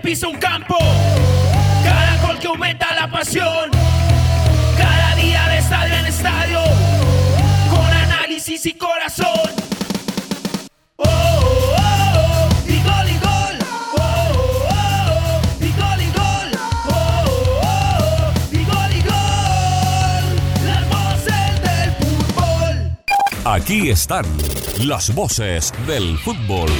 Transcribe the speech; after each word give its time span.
Pisa 0.00 0.28
un 0.28 0.36
campo, 0.36 0.76
cada 1.84 2.26
gol 2.26 2.38
que 2.38 2.46
aumenta 2.46 2.94
la 2.94 3.10
pasión, 3.10 3.70
cada 4.76 5.14
día 5.16 5.46
de 5.48 5.58
estadio 5.58 5.94
en 5.94 6.06
estadio, 6.06 6.60
con 7.70 7.84
análisis 7.84 8.64
y 8.66 8.74
corazón. 8.74 9.50
Oh, 10.96 11.04
oh, 11.04 11.74
oh, 11.76 12.48
y 12.66 12.82
gol 12.82 13.08
y 13.08 13.18
gol. 13.18 13.58
Oh, 13.96 14.32
oh, 14.68 14.70
oh, 14.70 15.64
y 15.64 15.72
gol 15.72 16.00
y 16.00 16.10
gol. 16.12 16.50
Oh, 16.88 16.92
oh, 16.92 17.62
oh, 17.62 18.32
y 18.52 18.64
gol 18.64 18.92
y 18.92 19.02
gol. 19.02 20.24
Las 20.66 20.88
voces 20.88 21.62
del 21.62 21.92
fútbol. 22.00 22.96
Aquí 23.44 23.90
están 23.90 24.24
las 24.78 25.14
voces 25.14 25.72
del 25.86 26.18
fútbol. 26.18 26.70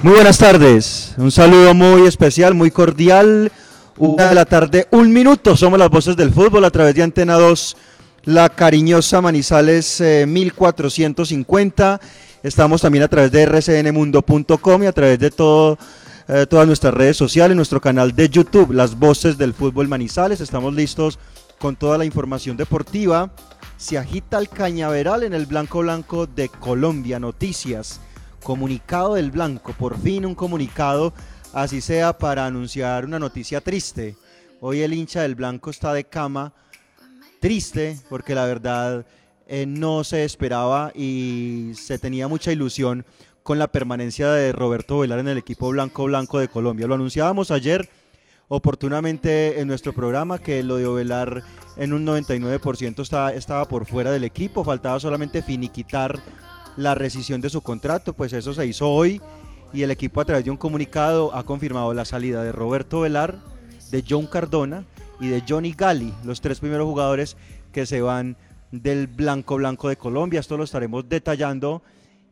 Muy 0.00 0.12
buenas 0.12 0.38
tardes, 0.38 1.14
un 1.18 1.32
saludo 1.32 1.74
muy 1.74 2.06
especial, 2.06 2.54
muy 2.54 2.70
cordial. 2.70 3.50
Una 3.96 4.28
de 4.28 4.34
la 4.36 4.44
tarde, 4.44 4.86
un 4.92 5.12
minuto, 5.12 5.56
somos 5.56 5.76
las 5.76 5.90
voces 5.90 6.16
del 6.16 6.32
fútbol 6.32 6.64
a 6.64 6.70
través 6.70 6.94
de 6.94 7.02
Antena 7.02 7.34
2, 7.34 7.76
la 8.22 8.48
cariñosa 8.48 9.20
Manizales 9.20 10.00
eh, 10.00 10.24
1450. 10.24 12.00
Estamos 12.44 12.80
también 12.80 13.02
a 13.02 13.08
través 13.08 13.32
de 13.32 13.44
rcnmundo.com 13.44 14.82
y 14.84 14.86
a 14.86 14.92
través 14.92 15.18
de 15.18 15.32
todo, 15.32 15.76
eh, 16.28 16.46
todas 16.48 16.68
nuestras 16.68 16.94
redes 16.94 17.16
sociales, 17.16 17.56
nuestro 17.56 17.80
canal 17.80 18.14
de 18.14 18.28
YouTube, 18.28 18.70
las 18.70 18.96
voces 18.96 19.36
del 19.36 19.52
fútbol 19.52 19.88
Manizales. 19.88 20.40
Estamos 20.40 20.74
listos 20.74 21.18
con 21.58 21.74
toda 21.74 21.98
la 21.98 22.04
información 22.04 22.56
deportiva. 22.56 23.30
Se 23.76 23.98
agita 23.98 24.38
el 24.38 24.48
cañaveral 24.48 25.24
en 25.24 25.34
el 25.34 25.46
blanco 25.46 25.80
blanco 25.80 26.28
de 26.28 26.48
Colombia, 26.48 27.18
noticias 27.18 28.00
comunicado 28.42 29.14
del 29.14 29.30
Blanco, 29.30 29.72
por 29.78 29.98
fin 29.98 30.26
un 30.26 30.34
comunicado, 30.34 31.12
así 31.52 31.80
sea 31.80 32.16
para 32.16 32.46
anunciar 32.46 33.04
una 33.04 33.18
noticia 33.18 33.60
triste. 33.60 34.16
Hoy 34.60 34.80
el 34.80 34.92
hincha 34.92 35.22
del 35.22 35.34
Blanco 35.34 35.70
está 35.70 35.92
de 35.92 36.04
cama, 36.04 36.52
triste, 37.40 37.98
porque 38.08 38.34
la 38.34 38.46
verdad 38.46 39.06
eh, 39.46 39.66
no 39.66 40.04
se 40.04 40.24
esperaba 40.24 40.92
y 40.94 41.72
se 41.74 41.98
tenía 41.98 42.28
mucha 42.28 42.52
ilusión 42.52 43.04
con 43.42 43.58
la 43.58 43.68
permanencia 43.68 44.30
de 44.30 44.52
Roberto 44.52 44.98
Velar 44.98 45.20
en 45.20 45.28
el 45.28 45.38
equipo 45.38 45.70
Blanco 45.70 46.04
Blanco 46.04 46.38
de 46.38 46.48
Colombia. 46.48 46.86
Lo 46.86 46.94
anunciábamos 46.94 47.50
ayer 47.50 47.88
oportunamente 48.48 49.60
en 49.60 49.68
nuestro 49.68 49.92
programa 49.92 50.38
que 50.38 50.62
lo 50.62 50.76
de 50.76 50.86
Ovelar 50.86 51.42
en 51.76 51.92
un 51.92 52.06
99% 52.06 53.02
estaba, 53.02 53.32
estaba 53.32 53.66
por 53.66 53.86
fuera 53.86 54.10
del 54.10 54.24
equipo, 54.24 54.64
faltaba 54.64 54.98
solamente 54.98 55.42
finiquitar 55.42 56.18
la 56.78 56.94
rescisión 56.94 57.40
de 57.40 57.50
su 57.50 57.60
contrato, 57.60 58.12
pues 58.12 58.32
eso 58.32 58.54
se 58.54 58.64
hizo 58.64 58.88
hoy 58.88 59.20
y 59.72 59.82
el 59.82 59.90
equipo 59.90 60.20
a 60.20 60.24
través 60.24 60.44
de 60.44 60.50
un 60.52 60.56
comunicado 60.56 61.34
ha 61.34 61.42
confirmado 61.42 61.92
la 61.92 62.04
salida 62.04 62.44
de 62.44 62.52
Roberto 62.52 63.00
Velar, 63.00 63.40
de 63.90 64.04
John 64.08 64.26
Cardona 64.26 64.84
y 65.20 65.26
de 65.26 65.42
Johnny 65.46 65.74
Gali, 65.76 66.14
los 66.24 66.40
tres 66.40 66.60
primeros 66.60 66.86
jugadores 66.86 67.36
que 67.72 67.84
se 67.84 68.00
van 68.00 68.36
del 68.70 69.08
Blanco 69.08 69.56
Blanco 69.56 69.88
de 69.88 69.96
Colombia. 69.96 70.38
Esto 70.38 70.56
lo 70.56 70.62
estaremos 70.62 71.08
detallando 71.08 71.82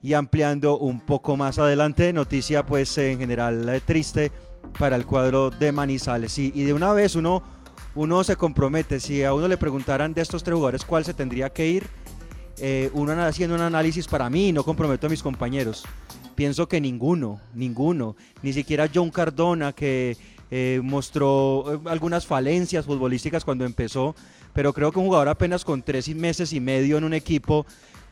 y 0.00 0.14
ampliando 0.14 0.78
un 0.78 1.00
poco 1.00 1.36
más 1.36 1.58
adelante. 1.58 2.12
Noticia 2.12 2.64
pues 2.64 2.96
en 2.98 3.18
general 3.18 3.68
eh, 3.68 3.80
triste 3.84 4.30
para 4.78 4.94
el 4.94 5.06
cuadro 5.06 5.50
de 5.50 5.72
Manizales. 5.72 6.38
Y, 6.38 6.52
y 6.54 6.62
de 6.62 6.72
una 6.72 6.92
vez 6.92 7.16
uno, 7.16 7.42
uno 7.96 8.22
se 8.22 8.36
compromete, 8.36 9.00
si 9.00 9.24
a 9.24 9.34
uno 9.34 9.48
le 9.48 9.56
preguntaran 9.56 10.14
de 10.14 10.22
estos 10.22 10.44
tres 10.44 10.54
jugadores 10.54 10.84
cuál 10.84 11.04
se 11.04 11.14
tendría 11.14 11.50
que 11.50 11.66
ir, 11.66 11.88
eh, 12.58 12.90
uno 12.94 13.12
haciendo 13.22 13.54
un 13.54 13.60
análisis 13.60 14.06
para 14.06 14.30
mí, 14.30 14.52
no 14.52 14.64
comprometo 14.64 15.06
a 15.06 15.10
mis 15.10 15.22
compañeros. 15.22 15.84
Pienso 16.34 16.68
que 16.68 16.80
ninguno, 16.80 17.40
ninguno, 17.54 18.16
ni 18.42 18.52
siquiera 18.52 18.90
John 18.92 19.10
Cardona, 19.10 19.72
que 19.72 20.16
eh, 20.50 20.80
mostró 20.82 21.74
eh, 21.74 21.78
algunas 21.86 22.26
falencias 22.26 22.84
futbolísticas 22.86 23.44
cuando 23.44 23.64
empezó, 23.64 24.14
pero 24.52 24.72
creo 24.72 24.92
que 24.92 24.98
un 24.98 25.06
jugador 25.06 25.28
apenas 25.28 25.64
con 25.64 25.82
tres 25.82 26.08
meses 26.14 26.52
y 26.52 26.60
medio 26.60 26.98
en 26.98 27.04
un 27.04 27.14
equipo, 27.14 27.66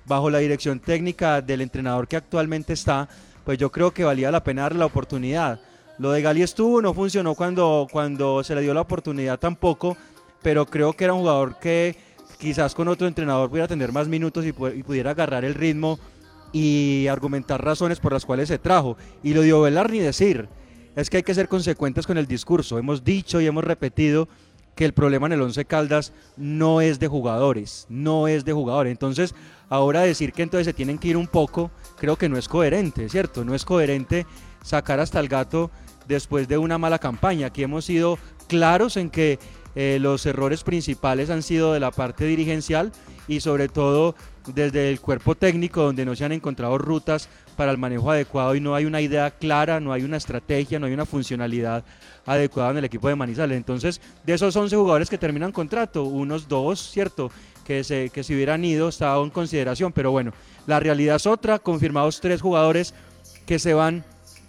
bajo 0.07 0.29
la 0.31 0.39
dirección 0.39 0.81
técnica 0.81 1.41
del 1.41 1.61
entrenador 1.61 2.09
que 2.09 2.17
actualmente 2.17 2.73
está, 2.73 3.09
pues 3.45 3.59
yo 3.59 3.71
creo 3.71 3.93
que 3.93 4.05
valía 4.05 4.31
la 4.31 4.45
pena 4.45 4.63
darle 4.63 4.81
la 4.81 4.87
oportunidad. 4.87 5.61
Lo 5.99 6.11
de 6.11 6.23
Gali 6.23 6.43
estuvo, 6.43 6.83
no 6.83 6.93
funcionó 6.93 7.35
cuando, 7.35 7.87
cuando 7.91 8.43
se 8.43 8.55
le 8.55 8.63
dio 8.63 8.75
la 8.75 8.81
oportunidad 8.81 9.39
tampoco, 9.39 9.97
pero 10.43 10.67
creo 10.67 10.93
que 10.93 11.05
era 11.05 11.15
un 11.15 11.21
jugador 11.21 11.59
que 11.59 11.97
quizás 12.45 12.75
con 12.75 12.89
otro 12.89 13.09
entrenador 13.09 13.49
pudiera 13.51 13.67
tener 13.67 13.91
más 13.91 14.07
minutos 14.07 14.45
y, 14.45 14.53
pu- 14.53 14.79
y 14.79 14.83
pudiera 14.83 15.11
agarrar 15.11 15.45
el 15.45 15.55
ritmo 15.55 15.99
y 16.53 17.09
argumentar 17.09 17.65
razones 17.65 17.99
por 17.99 18.13
las 18.13 18.25
cuales 18.25 18.49
se 18.49 18.59
trajo. 18.59 18.97
Y 19.23 19.35
lo 19.35 19.43
dio 19.43 19.61
Velar 19.61 19.91
ni 19.91 19.99
decir. 19.99 20.49
Es 20.95 21.11
que 21.11 21.17
hay 21.17 21.23
que 21.25 21.35
ser 21.35 21.49
consecuentes 21.49 22.07
con 22.07 22.19
el 22.19 22.27
discurso. 22.29 22.79
Hemos 22.79 23.03
dicho 23.03 23.41
y 23.41 23.47
hemos 23.47 23.65
repetido 23.65 24.29
que 24.77 24.85
el 24.85 24.93
problema 24.93 25.27
en 25.27 25.33
el 25.33 25.43
Once 25.43 25.65
Caldas 25.65 26.13
no 26.37 26.81
es 26.81 27.01
de 27.01 27.09
jugadores, 27.09 27.87
no 27.89 28.29
es 28.29 28.45
de 28.45 28.53
jugadores. 28.53 28.93
Entonces, 28.93 29.35
ahora 29.69 30.03
decir 30.03 30.33
que 30.33 30.43
entonces 30.43 30.67
se 30.67 30.73
tienen 30.73 30.99
que 30.99 31.09
ir 31.09 31.17
un 31.17 31.27
poco, 31.27 31.71
creo 31.97 32.17
que 32.17 32.29
no 32.29 32.37
es 32.37 32.49
coherente, 32.49 33.09
¿cierto? 33.09 33.45
No 33.45 33.55
es 33.55 33.65
coherente 33.65 34.27
sacar 34.63 35.01
hasta 35.01 35.19
el 35.19 35.29
gato 35.29 35.71
después 36.07 36.47
de 36.47 36.59
una 36.59 36.79
mala 36.79 36.99
campaña. 36.99 37.49
Aquí 37.49 37.63
hemos 37.63 37.85
sido 37.85 38.19
claros 38.47 38.97
en 38.97 39.11
que 39.11 39.39
eh, 39.75 39.99
los 40.01 40.25
errores 40.27 40.63
principales 40.63 41.31
han 41.31 41.43
sido 41.43 41.73
de 41.73 41.81
la 41.81 41.91
parte 41.91 42.25
dirigencial 42.27 42.93
y 43.27 43.41
sobre 43.41 43.69
todo 43.69 44.15
desde 44.53 44.91
el 44.91 45.01
cuerpo 45.01 45.35
técnico 45.35 45.83
donde 45.83 46.05
no 46.05 46.15
se 46.15 46.25
han 46.25 46.33
encontrado 46.33 46.77
rutas 46.79 47.29
para 47.57 47.71
el 47.71 47.79
manejo 47.79 48.11
adecuado 48.11 48.55
y 48.55 48.61
no 48.61 48.75
hay 48.75 48.85
una 48.85 49.01
idea 49.01 49.31
clara, 49.31 49.81
no 49.81 49.93
hay 49.93 50.03
una 50.03 50.17
estrategia, 50.17 50.79
no 50.79 50.87
hay 50.87 50.93
una 50.93 51.07
funcionalidad 51.07 51.85
adecuada 52.27 52.71
en 52.71 52.79
el 52.79 52.85
equipo 52.85 53.09
de 53.09 53.17
Manizales. 53.17 53.57
Entonces, 53.57 54.01
de 54.25 54.35
esos 54.35 54.55
11 54.55 54.77
jugadores 54.77 55.11
que 55.11 55.19
terminan 55.19 55.53
contrato, 55.53 56.05
unos 56.05 56.49
dos, 56.49 56.91
¿cierto? 56.91 57.31
Que 57.65 57.85
se, 57.85 58.11
que 58.11 58.23
si 58.23 58.35
hubieran 58.35 58.65
ido 58.65 58.89
estaba 58.89 59.23
en 59.23 59.31
consideración, 59.31 59.93
pero 59.93 60.11
bueno, 60.11 60.33
la 60.67 60.81
realidad 60.81 61.17
es 61.17 61.27
otra, 61.27 61.59
confirmados 61.59 62.21
tres 62.21 62.43
jugadores 62.43 62.95
que 63.47 63.59
se 63.59 63.75
van 63.75 64.05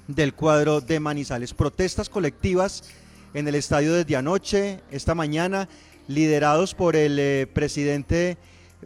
del 0.08 0.34
cuadro 0.34 0.82
de 0.82 1.00
Manizales. 1.00 1.54
Protestas 1.54 2.10
colectivas 2.10 2.84
en 3.36 3.50
el 3.50 3.56
estadio 3.56 3.94
desde 3.94 4.16
anoche, 4.16 4.80
esta 4.92 5.14
mañana, 5.14 5.68
liderados 6.08 6.74
por 6.74 6.96
el 6.96 7.20
eh, 7.20 7.48
presidente, 7.54 8.38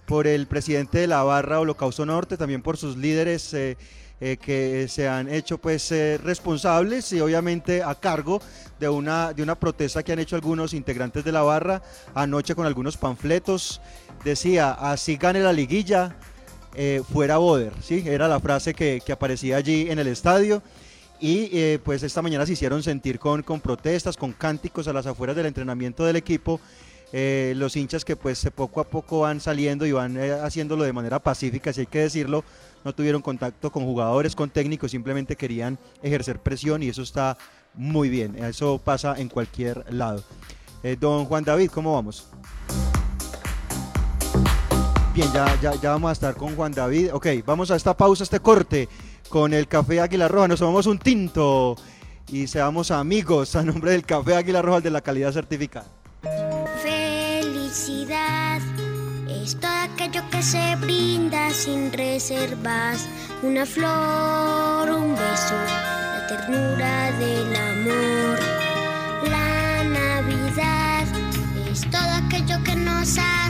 por 0.07 0.25
el 0.25 0.47
presidente 0.47 0.97
de 0.97 1.07
la 1.07 1.21
barra 1.21 1.59
Holocausto 1.59 2.03
Norte, 2.03 2.35
también 2.35 2.63
por 2.63 2.75
sus 2.75 2.97
líderes 2.97 3.53
eh, 3.53 3.77
eh, 4.19 4.37
que 4.37 4.87
se 4.89 5.07
han 5.07 5.29
hecho 5.29 5.59
pues 5.59 5.91
responsables 6.23 7.13
y 7.13 7.21
obviamente 7.21 7.83
a 7.83 7.93
cargo 7.93 8.41
de 8.79 8.89
una, 8.89 9.33
de 9.33 9.43
una 9.43 9.53
protesta 9.53 10.01
que 10.01 10.13
han 10.13 10.19
hecho 10.19 10.35
algunos 10.35 10.73
integrantes 10.73 11.23
de 11.23 11.31
la 11.31 11.43
barra 11.43 11.83
anoche 12.15 12.55
con 12.55 12.65
algunos 12.65 12.97
panfletos. 12.97 13.79
Decía, 14.23 14.71
así 14.71 15.15
gane 15.17 15.41
la 15.41 15.53
liguilla, 15.53 16.15
fuera 17.13 17.37
Boder, 17.37 17.73
¿sí? 17.83 18.03
Era 18.05 18.27
la 18.27 18.39
frase 18.39 18.73
que, 18.73 18.99
que 19.05 19.11
aparecía 19.11 19.57
allí 19.57 19.91
en 19.91 19.99
el 19.99 20.07
estadio. 20.07 20.63
Y 21.19 21.49
eh, 21.51 21.79
pues 21.83 22.03
esta 22.03 22.21
mañana 22.21 22.45
se 22.45 22.53
hicieron 22.53 22.81
sentir 22.81 23.19
con, 23.19 23.43
con 23.43 23.59
protestas, 23.59 24.15
con 24.15 24.31
cánticos 24.31 24.87
a 24.87 24.93
las 24.93 25.05
afueras 25.05 25.35
del 25.35 25.47
entrenamiento 25.47 26.05
del 26.05 26.15
equipo. 26.15 26.59
Eh, 27.11 27.53
los 27.57 27.75
hinchas 27.75 28.05
que 28.05 28.15
pues 28.15 28.47
poco 28.55 28.79
a 28.79 28.83
poco 28.83 29.21
van 29.21 29.41
saliendo 29.41 29.85
y 29.85 29.91
van 29.91 30.15
eh, 30.17 30.31
haciéndolo 30.31 30.83
de 30.83 30.93
manera 30.93 31.19
pacífica, 31.19 31.73
si 31.73 31.81
hay 31.81 31.87
que 31.87 31.99
decirlo, 31.99 32.43
no 32.85 32.93
tuvieron 32.93 33.23
contacto 33.23 33.71
con 33.71 33.83
jugadores, 33.83 34.35
con 34.35 34.51
técnicos, 34.51 34.91
simplemente 34.91 35.35
querían 35.35 35.79
ejercer 36.03 36.39
presión 36.39 36.83
y 36.83 36.89
eso 36.89 37.01
está 37.01 37.37
muy 37.73 38.09
bien. 38.09 38.41
Eso 38.43 38.79
pasa 38.83 39.15
en 39.19 39.27
cualquier 39.27 39.91
lado. 39.91 40.23
Don 40.99 41.25
Juan 41.25 41.43
David, 41.43 41.71
¿cómo 41.71 41.93
vamos? 41.95 42.27
Bien, 45.13 45.31
ya, 45.33 45.59
ya, 45.59 45.73
ya 45.73 45.89
vamos 45.91 46.09
a 46.09 46.13
estar 46.13 46.35
con 46.35 46.55
Juan 46.55 46.71
David. 46.71 47.13
Ok, 47.13 47.27
vamos 47.45 47.71
a 47.71 47.75
esta 47.75 47.97
pausa, 47.97 48.23
este 48.23 48.39
corte 48.39 48.87
con 49.27 49.53
el 49.53 49.67
Café 49.67 50.01
Águila 50.01 50.27
Roja. 50.27 50.47
Nos 50.47 50.59
tomamos 50.59 50.85
un 50.85 50.99
tinto 50.99 51.75
y 52.27 52.47
seamos 52.47 52.91
amigos 52.91 53.55
a 53.55 53.63
nombre 53.63 53.91
del 53.91 54.05
Café 54.05 54.35
Águila 54.35 54.61
Roja 54.61 54.81
de 54.81 54.91
la 54.91 55.01
calidad 55.01 55.31
certificada. 55.31 55.87
Felicidad 56.83 58.61
es 59.27 59.59
todo 59.59 59.71
aquello 59.71 60.21
que 60.29 60.43
se 60.43 60.75
brinda 60.75 61.49
sin 61.51 61.91
reservas. 61.91 63.07
Una 63.41 63.65
flor, 63.65 64.91
un 64.91 65.13
beso, 65.13 65.55
la 65.55 66.27
ternura 66.27 67.11
del 67.17 67.55
amor. 67.55 68.39
La 69.27 69.83
Navidad 69.83 71.07
es 71.71 71.81
todo 71.89 72.27
aquello 72.27 72.63
que 72.63 72.75
nos 72.75 73.17
hace 73.17 73.48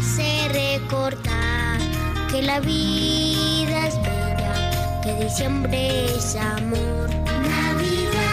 que 2.40 2.46
la 2.46 2.60
vida 2.62 3.88
es 3.88 3.96
bella, 4.02 5.02
que 5.04 5.14
diciembre 5.26 6.06
es 6.06 6.36
amor. 6.36 7.10
Navidad. 7.26 8.30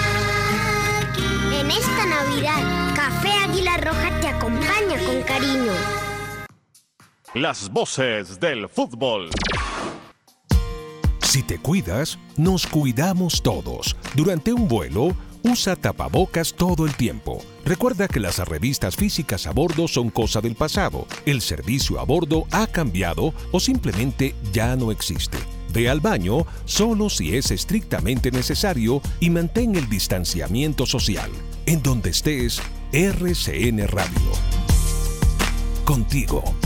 En 1.53 1.71
esta 1.71 2.07
Navidad, 2.07 2.95
Café 2.95 3.33
Águila 3.45 3.77
Roja 3.79 4.21
te 4.21 4.29
acompaña 4.29 4.99
con 5.05 5.23
cariño. 5.23 5.73
Las 7.35 7.69
voces 7.69 8.39
del 8.39 8.69
fútbol. 8.69 9.31
Si 11.23 11.43
te 11.43 11.59
cuidas, 11.59 12.19
nos 12.37 12.67
cuidamos 12.67 13.43
todos. 13.43 13.97
Durante 14.15 14.53
un 14.53 14.69
vuelo, 14.69 15.17
usa 15.47 15.77
tapabocas 15.77 16.55
todo 16.55 16.87
el 16.87 16.95
tiempo. 16.95 17.43
Recuerda 17.65 18.09
que 18.09 18.21
las 18.21 18.39
revistas 18.39 18.97
físicas 18.97 19.47
a 19.47 19.53
bordo 19.53 19.89
son 19.89 20.11
cosa 20.11 20.41
del 20.41 20.55
pasado. 20.55 21.07
El 21.25 21.41
servicio 21.41 21.99
a 22.01 22.05
bordo 22.05 22.45
ha 22.51 22.67
cambiado 22.67 23.33
o 23.53 23.61
simplemente 23.61 24.35
ya 24.53 24.77
no 24.77 24.91
existe. 24.91 25.39
Ve 25.73 25.89
al 25.89 26.01
baño 26.01 26.47
solo 26.65 27.11
si 27.11 27.37
es 27.37 27.51
estrictamente 27.51 28.31
necesario 28.31 29.01
y 29.21 29.31
mantén 29.31 29.77
el 29.77 29.89
distanciamiento 29.89 30.87
social. 30.87 31.31
En 31.67 31.83
donde 31.83 32.11
estés, 32.11 32.61
RCN 32.93 33.87
Radio. 33.89 34.33
Contigo. 35.85 36.66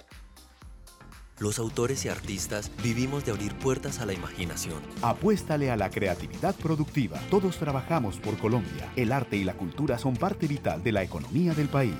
Los 1.41 1.57
autores 1.57 2.05
y 2.05 2.09
artistas 2.09 2.69
vivimos 2.83 3.25
de 3.25 3.31
abrir 3.31 3.55
puertas 3.55 3.99
a 3.99 4.05
la 4.05 4.13
imaginación. 4.13 4.79
Apuéstale 5.01 5.71
a 5.71 5.75
la 5.75 5.89
creatividad 5.89 6.55
productiva. 6.55 7.19
Todos 7.31 7.57
trabajamos 7.57 8.17
por 8.17 8.37
Colombia. 8.37 8.93
El 8.95 9.11
arte 9.11 9.37
y 9.37 9.43
la 9.43 9.55
cultura 9.55 9.97
son 9.97 10.15
parte 10.15 10.45
vital 10.45 10.83
de 10.83 10.91
la 10.91 11.01
economía 11.01 11.55
del 11.55 11.67
país. 11.67 11.95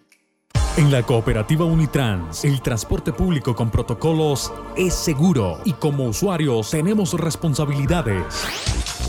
En 0.79 0.91
la 0.91 1.03
cooperativa 1.03 1.67
Unitrans, 1.67 2.47
el 2.47 2.62
transporte 2.62 3.12
público 3.12 3.55
con 3.55 3.71
protocolos 3.71 4.50
es 4.75 4.94
seguro 4.94 5.61
y 5.67 5.75
como 5.75 6.06
usuarios 6.06 6.71
tenemos 6.71 7.12
responsabilidades. 7.12 8.25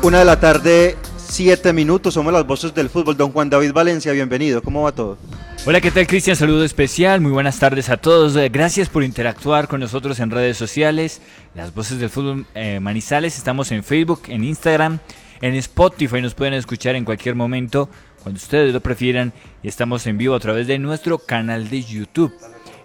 Una 0.00 0.20
de 0.20 0.24
la 0.24 0.38
tarde, 0.38 0.96
siete 1.16 1.72
minutos, 1.72 2.14
somos 2.14 2.32
las 2.32 2.46
voces 2.46 2.72
del 2.72 2.88
fútbol. 2.88 3.16
Don 3.16 3.32
Juan 3.32 3.50
David 3.50 3.72
Valencia, 3.72 4.12
bienvenido. 4.12 4.62
¿Cómo 4.62 4.82
va 4.82 4.92
todo? 4.92 5.18
Hola, 5.66 5.80
¿qué 5.80 5.90
tal 5.90 6.06
Cristian? 6.06 6.36
Saludo 6.36 6.64
especial, 6.64 7.20
muy 7.20 7.32
buenas 7.32 7.58
tardes 7.58 7.90
a 7.90 7.96
todos. 7.96 8.36
Eh, 8.36 8.48
Gracias 8.48 8.88
por 8.88 9.02
interactuar 9.02 9.66
con 9.66 9.80
nosotros 9.80 10.20
en 10.20 10.30
redes 10.30 10.56
sociales. 10.56 11.20
Las 11.56 11.74
voces 11.74 11.98
del 11.98 12.10
fútbol 12.10 12.46
eh, 12.54 12.78
Manizales, 12.78 13.36
estamos 13.36 13.72
en 13.72 13.82
Facebook, 13.82 14.22
en 14.28 14.44
Instagram, 14.44 15.00
en 15.40 15.56
Spotify, 15.56 16.22
nos 16.22 16.34
pueden 16.34 16.54
escuchar 16.54 16.94
en 16.94 17.04
cualquier 17.04 17.34
momento, 17.34 17.90
cuando 18.22 18.38
ustedes 18.38 18.72
lo 18.72 18.80
prefieran. 18.80 19.32
Y 19.64 19.68
estamos 19.68 20.06
en 20.06 20.16
vivo 20.16 20.36
a 20.36 20.40
través 20.40 20.68
de 20.68 20.78
nuestro 20.78 21.18
canal 21.18 21.68
de 21.68 21.82
YouTube. 21.82 22.32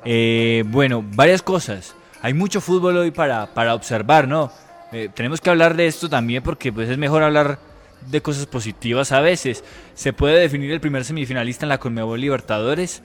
Eh, 0.04 0.64
bueno, 0.68 1.06
varias 1.14 1.44
cosas. 1.44 1.96
Hay 2.24 2.34
mucho 2.34 2.60
fútbol 2.60 2.98
hoy 2.98 3.12
para, 3.12 3.54
para 3.54 3.76
observar, 3.76 4.28
¿no? 4.28 4.52
Eh, 4.94 5.10
tenemos 5.12 5.42
que 5.42 5.50
hablar 5.50 5.76
de 5.76 5.88
esto 5.88 6.08
también 6.08 6.44
porque 6.44 6.72
pues, 6.72 6.88
es 6.88 7.00
mejor 7.00 7.24
hablar 7.24 7.58
de 8.12 8.22
cosas 8.22 8.46
positivas 8.46 9.12
a 9.12 9.22
veces. 9.22 9.64
Se 9.96 10.14
puede 10.14 10.40
definir 10.40 10.72
el 10.72 10.80
primer 10.80 11.04
semifinalista 11.04 11.66
en 11.66 11.70
la 11.70 11.80
Conmebol 11.80 12.22
Libertadores, 12.22 13.02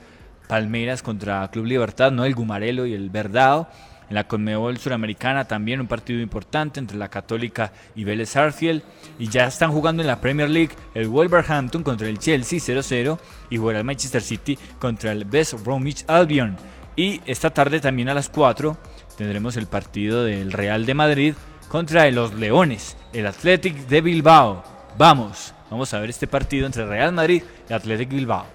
Palmeiras 0.47 1.01
contra 1.01 1.49
Club 1.49 1.65
Libertad, 1.65 2.11
¿no? 2.11 2.25
El 2.25 2.35
Gumarelo 2.35 2.85
y 2.85 2.93
el 2.93 3.09
Verdao. 3.09 3.67
En 4.07 4.15
la 4.15 4.27
Conmebol 4.27 4.77
Suramericana 4.77 5.45
también 5.45 5.81
un 5.81 5.87
partido 5.87 6.19
importante 6.19 6.79
entre 6.79 6.97
la 6.97 7.09
Católica 7.09 7.71
y 7.95 8.03
Vélez 8.03 8.29
Sarsfield. 8.29 8.83
Y 9.17 9.27
ya 9.29 9.45
están 9.45 9.71
jugando 9.71 10.03
en 10.03 10.07
la 10.07 10.21
Premier 10.21 10.49
League 10.49 10.75
el 10.93 11.07
Wolverhampton 11.07 11.81
contra 11.81 12.07
el 12.07 12.19
Chelsea 12.19 12.59
0-0 12.59 13.19
y 13.49 13.57
juega 13.57 13.79
el 13.79 13.85
Manchester 13.85 14.21
City 14.21 14.57
contra 14.79 15.11
el 15.11 15.25
West 15.31 15.55
Bromwich 15.63 16.05
Albion. 16.07 16.55
Y 16.95 17.21
esta 17.25 17.51
tarde 17.51 17.79
también 17.79 18.09
a 18.09 18.13
las 18.13 18.29
4 18.29 18.77
tendremos 19.17 19.57
el 19.57 19.67
partido 19.67 20.23
del 20.23 20.51
Real 20.51 20.85
de 20.85 20.93
Madrid 20.93 21.33
contra 21.69 22.09
los 22.09 22.33
Leones, 22.33 22.97
el 23.13 23.27
Athletic 23.27 23.87
de 23.87 24.01
Bilbao. 24.01 24.63
Vamos, 24.97 25.53
vamos 25.69 25.93
a 25.93 25.99
ver 25.99 26.09
este 26.09 26.27
partido 26.27 26.65
entre 26.65 26.85
Real 26.85 27.13
Madrid 27.13 27.43
y 27.69 27.73
Athletic 27.73 28.09
Bilbao. 28.09 28.45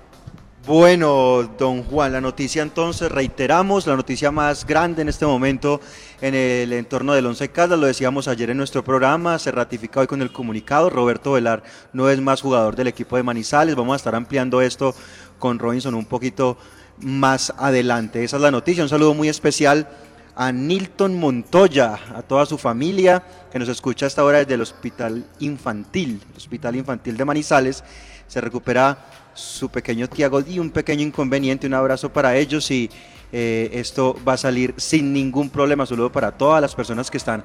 Bueno, 0.67 1.43
don 1.59 1.85
Juan, 1.85 2.13
la 2.13 2.21
noticia 2.21 2.63
entonces, 2.63 3.13
reiteramos, 3.13 3.87
la 3.87 3.97
noticia 3.97 4.31
más 4.31 4.67
grande 4.67 5.03
en 5.03 5.11
este 5.11 5.27
momento 5.27 5.81
en 6.21 6.35
el 6.35 6.73
entorno 6.73 7.13
del 7.13 7.27
Once 7.27 7.51
Caldas, 7.51 7.79
lo 7.79 7.87
decíamos 7.87 8.29
ayer 8.29 8.51
en 8.51 8.57
nuestro 8.57 8.83
programa, 8.83 9.39
se 9.39 9.53
ratifica 9.53 10.01
hoy 10.01 10.07
con 10.07 10.23
el 10.23 10.33
comunicado, 10.33 10.91
Roberto 10.91 11.33
Velar 11.33 11.63
no 11.93 12.09
es 12.09 12.19
más 12.21 12.41
jugador 12.41 12.75
del 12.77 12.89
equipo 12.89 13.17
de 13.17 13.23
Manizales, 13.23 13.77
vamos 13.77 13.93
a 13.93 13.97
estar 13.97 14.15
ampliando 14.15 14.61
esto 14.61 14.95
con 15.39 15.59
Robinson 15.59 15.95
un 15.95 16.07
poquito 16.07 16.57
más 16.99 17.53
adelante. 17.59 18.25
Esa 18.25 18.37
es 18.37 18.43
la 18.43 18.51
noticia, 18.51 18.83
un 18.83 18.89
saludo 18.89 19.13
muy 19.15 19.29
especial 19.29 19.87
a 20.37 20.53
Nilton 20.53 21.19
Montoya, 21.19 21.99
a 22.15 22.23
toda 22.23 22.47
su 22.47 22.59
familia 22.59 23.23
que 23.53 23.59
nos 23.59 23.69
escucha 23.69 24.07
hasta 24.07 24.23
ahora 24.23 24.39
desde 24.39 24.55
el 24.55 24.63
Hospital 24.63 25.25
Infantil, 25.41 26.21
el 26.31 26.37
Hospital 26.37 26.77
Infantil 26.77 27.17
de 27.17 27.25
Manizales. 27.25 27.85
Se 28.27 28.41
recupera 28.41 28.99
su 29.35 29.69
pequeño 29.69 30.09
Tiago 30.09 30.41
y 30.41 30.59
un 30.59 30.71
pequeño 30.71 31.03
inconveniente. 31.03 31.67
Un 31.67 31.75
abrazo 31.75 32.13
para 32.13 32.37
ellos 32.37 32.71
y 32.71 32.91
eh, 33.33 33.71
esto 33.73 34.17
va 34.27 34.35
a 34.35 34.37
salir 34.37 34.75
sin 34.77 35.13
ningún 35.13 35.51
problema. 35.51 35.87
Saludo 35.87 36.11
para 36.11 36.33
todas 36.33 36.61
las 36.61 36.75
personas 36.75 37.11
que 37.11 37.19
están 37.19 37.45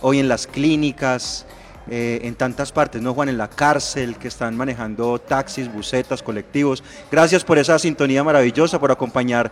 hoy 0.00 0.18
en 0.18 0.28
las 0.28 0.46
clínicas, 0.46 1.46
eh, 1.90 2.20
en 2.24 2.34
tantas 2.34 2.70
partes, 2.70 3.00
¿no, 3.00 3.14
Juan? 3.14 3.30
En 3.30 3.38
la 3.38 3.48
cárcel, 3.48 4.16
que 4.16 4.28
están 4.28 4.56
manejando 4.56 5.18
taxis, 5.18 5.72
busetas, 5.72 6.22
colectivos. 6.22 6.84
Gracias 7.10 7.44
por 7.44 7.56
esa 7.56 7.78
sintonía 7.78 8.22
maravillosa, 8.22 8.78
por 8.78 8.92
acompañar 8.92 9.50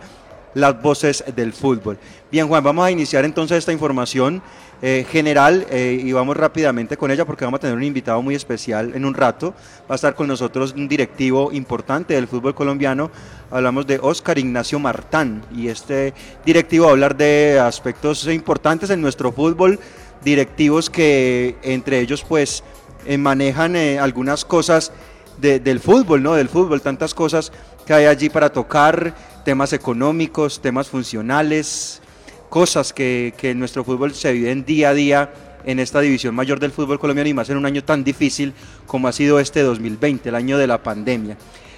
las 0.57 0.81
voces 0.81 1.23
del 1.35 1.53
fútbol. 1.53 1.97
Bien, 2.31 2.47
Juan, 2.47 2.63
vamos 2.63 2.85
a 2.85 2.91
iniciar 2.91 3.23
entonces 3.25 3.59
esta 3.59 3.71
información 3.71 4.41
eh, 4.81 5.05
general 5.09 5.65
eh, 5.69 6.01
y 6.03 6.11
vamos 6.11 6.35
rápidamente 6.35 6.97
con 6.97 7.09
ella 7.11 7.25
porque 7.25 7.45
vamos 7.45 7.59
a 7.59 7.61
tener 7.61 7.75
un 7.75 7.83
invitado 7.83 8.21
muy 8.21 8.35
especial 8.35 8.91
en 8.95 9.05
un 9.05 9.13
rato. 9.13 9.53
Va 9.89 9.93
a 9.93 9.95
estar 9.95 10.15
con 10.15 10.27
nosotros 10.27 10.73
un 10.75 10.87
directivo 10.87 11.51
importante 11.51 12.15
del 12.15 12.27
fútbol 12.27 12.55
colombiano. 12.55 13.11
Hablamos 13.51 13.85
de 13.87 13.99
Oscar 14.01 14.37
Ignacio 14.37 14.79
Martán 14.79 15.43
y 15.55 15.67
este 15.67 16.13
directivo 16.45 16.85
va 16.85 16.89
a 16.89 16.93
hablar 16.93 17.15
de 17.15 17.59
aspectos 17.59 18.27
importantes 18.27 18.89
en 18.89 18.99
nuestro 19.01 19.31
fútbol, 19.31 19.79
directivos 20.23 20.89
que 20.89 21.55
entre 21.61 21.99
ellos 21.99 22.25
pues 22.27 22.63
eh, 23.05 23.17
manejan 23.17 23.75
eh, 23.75 23.99
algunas 23.99 24.43
cosas 24.43 24.91
de- 25.39 25.59
del 25.59 25.79
fútbol, 25.79 26.21
¿no? 26.23 26.33
Del 26.33 26.49
fútbol, 26.49 26.81
tantas 26.81 27.13
cosas 27.13 27.51
que 27.85 27.93
hay 27.93 28.05
allí 28.05 28.29
para 28.29 28.49
tocar, 28.49 29.13
temas 29.47 29.71
económicos, 29.71 30.61
temas 30.61 30.89
funcionales, 30.89 32.01
cosas 32.49 32.91
que, 32.91 33.33
que 33.37 33.51
en 33.51 33.59
nuestro 33.59 33.85
fútbol 33.85 34.13
se 34.13 34.33
viven 34.33 34.65
día 34.65 34.89
a 34.89 34.93
día 34.93 35.33
en 35.63 35.79
esta 35.79 36.01
división 36.01 36.35
mayor 36.35 36.59
del 36.59 36.73
fútbol 36.73 36.99
colombiano 36.99 37.29
y 37.29 37.33
más 37.33 37.49
en 37.49 37.55
un 37.55 37.65
año 37.65 37.81
tan 37.81 38.03
difícil 38.03 38.53
como 38.87 39.07
ha 39.07 39.13
sido 39.13 39.39
este 39.39 39.61
2020, 39.61 40.27
el 40.27 40.35
año 40.35 40.57
de 40.57 40.67
la 40.67 40.83
pandemia. 40.83 41.37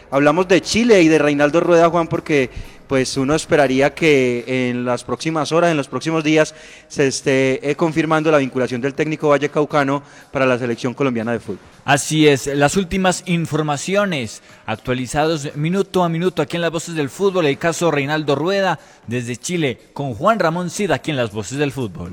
Hablamos 0.09 0.47
de 0.47 0.61
Chile 0.61 1.03
y 1.03 1.09
de 1.09 1.19
Reinaldo 1.19 1.59
Rueda, 1.59 1.91
Juan, 1.91 2.07
porque 2.07 2.49
pues 2.89 3.15
uno 3.17 3.35
esperaría 3.35 3.93
que 3.93 4.43
en 4.47 4.83
las 4.83 5.03
próximas 5.03 5.51
horas, 5.51 5.69
en 5.69 5.77
los 5.77 5.87
próximos 5.87 6.23
días, 6.23 6.55
se 6.87 7.05
esté 7.05 7.69
eh, 7.69 7.75
confirmando 7.75 8.31
la 8.31 8.39
vinculación 8.39 8.81
del 8.81 8.95
técnico 8.95 9.29
Valle 9.29 9.49
Caucano 9.49 10.01
para 10.31 10.47
la 10.47 10.57
selección 10.57 10.95
colombiana 10.95 11.31
de 11.31 11.39
fútbol. 11.39 11.59
Así 11.85 12.27
es, 12.27 12.47
las 12.47 12.77
últimas 12.77 13.21
informaciones 13.27 14.41
actualizados 14.65 15.55
minuto 15.55 16.03
a 16.03 16.09
minuto 16.09 16.41
aquí 16.41 16.55
en 16.55 16.63
las 16.63 16.71
voces 16.71 16.95
del 16.95 17.11
fútbol, 17.11 17.45
el 17.45 17.59
caso 17.59 17.91
Reinaldo 17.91 18.33
Rueda 18.33 18.79
desde 19.05 19.37
Chile 19.37 19.77
con 19.93 20.15
Juan 20.15 20.39
Ramón 20.39 20.71
Cid 20.71 20.89
aquí 20.89 21.11
en 21.11 21.17
las 21.17 21.31
voces 21.31 21.59
del 21.59 21.71
fútbol. 21.71 22.11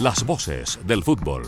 Las 0.00 0.24
voces 0.24 0.78
del 0.86 1.04
fútbol. 1.04 1.42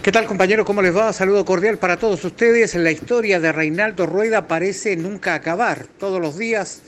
¿Qué 0.00 0.12
tal 0.12 0.26
compañero? 0.26 0.64
¿Cómo 0.64 0.80
les 0.80 0.96
va? 0.96 1.12
Saludo 1.12 1.44
cordial 1.44 1.78
para 1.78 1.96
todos 1.96 2.24
ustedes. 2.24 2.76
La 2.76 2.92
historia 2.92 3.40
de 3.40 3.50
Reinaldo 3.50 4.06
Rueda 4.06 4.46
parece 4.46 4.94
nunca 4.94 5.34
acabar. 5.34 5.88
Todos 5.98 6.20
los 6.20 6.38
días 6.38 6.82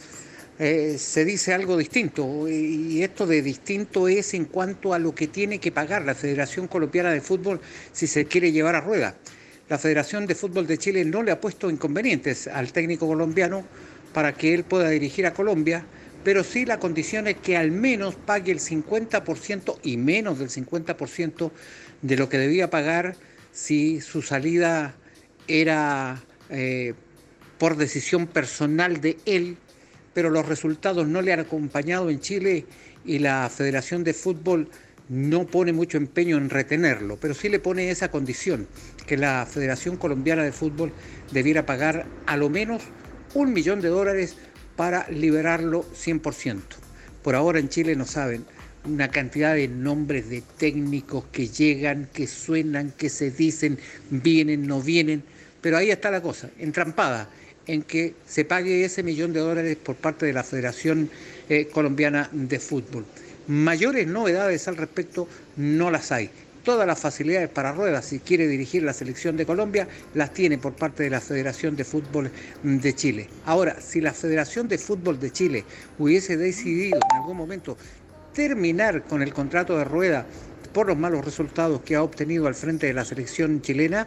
eh, 0.59 0.97
se 0.99 1.25
dice 1.25 1.55
algo 1.55 1.77
distinto 1.77 2.49
y 2.49 3.03
esto 3.03 3.27
de 3.27 3.43
distinto 3.43 4.09
es 4.09 4.35
en 4.35 4.47
cuanto 4.47 4.93
a 4.93 4.99
lo 4.99 5.15
que 5.15 5.29
tiene 5.29 5.61
que 5.61 5.71
pagar 5.71 6.05
la 6.05 6.17
Federación 6.17 6.67
Colombiana 6.67 7.13
de 7.13 7.21
Fútbol 7.21 7.61
si 7.93 8.09
se 8.09 8.25
quiere 8.25 8.51
llevar 8.51 8.75
a 8.75 8.81
Rueda. 8.81 9.17
La 9.69 9.79
Federación 9.79 10.27
de 10.27 10.35
Fútbol 10.35 10.67
de 10.67 10.79
Chile 10.79 11.05
no 11.05 11.23
le 11.23 11.31
ha 11.31 11.41
puesto 11.41 11.71
inconvenientes 11.71 12.49
al 12.49 12.73
técnico 12.73 13.07
colombiano 13.07 13.65
para 14.13 14.33
que 14.33 14.53
él 14.55 14.65
pueda 14.65 14.89
dirigir 14.89 15.27
a 15.27 15.35
Colombia, 15.35 15.85
pero 16.25 16.43
sí 16.43 16.65
la 16.65 16.81
condición 16.81 17.29
es 17.29 17.37
que 17.37 17.57
al 17.57 17.71
menos 17.71 18.17
pague 18.17 18.51
el 18.51 18.59
50% 18.59 19.79
y 19.83 19.97
menos 19.97 20.39
del 20.39 20.49
50% 20.49 21.53
de 22.03 22.17
lo 22.17 22.29
que 22.29 22.39
debía 22.39 22.71
pagar 22.71 23.15
si 23.53 24.01
su 24.01 24.23
salida 24.23 24.95
era 25.47 26.23
eh, 26.51 26.95
por 27.59 27.77
decisión 27.77 28.27
personal 28.27 29.01
de 29.01 29.19
él, 29.27 29.57
pero 30.19 30.31
los 30.31 30.47
resultados 30.47 31.07
no 31.07 31.23
le 31.23 31.33
han 31.33 31.39
acompañado 31.39 32.11
en 32.11 32.19
Chile 32.19 32.67
y 33.05 33.21
la 33.21 33.49
Federación 33.49 34.03
de 34.03 34.13
Fútbol 34.13 34.69
no 35.09 35.47
pone 35.47 35.73
mucho 35.73 35.97
empeño 35.97 36.39
en 36.39 36.51
retenerlo, 36.51 37.19
pero 37.21 37.35
sí 37.35 37.49
le 37.49 37.61
pone 37.61 37.89
esa 37.89 38.11
condición, 38.11 38.67
que 39.07 39.17
la 39.17 39.47
Federación 39.49 39.97
Colombiana 39.97 40.43
de 40.43 40.51
Fútbol 40.51 40.91
debiera 41.31 41.67
pagar 41.67 42.07
a 42.27 42.37
lo 42.37 42.51
menos 42.51 42.83
un 43.33 43.53
millón 43.53 43.81
de 43.81 43.91
dólares 43.91 44.35
para 44.75 45.09
liberarlo 45.09 45.85
100%. 45.95 46.63
Por 47.23 47.37
ahora 47.37 47.61
en 47.61 47.69
Chile 47.69 47.95
no 47.95 48.05
saben 48.05 48.45
una 48.87 49.13
cantidad 49.13 49.55
de 49.55 49.69
nombres 49.69 50.29
de 50.29 50.43
técnicos 50.57 51.27
que 51.31 51.47
llegan, 51.47 52.09
que 52.13 52.27
suenan, 52.27 52.91
que 52.91 53.09
se 53.09 53.31
dicen, 53.31 53.79
vienen, 54.11 54.67
no 54.67 54.83
vienen, 54.83 55.23
pero 55.61 55.77
ahí 55.77 55.93
está 55.93 56.11
la 56.11 56.23
cosa, 56.23 56.51
entrampada 56.59 57.31
en 57.69 57.83
que 57.83 58.15
se 58.27 58.45
pague 58.45 58.85
ese 58.85 59.05
millón 59.05 59.33
de 59.33 59.41
dólares 59.41 59.77
por 59.77 59.95
parte 59.95 60.27
de 60.27 60.33
la 60.33 60.43
Federación 60.43 61.09
eh, 61.49 61.69
Colombiana 61.73 62.29
de 62.33 62.59
Fútbol. 62.59 63.05
Mayores 63.47 64.07
novedades 64.07 64.67
al 64.67 64.77
respecto 64.77 65.29
no 65.57 65.91
las 65.91 66.11
hay. 66.11 66.31
Todas 66.65 66.87
las 66.87 66.99
facilidades 66.99 67.49
para 67.49 67.73
Rueda, 67.73 68.03
si 68.03 68.19
quiere 68.19 68.47
dirigir 68.47 68.83
la 68.83 68.93
selección 68.93 69.37
de 69.37 69.47
Colombia, 69.47 69.89
las 70.15 70.35
tiene 70.35 70.59
por 70.59 70.75
parte 70.75 71.05
de 71.05 71.11
la 71.11 71.21
Federación 71.21 71.77
de 71.77 71.85
Fútbol 71.85 72.31
de 72.63 72.95
Chile. 72.95 73.29
Ahora, 73.47 73.81
si 73.81 74.01
la 74.01 74.13
Federación 74.13 74.69
de 74.69 74.77
Fútbol 74.77 75.19
de 75.21 75.31
Chile 75.31 75.65
hubiese 75.99 76.37
decidido 76.37 76.99
en 77.11 77.17
algún 77.17 77.37
momento 77.37 77.79
terminar 78.35 79.03
con 79.05 79.23
el 79.23 79.33
contrato 79.33 79.79
de 79.79 79.85
Rueda 79.85 80.27
por 80.73 80.87
los 80.87 80.99
malos 80.99 81.25
resultados 81.25 81.81
que 81.83 81.97
ha 81.97 82.03
obtenido 82.03 82.47
al 82.47 82.55
frente 82.55 82.87
de 82.87 82.93
la 82.93 83.05
selección 83.05 83.63
chilena, 83.63 84.07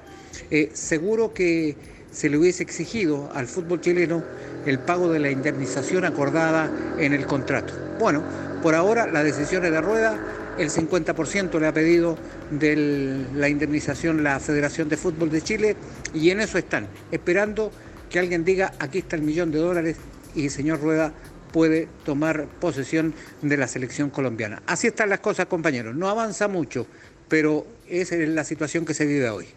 eh, 0.51 0.69
seguro 0.73 1.33
que 1.33 1.75
se 2.11 2.29
le 2.29 2.37
hubiese 2.37 2.63
exigido 2.63 3.29
al 3.33 3.47
fútbol 3.47 3.81
chileno 3.81 4.23
el 4.65 4.79
pago 4.79 5.09
de 5.11 5.19
la 5.19 5.31
indemnización 5.31 6.05
acordada 6.05 6.69
en 6.97 7.13
el 7.13 7.25
contrato. 7.25 7.73
Bueno, 7.99 8.23
por 8.61 8.75
ahora 8.75 9.07
la 9.07 9.23
decisión 9.23 9.65
es 9.65 9.71
de 9.71 9.81
Rueda, 9.81 10.19
el 10.57 10.69
50% 10.69 11.59
le 11.59 11.67
ha 11.67 11.73
pedido 11.73 12.17
de 12.51 13.25
la 13.33 13.49
indemnización 13.49 14.23
la 14.23 14.39
Federación 14.39 14.89
de 14.89 14.97
Fútbol 14.97 15.29
de 15.29 15.41
Chile 15.41 15.75
y 16.13 16.29
en 16.29 16.41
eso 16.41 16.57
están, 16.57 16.87
esperando 17.11 17.71
que 18.09 18.19
alguien 18.19 18.43
diga 18.43 18.73
aquí 18.79 18.99
está 18.99 19.15
el 19.15 19.21
millón 19.21 19.51
de 19.51 19.59
dólares 19.59 19.97
y 20.35 20.45
el 20.45 20.51
señor 20.51 20.81
Rueda 20.81 21.13
puede 21.51 21.87
tomar 22.05 22.47
posesión 22.59 23.13
de 23.41 23.57
la 23.57 23.67
selección 23.67 24.09
colombiana. 24.09 24.61
Así 24.65 24.87
están 24.87 25.09
las 25.09 25.19
cosas, 25.19 25.47
compañeros. 25.47 25.95
No 25.95 26.09
avanza 26.09 26.47
mucho, 26.47 26.87
pero 27.27 27.65
esa 27.87 28.15
es 28.15 28.29
la 28.29 28.43
situación 28.43 28.85
que 28.85 28.93
se 28.93 29.05
vive 29.05 29.29
hoy. 29.29 29.47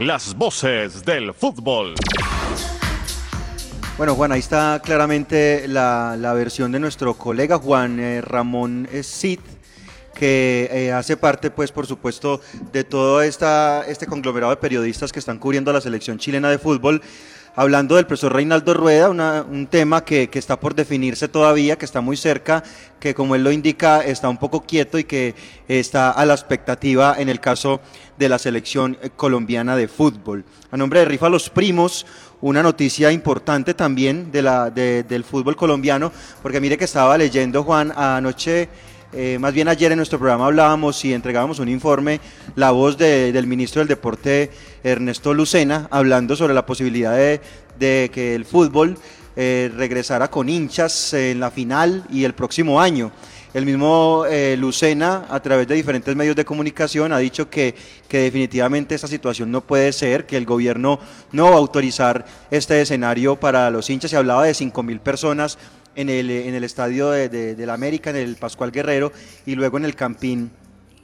Las 0.00 0.34
voces 0.34 1.04
del 1.04 1.32
fútbol. 1.32 1.94
Bueno, 3.96 4.16
Juan, 4.16 4.32
ahí 4.32 4.40
está 4.40 4.82
claramente 4.82 5.68
la, 5.68 6.16
la 6.18 6.32
versión 6.32 6.72
de 6.72 6.80
nuestro 6.80 7.14
colega 7.14 7.58
Juan 7.58 8.00
eh, 8.00 8.20
Ramón 8.20 8.88
eh, 8.90 9.04
Cid, 9.04 9.38
que 10.12 10.68
eh, 10.72 10.90
hace 10.90 11.16
parte, 11.16 11.52
pues, 11.52 11.70
por 11.70 11.86
supuesto, 11.86 12.40
de 12.72 12.82
todo 12.82 13.22
esta, 13.22 13.84
este 13.86 14.06
conglomerado 14.06 14.50
de 14.50 14.56
periodistas 14.56 15.12
que 15.12 15.20
están 15.20 15.38
cubriendo 15.38 15.70
a 15.70 15.74
la 15.74 15.80
selección 15.80 16.18
chilena 16.18 16.50
de 16.50 16.58
fútbol. 16.58 17.00
Hablando 17.56 17.94
del 17.94 18.04
profesor 18.04 18.32
Reinaldo 18.32 18.74
Rueda, 18.74 19.10
un 19.10 19.68
tema 19.68 20.04
que, 20.04 20.28
que 20.28 20.40
está 20.40 20.58
por 20.58 20.74
definirse 20.74 21.28
todavía, 21.28 21.78
que 21.78 21.84
está 21.84 22.00
muy 22.00 22.16
cerca, 22.16 22.64
que 22.98 23.14
como 23.14 23.36
él 23.36 23.44
lo 23.44 23.52
indica, 23.52 24.04
está 24.04 24.28
un 24.28 24.38
poco 24.38 24.62
quieto 24.62 24.98
y 24.98 25.04
que 25.04 25.36
está 25.68 26.10
a 26.10 26.26
la 26.26 26.34
expectativa 26.34 27.14
en 27.16 27.28
el 27.28 27.38
caso 27.38 27.80
de 28.18 28.28
la 28.28 28.38
selección 28.38 28.96
eh, 29.02 29.10
colombiana 29.16 29.76
de 29.76 29.88
fútbol. 29.88 30.44
A 30.70 30.76
nombre 30.76 31.00
de 31.00 31.06
Rifa 31.06 31.28
Los 31.28 31.50
Primos, 31.50 32.06
una 32.40 32.62
noticia 32.62 33.10
importante 33.10 33.74
también 33.74 34.30
de 34.30 34.42
la, 34.42 34.70
de- 34.70 35.02
del 35.02 35.24
fútbol 35.24 35.56
colombiano, 35.56 36.12
porque 36.42 36.60
mire 36.60 36.76
que 36.78 36.84
estaba 36.84 37.16
leyendo, 37.18 37.62
Juan, 37.64 37.92
anoche, 37.96 38.68
eh, 39.12 39.38
más 39.40 39.54
bien 39.54 39.68
ayer 39.68 39.92
en 39.92 39.96
nuestro 39.98 40.18
programa 40.18 40.46
hablábamos 40.46 41.04
y 41.04 41.12
entregábamos 41.14 41.58
un 41.60 41.68
informe, 41.68 42.20
la 42.56 42.70
voz 42.72 42.98
de- 42.98 43.32
del 43.32 43.46
ministro 43.46 43.80
del 43.80 43.88
Deporte, 43.88 44.50
Ernesto 44.82 45.32
Lucena, 45.32 45.88
hablando 45.90 46.36
sobre 46.36 46.54
la 46.54 46.66
posibilidad 46.66 47.16
de, 47.16 47.40
que 48.12 48.34
el 48.34 48.44
fútbol 48.44 48.96
eh, 49.36 49.70
regresara 49.76 50.30
con 50.30 50.48
hinchas 50.48 51.12
en 51.14 51.40
la 51.40 51.50
final 51.50 52.04
y 52.10 52.24
el 52.24 52.34
próximo 52.34 52.80
año. 52.80 53.10
El 53.54 53.66
mismo 53.66 54.24
eh, 54.28 54.56
Lucena, 54.58 55.26
a 55.30 55.40
través 55.40 55.68
de 55.68 55.76
diferentes 55.76 56.16
medios 56.16 56.34
de 56.34 56.44
comunicación, 56.44 57.12
ha 57.12 57.18
dicho 57.18 57.48
que, 57.48 57.76
que 58.08 58.18
definitivamente 58.18 58.96
esa 58.96 59.06
situación 59.06 59.52
no 59.52 59.60
puede 59.60 59.92
ser, 59.92 60.26
que 60.26 60.36
el 60.36 60.44
gobierno 60.44 60.98
no 61.30 61.44
va 61.44 61.54
a 61.54 61.58
autorizar 61.58 62.24
este 62.50 62.80
escenario 62.80 63.36
para 63.36 63.70
los 63.70 63.88
hinchas. 63.88 64.10
Se 64.10 64.16
hablaba 64.16 64.42
de 64.44 64.54
5 64.54 64.82
mil 64.82 64.98
personas 64.98 65.56
en 65.94 66.08
el, 66.08 66.30
en 66.30 66.52
el 66.56 66.64
estadio 66.64 67.10
de, 67.10 67.28
de 67.28 67.66
la 67.66 67.74
América, 67.74 68.10
en 68.10 68.16
el 68.16 68.34
Pascual 68.34 68.72
Guerrero, 68.72 69.12
y 69.46 69.54
luego 69.54 69.78
en 69.78 69.84
el 69.84 69.94
Campín 69.94 70.50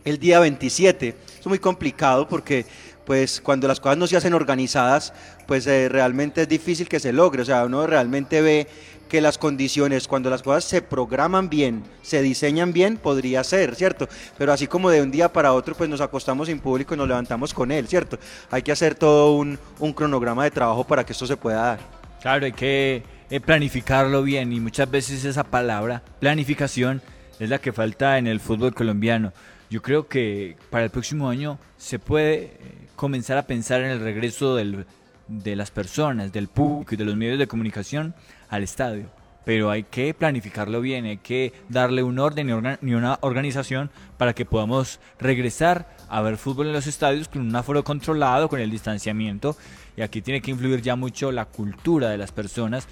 el 0.04 0.18
día 0.18 0.40
27. 0.40 1.14
Es 1.38 1.46
muy 1.46 1.58
complicado 1.58 2.26
porque 2.28 2.66
pues 3.10 3.40
cuando 3.40 3.66
las 3.66 3.80
cosas 3.80 3.98
no 3.98 4.06
se 4.06 4.16
hacen 4.16 4.34
organizadas, 4.34 5.12
pues 5.48 5.66
eh, 5.66 5.88
realmente 5.88 6.42
es 6.42 6.48
difícil 6.48 6.88
que 6.88 7.00
se 7.00 7.12
logre. 7.12 7.42
O 7.42 7.44
sea, 7.44 7.64
uno 7.64 7.84
realmente 7.84 8.40
ve 8.40 8.68
que 9.08 9.20
las 9.20 9.36
condiciones, 9.36 10.06
cuando 10.06 10.30
las 10.30 10.44
cosas 10.44 10.62
se 10.62 10.80
programan 10.80 11.50
bien, 11.50 11.82
se 12.02 12.22
diseñan 12.22 12.72
bien, 12.72 12.96
podría 12.96 13.42
ser, 13.42 13.74
¿cierto? 13.74 14.08
Pero 14.38 14.52
así 14.52 14.68
como 14.68 14.90
de 14.90 15.02
un 15.02 15.10
día 15.10 15.32
para 15.32 15.54
otro, 15.54 15.74
pues 15.74 15.90
nos 15.90 16.00
acostamos 16.00 16.46
sin 16.46 16.60
público 16.60 16.94
y 16.94 16.98
nos 16.98 17.08
levantamos 17.08 17.52
con 17.52 17.72
él, 17.72 17.88
¿cierto? 17.88 18.16
Hay 18.48 18.62
que 18.62 18.70
hacer 18.70 18.94
todo 18.94 19.34
un, 19.34 19.58
un 19.80 19.92
cronograma 19.92 20.44
de 20.44 20.52
trabajo 20.52 20.84
para 20.84 21.04
que 21.04 21.12
esto 21.12 21.26
se 21.26 21.36
pueda 21.36 21.62
dar. 21.62 21.80
Claro, 22.22 22.46
hay 22.46 22.52
que 22.52 23.02
eh, 23.28 23.40
planificarlo 23.40 24.22
bien 24.22 24.52
y 24.52 24.60
muchas 24.60 24.88
veces 24.88 25.24
esa 25.24 25.42
palabra, 25.42 26.00
planificación, 26.20 27.02
es 27.40 27.50
la 27.50 27.58
que 27.58 27.72
falta 27.72 28.18
en 28.18 28.28
el 28.28 28.38
fútbol 28.38 28.72
colombiano. 28.72 29.32
Yo 29.68 29.82
creo 29.82 30.08
que 30.08 30.56
para 30.68 30.84
el 30.84 30.90
próximo 30.90 31.28
año 31.28 31.58
se 31.76 32.00
puede 32.00 32.42
eh, 32.44 32.89
comenzar 33.00 33.38
a 33.38 33.46
pensar 33.46 33.80
en 33.80 33.90
el 33.92 34.00
regreso 34.00 34.56
del- 34.56 34.84
de 35.26 35.56
las 35.56 35.70
personas, 35.70 36.32
del 36.32 36.48
público 36.48 36.94
y 36.94 36.98
de 36.98 37.06
los 37.06 37.16
medios 37.16 37.38
de 37.38 37.46
comunicación 37.46 38.14
al 38.50 38.62
estadio. 38.62 39.06
Pero 39.46 39.70
hay 39.70 39.84
que 39.84 40.12
planificarlo 40.12 40.82
bien, 40.82 41.06
hay 41.06 41.16
que 41.16 41.54
darle 41.70 42.02
un 42.02 42.18
orden 42.18 42.50
y, 42.82 42.92
una 42.92 43.18
organización 43.22 43.90
para 44.18 44.34
que 44.34 44.44
podamos 44.44 45.00
regresar 45.18 45.96
a 46.10 46.20
ver 46.20 46.36
fútbol 46.36 46.66
en 46.66 46.74
los 46.74 46.86
estadios 46.86 47.28
con 47.28 47.40
un 47.40 47.56
aforo 47.56 47.82
controlado, 47.84 48.50
con 48.50 48.60
el 48.60 48.70
distanciamiento. 48.70 49.56
Y 49.96 50.02
aquí 50.02 50.20
tiene 50.20 50.42
que 50.42 50.50
influir 50.50 50.82
ya 50.82 50.94
mucho 50.94 51.32
la 51.32 51.46
cultura 51.46 52.10
de 52.10 52.18
las 52.18 52.32
personas 52.32 52.86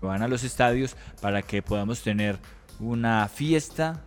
que 0.00 0.06
van 0.06 0.22
a 0.22 0.28
los 0.28 0.42
estadios 0.42 0.96
para 1.20 1.42
que 1.42 1.62
podamos 1.62 2.02
tener 2.02 2.36
una 2.80 3.28
fiesta 3.28 4.00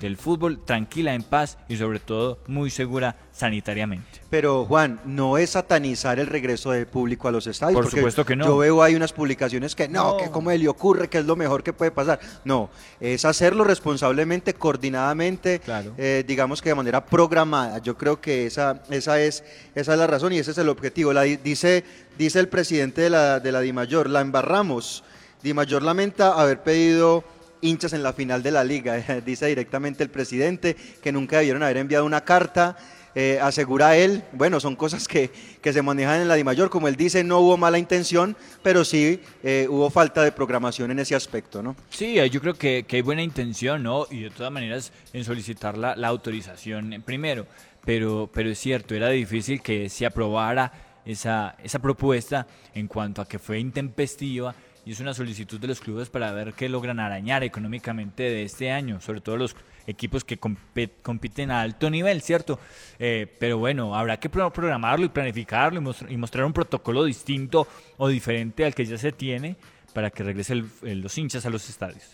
del 0.00 0.16
fútbol 0.16 0.60
tranquila, 0.64 1.14
en 1.14 1.22
paz 1.22 1.58
y 1.68 1.76
sobre 1.76 1.98
todo 1.98 2.38
muy 2.46 2.70
segura 2.70 3.16
sanitariamente. 3.32 4.20
Pero 4.30 4.64
Juan, 4.64 5.00
no 5.04 5.36
es 5.38 5.50
satanizar 5.50 6.20
el 6.20 6.26
regreso 6.28 6.70
del 6.70 6.86
público 6.86 7.26
a 7.26 7.32
los 7.32 7.46
estadios. 7.46 7.74
Por 7.74 7.84
porque 7.84 7.96
supuesto 7.98 8.24
que 8.24 8.36
no. 8.36 8.44
Yo 8.46 8.56
veo 8.58 8.82
hay 8.82 8.94
unas 8.94 9.12
publicaciones 9.12 9.74
que 9.74 9.88
no, 9.88 10.12
No. 10.12 10.16
que 10.16 10.30
cómo 10.30 10.50
le 10.52 10.68
ocurre, 10.68 11.08
que 11.08 11.18
es 11.18 11.24
lo 11.24 11.34
mejor 11.36 11.62
que 11.62 11.72
puede 11.72 11.90
pasar. 11.90 12.20
No, 12.44 12.70
es 13.00 13.24
hacerlo 13.24 13.64
responsablemente, 13.64 14.54
coordinadamente, 14.54 15.60
eh, 15.98 16.24
digamos 16.26 16.62
que 16.62 16.68
de 16.68 16.74
manera 16.74 17.04
programada. 17.04 17.78
Yo 17.78 17.96
creo 17.96 18.20
que 18.20 18.46
esa, 18.46 18.82
esa, 18.90 19.20
es, 19.20 19.42
esa 19.74 19.92
es 19.92 19.98
la 19.98 20.06
razón 20.06 20.32
y 20.32 20.38
ese 20.38 20.52
es 20.52 20.58
el 20.58 20.68
objetivo. 20.68 21.12
La, 21.12 21.22
di- 21.22 21.36
dice, 21.36 21.84
dice 22.18 22.38
el 22.40 22.48
presidente 22.48 23.02
de 23.02 23.10
la, 23.10 23.40
de 23.40 23.52
la 23.52 23.60
DIMAYOR, 23.60 24.08
la 24.08 24.20
embarramos. 24.20 25.02
DIMAYOR 25.42 25.82
lamenta 25.82 26.40
haber 26.40 26.62
pedido 26.62 27.24
hinchas 27.60 27.92
en 27.92 28.02
la 28.02 28.12
final 28.12 28.42
de 28.42 28.50
la 28.50 28.64
liga. 28.64 28.96
Dice 29.26 29.46
directamente 29.46 30.02
el 30.02 30.10
presidente 30.10 30.76
que 31.02 31.12
nunca 31.12 31.38
debieron 31.38 31.62
haber 31.62 31.76
enviado 31.78 32.04
una 32.04 32.22
carta. 32.22 32.76
eh, 33.14 33.38
asegura 33.42 33.96
él, 33.96 34.22
bueno, 34.32 34.60
son 34.60 34.76
cosas 34.76 35.08
que, 35.08 35.30
que 35.60 35.72
se 35.72 35.82
manejan 35.82 36.20
en 36.20 36.28
la 36.28 36.34
DIMAYOR. 36.36 36.70
Como 36.70 36.88
él 36.88 36.96
dice, 36.96 37.24
no 37.24 37.40
hubo 37.40 37.56
mala 37.56 37.78
intención, 37.78 38.36
pero 38.62 38.84
sí 38.84 39.20
eh, 39.42 39.66
hubo 39.68 39.90
falta 39.90 40.22
de 40.22 40.32
programación 40.32 40.90
en 40.90 41.00
ese 41.00 41.14
aspecto, 41.14 41.62
¿no? 41.62 41.74
Sí, 41.90 42.14
yo 42.30 42.40
creo 42.40 42.54
que, 42.54 42.84
que 42.86 42.96
hay 42.96 43.02
buena 43.02 43.22
intención, 43.22 43.82
¿no? 43.82 44.06
Y 44.10 44.22
de 44.22 44.30
todas 44.30 44.52
maneras 44.52 44.92
en 45.12 45.24
solicitar 45.24 45.76
la, 45.76 45.96
la 45.96 46.08
autorización 46.08 46.92
eh, 46.92 47.00
primero. 47.00 47.46
Pero, 47.84 48.30
pero 48.32 48.50
es 48.50 48.58
cierto, 48.58 48.94
era 48.94 49.08
difícil 49.08 49.62
que 49.62 49.88
se 49.88 50.06
aprobara 50.06 50.70
esa, 51.04 51.56
esa 51.64 51.78
propuesta 51.78 52.46
en 52.74 52.86
cuanto 52.86 53.22
a 53.22 53.26
que 53.26 53.38
fue 53.38 53.58
intempestiva 53.58 54.54
es 54.92 55.00
una 55.00 55.14
solicitud 55.14 55.58
de 55.60 55.68
los 55.68 55.80
clubes 55.80 56.08
para 56.10 56.32
ver 56.32 56.52
qué 56.54 56.68
logran 56.68 57.00
arañar 57.00 57.44
económicamente 57.44 58.22
de 58.24 58.42
este 58.44 58.70
año, 58.70 59.00
sobre 59.00 59.20
todo 59.20 59.36
los 59.36 59.54
equipos 59.86 60.24
que 60.24 60.38
compiten 60.38 61.50
a 61.50 61.60
alto 61.62 61.90
nivel, 61.90 62.22
¿cierto? 62.22 62.58
Eh, 62.98 63.26
pero 63.38 63.58
bueno, 63.58 63.94
habrá 63.96 64.18
que 64.18 64.28
pro- 64.28 64.52
programarlo 64.52 65.06
y 65.06 65.08
planificarlo 65.08 65.80
y 66.08 66.16
mostrar 66.16 66.44
un 66.44 66.52
protocolo 66.52 67.04
distinto 67.04 67.66
o 67.96 68.08
diferente 68.08 68.64
al 68.64 68.74
que 68.74 68.84
ya 68.84 68.98
se 68.98 69.12
tiene 69.12 69.56
para 69.92 70.10
que 70.10 70.22
regresen 70.22 70.70
los 70.82 71.18
hinchas 71.18 71.44
a 71.46 71.50
los 71.50 71.68
estadios. 71.68 72.04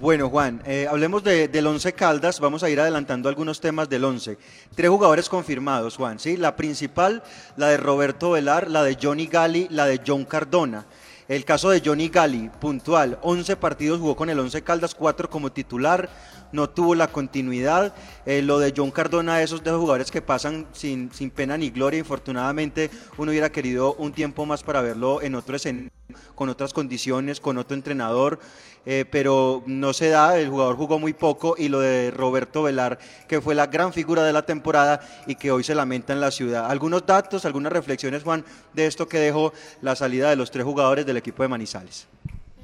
Bueno, 0.00 0.30
Juan, 0.30 0.62
eh, 0.64 0.86
hablemos 0.88 1.24
de- 1.24 1.48
del 1.48 1.66
Once 1.66 1.92
Caldas. 1.92 2.38
Vamos 2.38 2.62
a 2.62 2.70
ir 2.70 2.78
adelantando 2.78 3.28
algunos 3.28 3.60
temas 3.60 3.88
del 3.88 4.04
Once. 4.04 4.38
Tres 4.76 4.88
jugadores 4.90 5.28
confirmados, 5.28 5.96
Juan. 5.96 6.20
¿sí? 6.20 6.36
La 6.36 6.54
principal, 6.54 7.24
la 7.56 7.66
de 7.68 7.78
Roberto 7.78 8.30
Velar, 8.30 8.70
la 8.70 8.84
de 8.84 8.96
Johnny 9.02 9.26
Gali, 9.26 9.66
la 9.70 9.86
de 9.86 10.00
John 10.06 10.24
Cardona. 10.24 10.86
El 11.28 11.44
caso 11.44 11.68
de 11.68 11.82
Johnny 11.84 12.08
Gali, 12.08 12.48
puntual, 12.58 13.18
11 13.20 13.56
partidos 13.56 14.00
jugó 14.00 14.16
con 14.16 14.30
el 14.30 14.38
Once 14.38 14.62
Caldas, 14.62 14.94
4 14.94 15.28
como 15.28 15.52
titular, 15.52 16.08
no 16.52 16.70
tuvo 16.70 16.94
la 16.94 17.08
continuidad. 17.08 17.94
Eh, 18.24 18.40
lo 18.40 18.58
de 18.58 18.72
John 18.74 18.90
Cardona, 18.90 19.42
esos 19.42 19.62
de 19.62 19.68
esos 19.68 19.78
jugadores 19.78 20.10
que 20.10 20.22
pasan 20.22 20.66
sin, 20.72 21.12
sin 21.12 21.28
pena 21.28 21.58
ni 21.58 21.68
gloria, 21.68 21.98
infortunadamente 21.98 22.90
uno 23.18 23.30
hubiera 23.30 23.52
querido 23.52 23.92
un 23.96 24.12
tiempo 24.12 24.46
más 24.46 24.62
para 24.62 24.80
verlo 24.80 25.20
en 25.20 25.34
otro 25.34 25.56
escenario, 25.56 25.90
con 26.34 26.48
otras 26.48 26.72
condiciones, 26.72 27.40
con 27.40 27.58
otro 27.58 27.74
entrenador, 27.74 28.38
eh, 28.86 29.04
pero 29.10 29.62
no 29.66 29.92
se 29.92 30.08
da, 30.08 30.38
el 30.38 30.48
jugador 30.48 30.76
jugó 30.76 30.98
muy 30.98 31.12
poco 31.12 31.54
y 31.58 31.68
lo 31.68 31.80
de 31.80 32.10
Roberto 32.10 32.62
Velar, 32.62 32.98
que 33.26 33.40
fue 33.40 33.54
la 33.54 33.66
gran 33.66 33.92
figura 33.92 34.22
de 34.24 34.32
la 34.32 34.42
temporada 34.42 35.00
y 35.26 35.34
que 35.34 35.50
hoy 35.50 35.64
se 35.64 35.74
lamenta 35.74 36.12
en 36.12 36.20
la 36.20 36.30
ciudad. 36.30 36.70
Algunos 36.70 37.06
datos, 37.06 37.44
algunas 37.44 37.72
reflexiones, 37.72 38.22
Juan, 38.22 38.44
de 38.72 38.86
esto 38.86 39.08
que 39.08 39.18
dejó 39.18 39.52
la 39.82 39.96
salida 39.96 40.30
de 40.30 40.36
los 40.36 40.50
tres 40.50 40.64
jugadores 40.64 41.04
del 41.06 41.16
equipo 41.16 41.42
de 41.42 41.48
Manizales. 41.48 42.08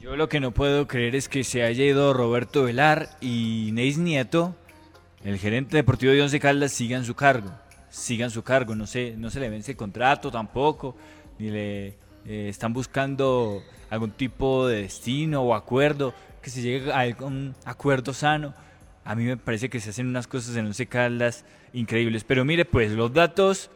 Yo 0.00 0.16
lo 0.16 0.28
que 0.28 0.40
no 0.40 0.50
puedo 0.50 0.86
creer 0.86 1.16
es 1.16 1.28
que 1.28 1.44
se 1.44 1.62
haya 1.62 1.84
ido 1.84 2.12
Roberto 2.12 2.64
Velar 2.64 3.08
y 3.20 3.70
Neis 3.72 3.96
Nieto, 3.96 4.54
el 5.24 5.38
gerente 5.38 5.78
deportivo 5.78 6.12
de 6.12 6.20
Once 6.20 6.38
Caldas, 6.38 6.72
sigan 6.72 7.04
su 7.04 7.14
cargo. 7.14 7.50
Sigan 7.88 8.30
su 8.30 8.42
cargo, 8.42 8.74
no 8.74 8.84
no 8.84 9.30
se 9.30 9.40
le 9.40 9.48
vence 9.48 9.70
el 9.70 9.76
contrato 9.76 10.30
tampoco, 10.30 10.96
ni 11.38 11.50
le 11.50 12.03
eh, 12.26 12.48
están 12.48 12.72
buscando 12.72 13.62
algún 13.90 14.10
tipo 14.10 14.66
de 14.66 14.82
destino 14.82 15.42
o 15.42 15.54
acuerdo, 15.54 16.14
que 16.42 16.50
se 16.50 16.62
llegue 16.62 16.92
a 16.92 17.00
algún 17.00 17.54
acuerdo 17.64 18.12
sano. 18.12 18.54
A 19.04 19.14
mí 19.14 19.24
me 19.24 19.36
parece 19.36 19.68
que 19.68 19.80
se 19.80 19.90
hacen 19.90 20.06
unas 20.06 20.26
cosas 20.26 20.56
en 20.56 20.66
Once 20.66 20.86
Caldas 20.86 21.44
increíbles. 21.72 22.24
Pero 22.24 22.44
mire, 22.44 22.64
pues 22.64 22.92
los 22.92 23.12
datos 23.12 23.70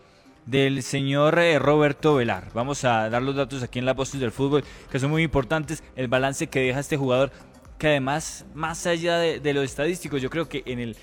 del 0.46 0.82
señor 0.82 1.38
eh, 1.38 1.58
Roberto 1.58 2.14
Velar. 2.14 2.48
Vamos 2.54 2.84
a 2.84 3.10
dar 3.10 3.22
los 3.22 3.36
datos 3.36 3.62
aquí 3.62 3.78
en 3.78 3.84
la 3.84 3.92
Voces 3.92 4.18
del 4.18 4.32
Fútbol, 4.32 4.64
que 4.90 4.98
son 4.98 5.10
muy 5.10 5.22
importantes. 5.22 5.82
El 5.94 6.08
balance 6.08 6.46
que 6.46 6.60
deja 6.60 6.80
este 6.80 6.96
jugador, 6.96 7.30
que 7.78 7.88
además, 7.88 8.46
más 8.54 8.86
allá 8.86 9.18
de, 9.18 9.40
de 9.40 9.52
lo 9.52 9.62
estadístico, 9.62 10.16
yo 10.16 10.30
creo 10.30 10.48
que 10.48 10.62
en, 10.64 10.78
el, 10.78 10.96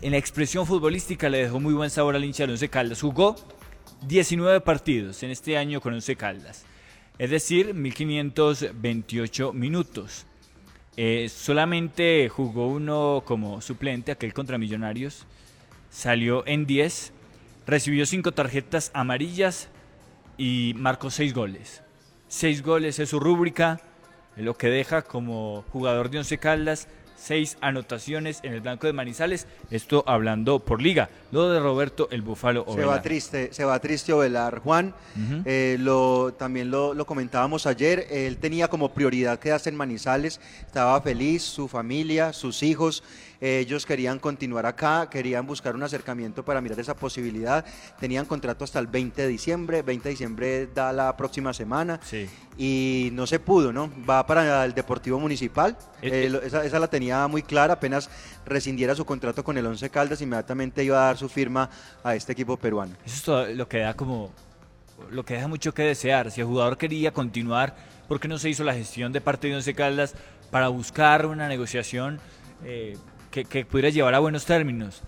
en 0.00 0.12
la 0.12 0.18
expresión 0.18 0.66
futbolística 0.66 1.28
le 1.28 1.38
dejó 1.38 1.60
muy 1.60 1.74
buen 1.74 1.90
sabor 1.90 2.16
al 2.16 2.24
hincha 2.24 2.44
del 2.44 2.52
Once 2.52 2.68
Caldas. 2.70 3.02
Jugó 3.02 3.36
19 4.06 4.60
partidos 4.60 5.22
en 5.22 5.30
este 5.30 5.58
año 5.58 5.80
con 5.80 5.92
Once 5.92 6.14
Caldas, 6.16 6.64
es 7.18 7.30
decir, 7.30 7.74
1528 7.74 9.52
minutos. 9.52 10.26
Eh, 10.96 11.28
solamente 11.28 12.28
jugó 12.28 12.68
uno 12.68 13.22
como 13.24 13.60
suplente, 13.60 14.12
aquel 14.12 14.32
contra 14.32 14.58
Millonarios. 14.58 15.26
Salió 15.90 16.46
en 16.46 16.66
10, 16.66 17.12
recibió 17.66 18.06
5 18.06 18.32
tarjetas 18.32 18.90
amarillas 18.94 19.68
y 20.36 20.74
marcó 20.76 21.10
6 21.10 21.34
goles. 21.34 21.82
6 22.28 22.62
goles 22.62 22.98
es 22.98 23.08
su 23.08 23.20
rúbrica, 23.20 23.80
lo 24.36 24.56
que 24.56 24.68
deja 24.68 25.02
como 25.02 25.64
jugador 25.72 26.10
de 26.10 26.18
Once 26.18 26.38
Caldas. 26.38 26.88
6 27.18 27.58
anotaciones 27.60 28.40
en 28.42 28.52
el 28.54 28.60
blanco 28.60 28.86
de 28.86 28.92
Manizales. 28.92 29.46
Esto 29.70 30.04
hablando 30.06 30.60
por 30.60 30.80
liga. 30.80 31.10
Lo 31.32 31.50
de 31.50 31.60
Roberto 31.60 32.08
el 32.10 32.22
Búfalo 32.22 32.64
Se 32.64 32.70
Ovelar. 32.70 32.88
va 32.88 33.02
triste, 33.02 33.52
se 33.52 33.64
va 33.64 33.78
triste 33.80 34.12
Ovelar. 34.12 34.60
Juan, 34.60 34.94
eh, 35.44 35.76
lo, 35.80 36.32
también 36.38 36.70
lo, 36.70 36.94
lo 36.94 37.04
comentábamos 37.06 37.66
ayer, 37.66 38.06
él 38.10 38.38
tenía 38.38 38.68
como 38.68 38.92
prioridad 38.94 39.38
quedarse 39.38 39.68
en 39.68 39.76
Manizales, 39.76 40.40
estaba 40.64 41.00
feliz, 41.00 41.42
su 41.42 41.68
familia, 41.68 42.32
sus 42.32 42.62
hijos, 42.62 43.02
ellos 43.40 43.86
querían 43.86 44.18
continuar 44.18 44.66
acá, 44.66 45.08
querían 45.10 45.46
buscar 45.46 45.74
un 45.76 45.82
acercamiento 45.82 46.44
para 46.44 46.60
mirar 46.60 46.80
esa 46.80 46.94
posibilidad, 46.96 47.64
tenían 48.00 48.26
contrato 48.26 48.64
hasta 48.64 48.78
el 48.80 48.86
20 48.88 49.22
de 49.22 49.28
diciembre, 49.28 49.82
20 49.82 50.04
de 50.08 50.10
diciembre 50.10 50.66
da 50.74 50.92
la 50.92 51.16
próxima 51.16 51.52
semana 51.52 52.00
Sí. 52.02 52.28
y 52.56 53.10
no 53.12 53.26
se 53.26 53.38
pudo, 53.38 53.72
¿no? 53.72 53.90
Va 54.08 54.26
para 54.26 54.64
el 54.64 54.74
Deportivo 54.74 55.20
Municipal, 55.20 55.76
Eh, 56.02 56.24
eh, 56.26 56.28
lo- 56.30 56.42
esa, 56.42 56.64
esa 56.64 56.78
la 56.78 56.88
tenía 56.88 57.26
muy 57.28 57.42
clara, 57.42 57.74
apenas 57.74 58.10
rescindiera 58.46 58.94
su 58.94 59.04
contrato 59.04 59.44
con 59.44 59.56
el 59.56 59.66
Once 59.66 59.88
Caldas, 59.90 60.20
inmediatamente 60.20 60.82
iba 60.82 61.00
a 61.02 61.06
dar 61.06 61.16
su 61.16 61.28
firma 61.28 61.70
a 62.02 62.14
este 62.16 62.32
equipo 62.32 62.56
peruano. 62.56 62.94
Eso 63.04 63.14
es 63.16 63.22
todo 63.22 63.46
lo 63.46 63.68
que 63.68 63.78
da 63.78 63.94
como 63.94 64.32
lo 65.12 65.24
que 65.24 65.34
deja 65.34 65.46
mucho 65.46 65.72
que 65.72 65.82
desear. 65.82 66.32
Si 66.32 66.40
el 66.40 66.46
jugador 66.48 66.76
quería 66.76 67.12
continuar, 67.12 67.76
¿por 68.08 68.18
qué 68.18 68.26
no 68.26 68.36
se 68.38 68.48
hizo 68.48 68.64
la 68.64 68.74
gestión 68.74 69.12
de 69.12 69.20
parte 69.20 69.46
de 69.46 69.54
Once 69.54 69.72
Caldas 69.74 70.14
para 70.50 70.66
buscar 70.68 71.24
una 71.26 71.46
negociación 71.46 72.18
eh, 72.64 72.96
que, 73.30 73.44
que 73.44 73.64
pudiera 73.64 73.90
llevar 73.90 74.14
a 74.14 74.18
buenos 74.18 74.44
términos? 74.44 75.02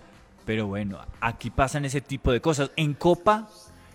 Pero 0.47 0.67
bueno, 0.67 0.99
aquí 1.21 1.51
pasan 1.51 1.85
ese 1.85 2.01
tipo 2.01 2.33
de 2.33 2.41
cosas. 2.41 2.71
En 2.77 2.95
Copa 2.95 3.49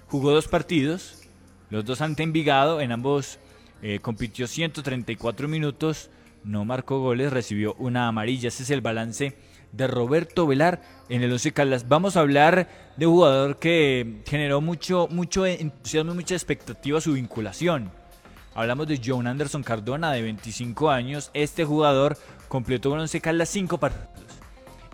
jugó 0.08 0.32
dos 0.32 0.48
partidos, 0.48 1.24
los 1.70 1.86
dos 1.86 2.02
ante 2.02 2.24
Envigado, 2.24 2.82
en 2.82 2.92
ambos 2.92 3.40
eh, 3.82 4.00
compitió 4.00 4.48
134 4.48 5.48
minutos, 5.48 6.10
no 6.44 6.64
marcó 6.66 7.00
goles, 7.00 7.34
recibió 7.34 7.76
una 7.80 8.08
amarilla. 8.08 8.48
Ese 8.48 8.64
es 8.64 8.70
el 8.70 8.82
balance 8.82 9.36
de 9.72 9.88
Roberto 9.88 10.48
Velar 10.48 10.82
en 11.10 11.24
el 11.24 11.32
Once 11.32 11.52
Caldas. 11.52 11.88
Vamos 11.88 12.16
a 12.16 12.22
hablar 12.22 12.70
de 12.96 13.08
un 13.08 13.16
jugador 13.16 13.60
que 13.60 14.22
generó 14.26 14.62
mucho, 14.62 15.08
mucho 15.12 15.46
entusiasmo 15.46 16.14
y 16.14 16.16
mucha 16.16 16.36
expectativa 16.36 17.02
su 17.02 17.14
vinculación. 17.14 17.92
Hablamos 18.56 18.88
de 18.88 19.00
John 19.04 19.28
Anderson 19.28 19.62
Cardona, 19.64 20.12
de 20.14 20.22
25 20.24 20.90
años. 20.90 21.30
Este 21.34 21.64
jugador 21.66 22.18
completó 22.48 22.90
con 22.90 23.00
Once 23.00 23.20
Caldas 23.22 23.50
5 23.50 23.78
partidos. 23.78 24.10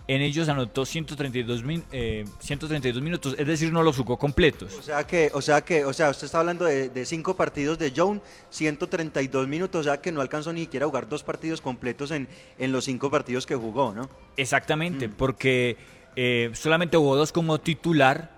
En 0.08 0.20
ellos 0.20 0.48
anotó 0.48 0.84
132, 0.84 1.62
min- 1.62 1.84
eh, 1.92 2.24
132 2.40 3.00
minutos, 3.00 3.36
es 3.38 3.46
decir, 3.46 3.72
no 3.72 3.84
los 3.84 3.96
jugó 3.96 4.18
completos. 4.18 4.74
O 4.76 4.82
sea 4.82 5.06
que, 5.06 5.30
o 5.32 5.40
sea 5.40 5.60
que, 5.62 5.84
o 5.84 5.92
sea, 5.92 6.10
usted 6.10 6.24
está 6.24 6.40
hablando 6.40 6.64
de, 6.64 6.88
de 6.88 7.06
cinco 7.06 7.36
partidos 7.36 7.78
de 7.78 7.92
Joan, 7.96 8.20
132 8.50 9.46
minutos, 9.46 9.80
o 9.80 9.84
sea 9.84 10.00
que 10.00 10.10
no 10.10 10.20
alcanzó 10.20 10.52
ni 10.52 10.62
siquiera 10.62 10.86
a 10.86 10.88
jugar 10.88 11.08
dos 11.08 11.22
partidos 11.22 11.60
completos 11.60 12.10
en, 12.10 12.26
en 12.58 12.72
los 12.72 12.84
cinco 12.84 13.12
partidos 13.12 13.46
que 13.46 13.54
jugó, 13.54 13.92
¿no? 13.94 14.10
Exactamente, 14.36 15.08
porque 15.08 15.76
eh, 16.16 16.50
solamente 16.54 16.96
jugó 16.96 17.14
dos 17.16 17.30
como 17.30 17.60
titular 17.60 18.28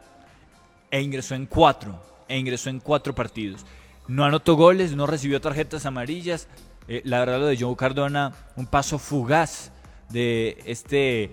e 0.91 1.01
ingresó 1.01 1.35
en 1.35 1.47
cuatro, 1.47 1.99
e 2.29 2.37
ingresó 2.39 2.69
en 2.69 2.79
cuatro 2.79 3.15
partidos. 3.15 3.65
No 4.07 4.25
anotó 4.25 4.55
goles, 4.55 4.95
no 4.95 5.07
recibió 5.07 5.41
tarjetas 5.41 5.87
amarillas. 5.87 6.49
Eh, 6.89 7.01
la 7.05 7.21
verdad 7.21 7.41
lo 7.41 7.47
de 7.47 7.57
Joe 7.57 7.77
Cardona, 7.77 8.33
un 8.57 8.67
paso 8.67 8.99
fugaz 8.99 9.73
de 10.11 10.59
este 10.67 11.31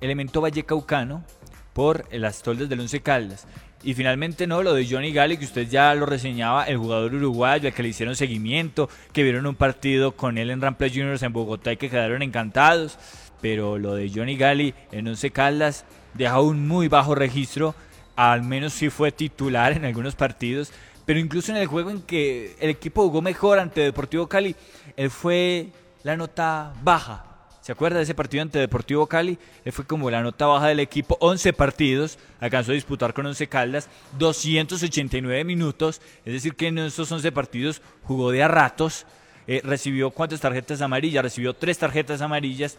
elemento 0.00 0.40
vallecaucano 0.40 1.24
por 1.72 2.04
las 2.14 2.42
toldas 2.42 2.68
del 2.68 2.80
Once 2.80 3.00
Caldas. 3.00 3.46
Y 3.82 3.94
finalmente 3.94 4.46
no, 4.46 4.62
lo 4.62 4.74
de 4.74 4.86
Johnny 4.86 5.10
Gale, 5.10 5.38
que 5.38 5.46
usted 5.46 5.66
ya 5.66 5.94
lo 5.94 6.04
reseñaba, 6.04 6.64
el 6.64 6.76
jugador 6.76 7.14
uruguayo, 7.14 7.68
al 7.68 7.74
que 7.74 7.82
le 7.82 7.88
hicieron 7.88 8.14
seguimiento, 8.14 8.90
que 9.12 9.22
vieron 9.22 9.46
un 9.46 9.54
partido 9.54 10.12
con 10.12 10.36
él 10.36 10.50
en 10.50 10.60
Rampla 10.60 10.88
Juniors 10.88 11.22
en 11.22 11.32
Bogotá 11.32 11.72
y 11.72 11.76
que 11.78 11.88
quedaron 11.88 12.22
encantados. 12.22 12.98
pero 13.40 13.78
lo 13.78 13.94
de 13.94 14.10
Johnny 14.14 14.36
Gali 14.36 14.74
en 14.92 15.08
Once 15.08 15.30
Caldas 15.30 15.86
deja 16.12 16.40
un 16.42 16.68
muy 16.68 16.88
bajo 16.88 17.14
registro, 17.14 17.74
al 18.16 18.42
menos 18.42 18.74
sí 18.74 18.90
fue 18.90 19.12
titular 19.12 19.72
en 19.72 19.86
algunos 19.86 20.14
partidos, 20.14 20.72
pero 21.10 21.18
incluso 21.18 21.50
en 21.50 21.58
el 21.58 21.66
juego 21.66 21.90
en 21.90 22.02
que 22.02 22.54
el 22.60 22.70
equipo 22.70 23.02
jugó 23.02 23.20
mejor 23.20 23.58
ante 23.58 23.80
Deportivo 23.80 24.28
Cali, 24.28 24.54
él 24.96 25.10
fue 25.10 25.70
la 26.04 26.16
nota 26.16 26.72
baja. 26.84 27.24
¿Se 27.60 27.72
acuerda 27.72 27.96
de 27.96 28.04
ese 28.04 28.14
partido 28.14 28.42
ante 28.42 28.60
Deportivo 28.60 29.08
Cali? 29.08 29.36
Él 29.64 29.72
fue 29.72 29.84
como 29.84 30.08
la 30.08 30.22
nota 30.22 30.46
baja 30.46 30.68
del 30.68 30.78
equipo, 30.78 31.16
11 31.18 31.52
partidos, 31.52 32.16
alcanzó 32.38 32.70
a 32.70 32.74
disputar 32.74 33.12
con 33.12 33.26
11 33.26 33.48
Caldas, 33.48 33.88
289 34.20 35.42
minutos, 35.42 36.00
es 36.24 36.32
decir 36.32 36.54
que 36.54 36.68
en 36.68 36.78
esos 36.78 37.10
11 37.10 37.32
partidos 37.32 37.82
jugó 38.04 38.30
de 38.30 38.44
a 38.44 38.46
ratos, 38.46 39.04
eh, 39.48 39.62
recibió 39.64 40.12
cuántas 40.12 40.40
tarjetas 40.40 40.80
amarillas, 40.80 41.24
recibió 41.24 41.54
tres 41.54 41.76
tarjetas 41.76 42.20
amarillas, 42.20 42.78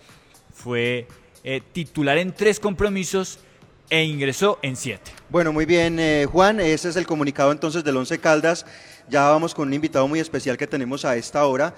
fue 0.54 1.06
eh, 1.44 1.62
titular 1.74 2.18
en 2.18 2.32
tres 2.32 2.62
compromisos 2.62 3.40
e 3.92 4.04
ingresó 4.04 4.58
en 4.64 4.76
siete. 4.76 5.12
Bueno, 5.30 5.54
muy 5.54 5.68
bien, 5.68 6.00
eh, 6.00 6.26
Juan, 6.32 6.60
ese 6.60 6.90
es 6.90 6.96
el 6.96 7.06
comunicado 7.06 7.52
entonces 7.52 7.84
del 7.84 7.98
Once 7.98 8.18
Caldas. 8.18 8.66
Ya 9.10 9.30
vamos 9.30 9.54
con 9.54 9.68
un 9.68 9.74
invitado 9.74 10.08
muy 10.08 10.20
especial 10.20 10.58
que 10.58 10.66
tenemos 10.66 11.06
a 11.06 11.16
esta 11.18 11.46
hora 11.46 11.76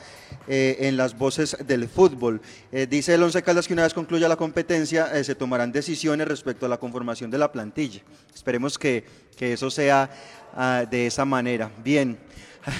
eh, 0.47 0.78
en 0.82 0.95
las 0.95 1.17
voces 1.17 1.58
del 1.65 1.89
fútbol. 1.89 2.41
dice 2.89 3.15
el 3.15 3.23
Once 3.23 3.41
Caldas 3.41 3.67
que 3.67 3.73
una 3.73 3.84
vez 3.84 3.93
concluya 3.93 4.30
la 4.30 4.36
competencia 4.36 5.23
se 5.23 5.36
tomarán 5.36 5.71
decisiones 5.71 6.28
respecto 6.28 6.67
a 6.67 6.69
la 6.69 6.78
conformación 6.78 7.32
de 7.32 7.39
la 7.39 7.52
plantilla. 7.52 8.02
Esperemos 8.34 8.78
que, 8.78 9.04
que 9.36 9.54
eso 9.54 9.71
sea 9.71 10.10
ah, 10.56 10.86
de 10.89 11.08
esa 11.08 11.26
manera. 11.26 11.71
Bien, 11.84 12.17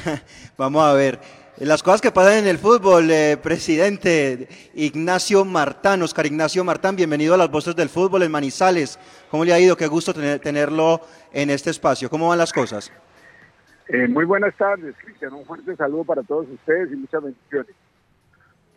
vamos 0.58 0.84
a 0.84 0.93
ver. 0.93 1.42
Las 1.58 1.84
cosas 1.84 2.02
que 2.02 2.12
pasan 2.12 2.39
en 2.39 2.48
el 2.48 2.58
fútbol, 2.58 3.12
eh, 3.12 3.38
presidente 3.38 4.48
Ignacio 4.74 5.46
Martán, 5.46 6.02
Oscar 6.02 6.26
Ignacio 6.26 6.63
Martán, 6.63 6.96
bienvenido 6.96 7.36
a 7.36 7.38
las 7.38 7.52
voces 7.52 7.76
del 7.76 7.89
fútbol 7.89 8.24
en 8.24 8.32
Manizales. 8.32 8.98
¿Cómo 9.30 9.46
le 9.46 9.54
ha 9.54 9.60
ido? 9.60 9.78
Qué 9.78 9.86
gusto 9.86 10.16
tenerlo 10.16 11.02
en 11.32 11.52
este 11.52 11.70
espacio. 11.70 12.10
¿Cómo 12.10 12.30
van 12.30 12.39
las 12.39 12.52
cosas? 12.52 12.92
Eh, 13.88 14.08
muy 14.08 14.26
buenas 14.26 14.56
tardes, 14.58 14.96
Cristian. 14.98 15.32
Un 15.34 15.46
fuerte 15.46 15.76
saludo 15.76 16.04
para 16.04 16.24
todos 16.24 16.48
ustedes 16.52 16.92
y 16.92 16.96
muchas 16.96 17.22
bendiciones. 17.24 17.76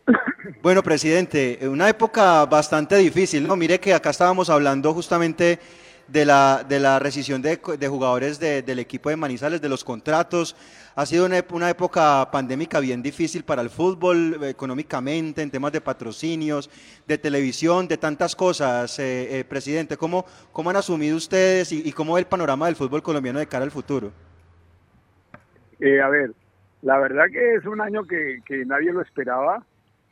Bueno, 0.63 0.83
presidente, 0.83 1.59
una 1.63 1.89
época 1.89 2.45
bastante 2.47 2.97
difícil. 2.97 3.49
¿no? 3.49 3.57
Mire 3.57 3.81
que 3.81 3.95
acá 3.95 4.11
estábamos 4.11 4.51
hablando 4.51 4.93
justamente 4.95 5.59
de 6.09 6.25
la, 6.25 6.65
de 6.69 6.79
la 6.79 6.99
rescisión 6.99 7.43
de, 7.43 7.61
de 7.79 7.89
jugadores 7.89 8.39
del 8.39 8.79
equipo 8.79 9.11
de 9.11 9.17
Manizales, 9.17 9.61
de 9.61 9.69
los 9.69 9.85
contratos. 9.85 10.57
Ha 10.95 11.05
sido 11.05 11.27
una, 11.27 11.69
época 11.69 12.29
pandémica 12.31 12.81
bien 12.81 13.03
difícil 13.03 13.45
para 13.45 13.63
el 13.63 13.71
fútbol, 13.71 14.43
económicamente, 14.45 15.43
en 15.43 15.51
temas 15.51 15.73
de 15.73 15.81
patrocinios, 15.81 16.71
de 17.07 17.19
televisión, 17.19 17.87
de 17.89 17.99
tantas 17.99 18.35
cosas. 18.35 18.99
Eh, 18.99 19.41
eh, 19.41 19.45
presidente, 19.45 19.97
¿cómo, 19.97 20.25
¿cómo 20.53 20.71
han 20.71 20.77
asumido 20.77 21.17
ustedes 21.17 21.73
y, 21.73 21.93
cómo 21.93 22.17
es 22.17 22.23
el 22.23 22.29
panorama 22.29 22.67
del 22.67 22.77
fútbol 22.77 23.03
colombiano 23.03 23.39
de 23.39 23.47
cara 23.47 23.65
al 23.65 23.71
futuro? 23.71 24.11
Eh, 25.81 26.01
a 26.01 26.09
ver, 26.09 26.33
la 26.83 26.99
verdad 26.99 27.25
que 27.31 27.57
es 27.57 27.67
un 27.67 27.81
año 27.81 28.05
que, 28.05 28.41
que 28.47 28.65
nadie 28.65 28.93
lo 28.93 29.03
esperaba. 29.03 29.63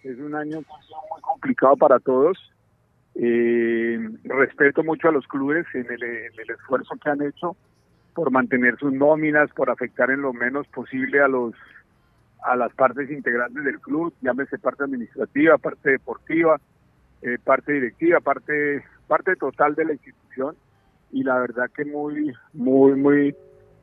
Es 0.02 0.18
un 0.18 0.34
año 0.34 0.56
muy 0.58 1.22
complicado 1.22 1.78
para 1.78 1.98
todos 1.98 2.36
eh, 3.16 3.98
respeto 4.24 4.82
mucho 4.82 5.08
a 5.08 5.12
los 5.12 5.26
clubes 5.26 5.66
en 5.74 5.86
el, 5.90 6.02
esfuerzo 6.50 6.96
que 7.02 7.10
han 7.10 7.22
hecho 7.22 7.56
por 8.14 8.30
mantener 8.30 8.76
sus 8.78 8.92
nóminas, 8.92 9.50
por 9.52 9.70
afectar 9.70 10.10
en 10.10 10.22
lo 10.22 10.32
menos 10.32 10.66
posible 10.68 11.20
a 11.20 11.28
los 11.28 11.54
a 12.44 12.56
las 12.56 12.74
partes 12.74 13.10
integrantes 13.10 13.64
del 13.64 13.80
club, 13.80 14.12
llámese 14.20 14.58
parte 14.58 14.84
administrativa, 14.84 15.56
parte 15.56 15.92
deportiva, 15.92 16.60
eh, 17.22 17.38
parte 17.42 17.72
directiva, 17.72 18.20
parte 18.20 18.84
parte 19.06 19.36
total 19.36 19.74
de 19.74 19.86
la 19.86 19.92
institución 19.92 20.54
y 21.10 21.22
la 21.22 21.38
verdad 21.38 21.70
que 21.74 21.84
muy 21.84 22.34
muy 22.52 22.94
muy 22.94 23.34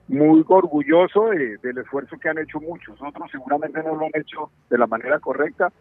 muy 0.08 0.44
orgulloso 0.48 1.30
del 1.30 1.78
esfuerzo 1.78 2.17
que 2.20 2.30
han 2.30 2.38
hecho 2.38 2.60
muchos. 2.60 3.02
Otros 3.02 3.32
seguramente 3.32 3.82
no 3.82 3.96
lo 3.96 4.06
han 4.06 4.22
hecho 4.22 4.52
de 4.70 4.78
la 4.78 4.86
manera 4.86 5.20
correcta, 5.20 5.72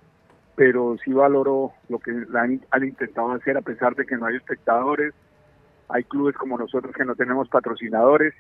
pero 0.61 0.99
sí 1.03 1.11
valoro 1.11 1.73
lo 1.89 1.99
que 2.01 2.11
han, 2.35 2.85
intentado 2.85 3.33
hacer 3.33 3.57
a 3.57 3.63
pesar 3.63 3.97
de 3.97 4.05
que 4.05 4.15
no 4.19 4.27
hay 4.27 4.37
espectadores. 4.37 5.15
Hay 5.89 6.05
clubes 6.05 6.37
como 6.37 6.59
nosotros 6.59 6.95
que 6.95 7.07
no 7.07 7.15
tenemos 7.15 7.49
patrocinadores, 7.49 8.35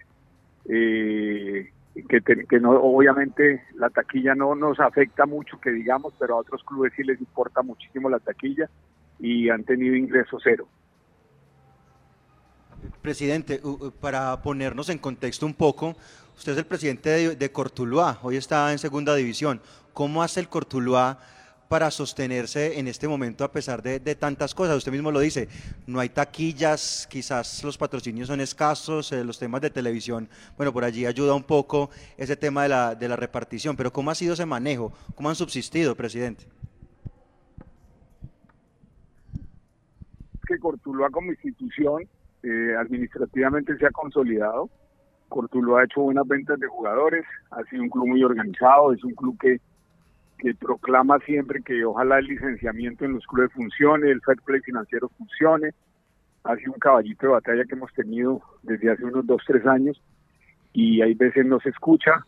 eh, 0.67 1.71
que, 2.07 2.21
que 2.21 2.61
no, 2.61 2.73
obviamente 2.73 3.63
la 3.75 3.89
taquilla 3.89 4.35
no 4.35 4.55
nos 4.55 4.81
afecta 4.81 5.25
mucho, 5.25 5.59
que 5.63 5.71
digamos, 5.71 6.13
pero 6.19 6.35
a 6.35 6.41
otros 6.41 6.63
clubes 6.63 6.93
sí 6.95 7.05
les 7.05 7.19
importa 7.21 7.63
muchísimo 7.63 8.11
la 8.11 8.19
taquilla 8.19 8.69
y 9.19 9.49
han 9.49 9.65
tenido 9.65 9.97
ingreso 9.97 10.37
cero. 10.45 10.69
Presidente, 13.01 13.63
para 13.99 14.43
ponernos 14.43 14.91
en 14.91 14.99
contexto 14.99 15.47
un 15.47 15.55
poco, 15.55 15.97
usted 16.37 16.53
es 16.53 16.59
el 16.59 16.67
presidente 16.67 17.09
de, 17.09 17.35
de 17.35 17.51
Cortuluá, 17.51 18.19
hoy 18.21 18.37
está 18.37 18.71
en 18.73 18.79
segunda 18.79 19.15
división. 19.15 19.63
¿Cómo 19.95 20.23
hace 20.23 20.41
el 20.41 20.51
Cortuluá? 20.51 21.19
Para 21.71 21.93
sostenerse 21.93 22.81
en 22.81 22.89
este 22.89 23.07
momento 23.07 23.45
a 23.45 23.53
pesar 23.53 23.81
de, 23.81 24.01
tantas 24.17 24.57
cosas. 24.57 24.77
Usted 24.77 24.91
mismo 24.91 25.13
lo 25.13 25.21
dice, 25.21 25.47
no 25.87 26.01
hay 26.01 26.09
taquillas, 26.09 27.07
quizás 27.09 27.63
los 27.63 27.79
patrocinios 27.79 28.27
son 28.27 28.41
escasos, 28.41 29.13
eh, 29.13 29.23
los 29.23 29.39
temas 29.39 29.61
de 29.61 29.71
televisión, 29.71 30.29
bueno, 30.57 30.73
por 30.73 30.83
allí 30.83 31.07
ayuda 31.07 31.33
un 31.33 31.45
poco 31.45 31.91
ese 32.19 32.35
tema 32.35 32.65
de 32.65 32.71
la, 32.71 32.97
de 32.97 33.07
la 33.07 33.15
repartición, 33.15 33.77
pero 33.77 33.93
¿cómo 33.93 34.11
ha 34.11 34.17
sido 34.17 34.35
ese 34.35 34.47
manejo? 34.47 34.93
¿Cómo 35.15 35.29
han 35.29 35.37
subsistido, 35.37 35.95
presidente? 35.95 36.45
Que 40.49 40.59
Cortuloa 40.59 41.09
como 41.11 41.31
institución 41.31 42.03
eh, 42.43 42.75
administrativamente 42.81 43.79
se 43.79 43.87
ha 43.87 43.93
consolidado. 43.93 44.69
Cortuloa 45.29 45.83
ha 45.83 45.85
hecho 45.85 46.01
buenas 46.01 46.27
ventas 46.27 46.59
de 46.59 46.67
jugadores, 46.67 47.25
ha 47.53 47.63
sido 47.67 47.85
un 47.85 47.91
club 47.91 48.09
muy 48.09 48.25
organizado, 48.25 48.93
es 48.93 49.05
un 49.05 49.15
club 49.15 49.39
que 49.39 49.61
que 50.41 50.55
proclama 50.55 51.19
siempre 51.21 51.63
que 51.63 51.85
ojalá 51.85 52.19
el 52.19 52.27
licenciamiento 52.27 53.05
en 53.05 53.13
los 53.13 53.27
clubes 53.27 53.53
funcione, 53.53 54.11
el 54.11 54.23
fair 54.23 54.39
play 54.45 54.61
financiero 54.61 55.09
funcione. 55.11 55.71
Ha 56.45 56.57
sido 56.57 56.73
un 56.73 56.79
caballito 56.79 57.27
de 57.27 57.33
batalla 57.33 57.65
que 57.65 57.75
hemos 57.75 57.93
tenido 57.93 58.41
desde 58.63 58.91
hace 58.91 59.05
unos 59.05 59.27
dos, 59.27 59.43
tres 59.47 59.67
años 59.67 60.01
y 60.73 61.03
hay 61.03 61.15
veces 61.15 61.45
no 61.45 61.61
se 61.61 61.69
escucha 61.69 62.25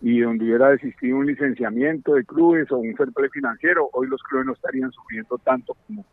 y 0.00 0.20
donde 0.20 0.44
hubiera 0.44 0.70
desistido 0.70 1.18
un 1.18 1.26
licenciamiento 1.26 2.14
de 2.14 2.24
clubes 2.24 2.70
o 2.72 2.78
un 2.78 2.96
fair 2.96 3.12
play 3.12 3.28
financiero, 3.28 3.88
hoy 3.92 4.08
los 4.08 4.22
clubes 4.22 4.46
no 4.46 4.52
estarían 4.54 4.90
sufriendo 4.90 5.38
tanto 5.38 5.76
como, 5.86 6.04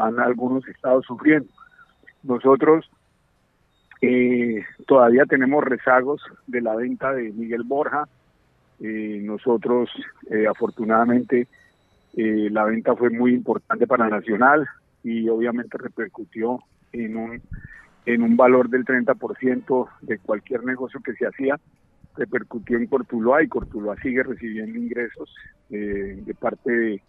han 0.00 0.18
algunos 0.18 0.66
estado 0.66 1.00
sufriendo. 1.02 1.48
Nosotros 2.24 2.90
eh, 4.00 4.64
todavía 4.86 5.26
tenemos 5.26 5.62
rezagos 5.62 6.22
de 6.46 6.60
la 6.60 6.74
venta 6.74 7.12
de 7.12 7.30
Miguel 7.32 7.62
Borja, 7.64 8.08
eh, 8.80 9.20
nosotros, 9.22 9.90
eh, 10.30 10.46
afortunadamente, 10.46 11.48
eh, 12.16 12.48
la 12.50 12.64
venta 12.64 12.96
fue 12.96 13.10
muy 13.10 13.34
importante 13.34 13.86
para 13.86 14.08
Nacional 14.08 14.66
y 15.04 15.28
obviamente 15.28 15.76
repercutió 15.76 16.60
en 16.92 17.16
un, 17.16 17.42
en 18.06 18.22
un 18.22 18.36
valor 18.38 18.70
del 18.70 18.86
30% 18.86 19.86
de 20.00 20.18
cualquier 20.18 20.64
negocio 20.64 21.00
que 21.04 21.12
se 21.12 21.26
hacía, 21.26 21.60
repercutió 22.16 22.78
en 22.78 22.86
Cortuloa 22.86 23.42
y 23.42 23.48
Cortuloa 23.48 23.96
sigue 24.02 24.22
recibiendo 24.22 24.78
ingresos 24.78 25.32
de 25.68 26.34
parte 26.38 26.70
de, 26.72 27.02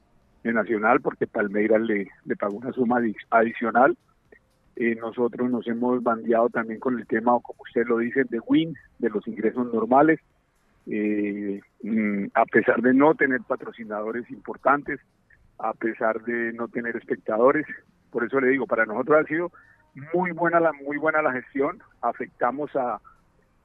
Nacional 0.44 1.02
porque 1.02 1.28
Palmeiras 1.28 1.82
le, 1.82 2.08
le 2.26 2.36
pagó 2.36 2.58
una 2.58 2.72
suma 2.72 3.00
adicional. 3.30 3.96
nosotros 5.00 5.52
nos 5.52 5.68
hemos 5.68 6.02
bandeado 6.02 6.50
también 6.50 6.80
con 6.80 6.98
el 7.00 7.06
tema, 7.06 7.34
como 7.44 7.62
usted 7.62 7.86
lo 7.86 8.00
dice, 8.00 8.24
de 8.28 8.40
WIN, 8.40 8.74
de 9.00 9.10
los 9.10 9.28
ingresos 9.28 9.72
normales 9.72 10.20
eh, 10.88 11.62
mm, 11.84 12.26
a 12.34 12.46
pesar 12.46 12.82
de 12.82 12.94
no 12.94 13.16
tener 13.16 13.42
patrocinadores 13.42 14.30
importantes, 14.32 15.00
a 15.60 15.74
pesar 15.74 16.22
de 16.24 16.54
no 16.54 16.68
tener 16.68 16.96
espectadores. 16.96 17.66
Por 18.10 18.26
eso 18.26 18.40
le 18.40 18.50
digo, 18.50 18.66
para 18.66 18.86
nosotros 18.86 19.20
ha 19.24 19.28
sido 19.28 19.52
muy 20.14 20.32
buena 20.32 20.60
la 20.60 20.74
muy 20.74 20.98
buena 20.98 21.22
la 21.22 21.34
gestión. 21.34 21.80
Afectamos 22.02 22.76
a, 22.76 23.00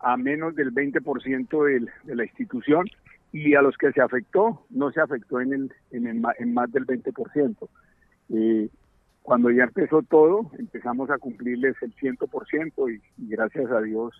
a 0.00 0.16
menos 0.16 0.54
del 0.54 0.72
20% 0.72 1.64
del, 1.64 1.90
de 2.04 2.14
la 2.14 2.24
institución 2.24 2.86
y 3.32 3.54
a 3.54 3.62
los 3.62 3.76
que 3.76 3.92
se 3.92 4.00
afectó 4.00 4.64
no 4.70 4.90
se 4.92 5.00
afectó 5.00 5.40
en 5.40 5.52
el 5.52 5.72
en, 5.90 6.06
el, 6.06 6.22
en 6.38 6.54
más 6.54 6.70
del 6.72 6.86
20%. 6.86 7.68
Eh, 8.30 8.68
cuando 9.22 9.50
ya 9.50 9.64
empezó 9.64 10.02
todo, 10.02 10.52
empezamos 10.58 11.10
a 11.10 11.18
cumplirles 11.18 11.74
el 11.82 11.94
100% 11.96 12.94
y, 12.94 13.22
y 13.22 13.28
gracias 13.28 13.70
a 13.72 13.80
Dios 13.80 14.14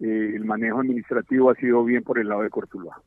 eh, 0.00 0.32
el 0.34 0.44
manejo 0.44 0.80
administrativo 0.80 1.50
ha 1.50 1.54
sido 1.54 1.84
bien 1.84 2.02
por 2.02 2.18
el 2.18 2.28
lado 2.28 2.42
de 2.42 2.50
Cortuluá. 2.50 3.00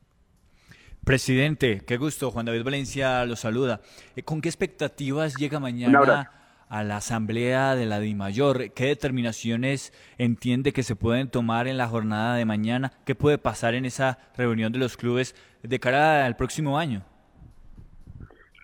Presidente, 1.04 1.82
qué 1.86 1.96
gusto. 1.98 2.30
Juan 2.30 2.46
David 2.46 2.64
Valencia 2.64 3.24
lo 3.26 3.36
saluda. 3.36 3.80
Eh, 4.16 4.22
¿Con 4.22 4.40
qué 4.40 4.48
expectativas 4.48 5.36
llega 5.36 5.60
mañana 5.60 6.30
a 6.68 6.82
la 6.82 6.96
asamblea 6.96 7.76
de 7.76 7.86
la 7.86 8.00
DIMAYOR? 8.00 8.72
¿Qué 8.72 8.86
determinaciones 8.86 9.92
entiende 10.18 10.72
que 10.72 10.82
se 10.82 10.96
pueden 10.96 11.30
tomar 11.30 11.68
en 11.68 11.76
la 11.76 11.86
jornada 11.86 12.34
de 12.34 12.44
mañana? 12.44 12.92
¿Qué 13.04 13.14
puede 13.14 13.38
pasar 13.38 13.74
en 13.74 13.84
esa 13.84 14.18
reunión 14.36 14.72
de 14.72 14.80
los 14.80 14.96
clubes 14.96 15.36
de 15.62 15.78
cara 15.78 16.26
al 16.26 16.36
próximo 16.36 16.78
año? 16.78 17.04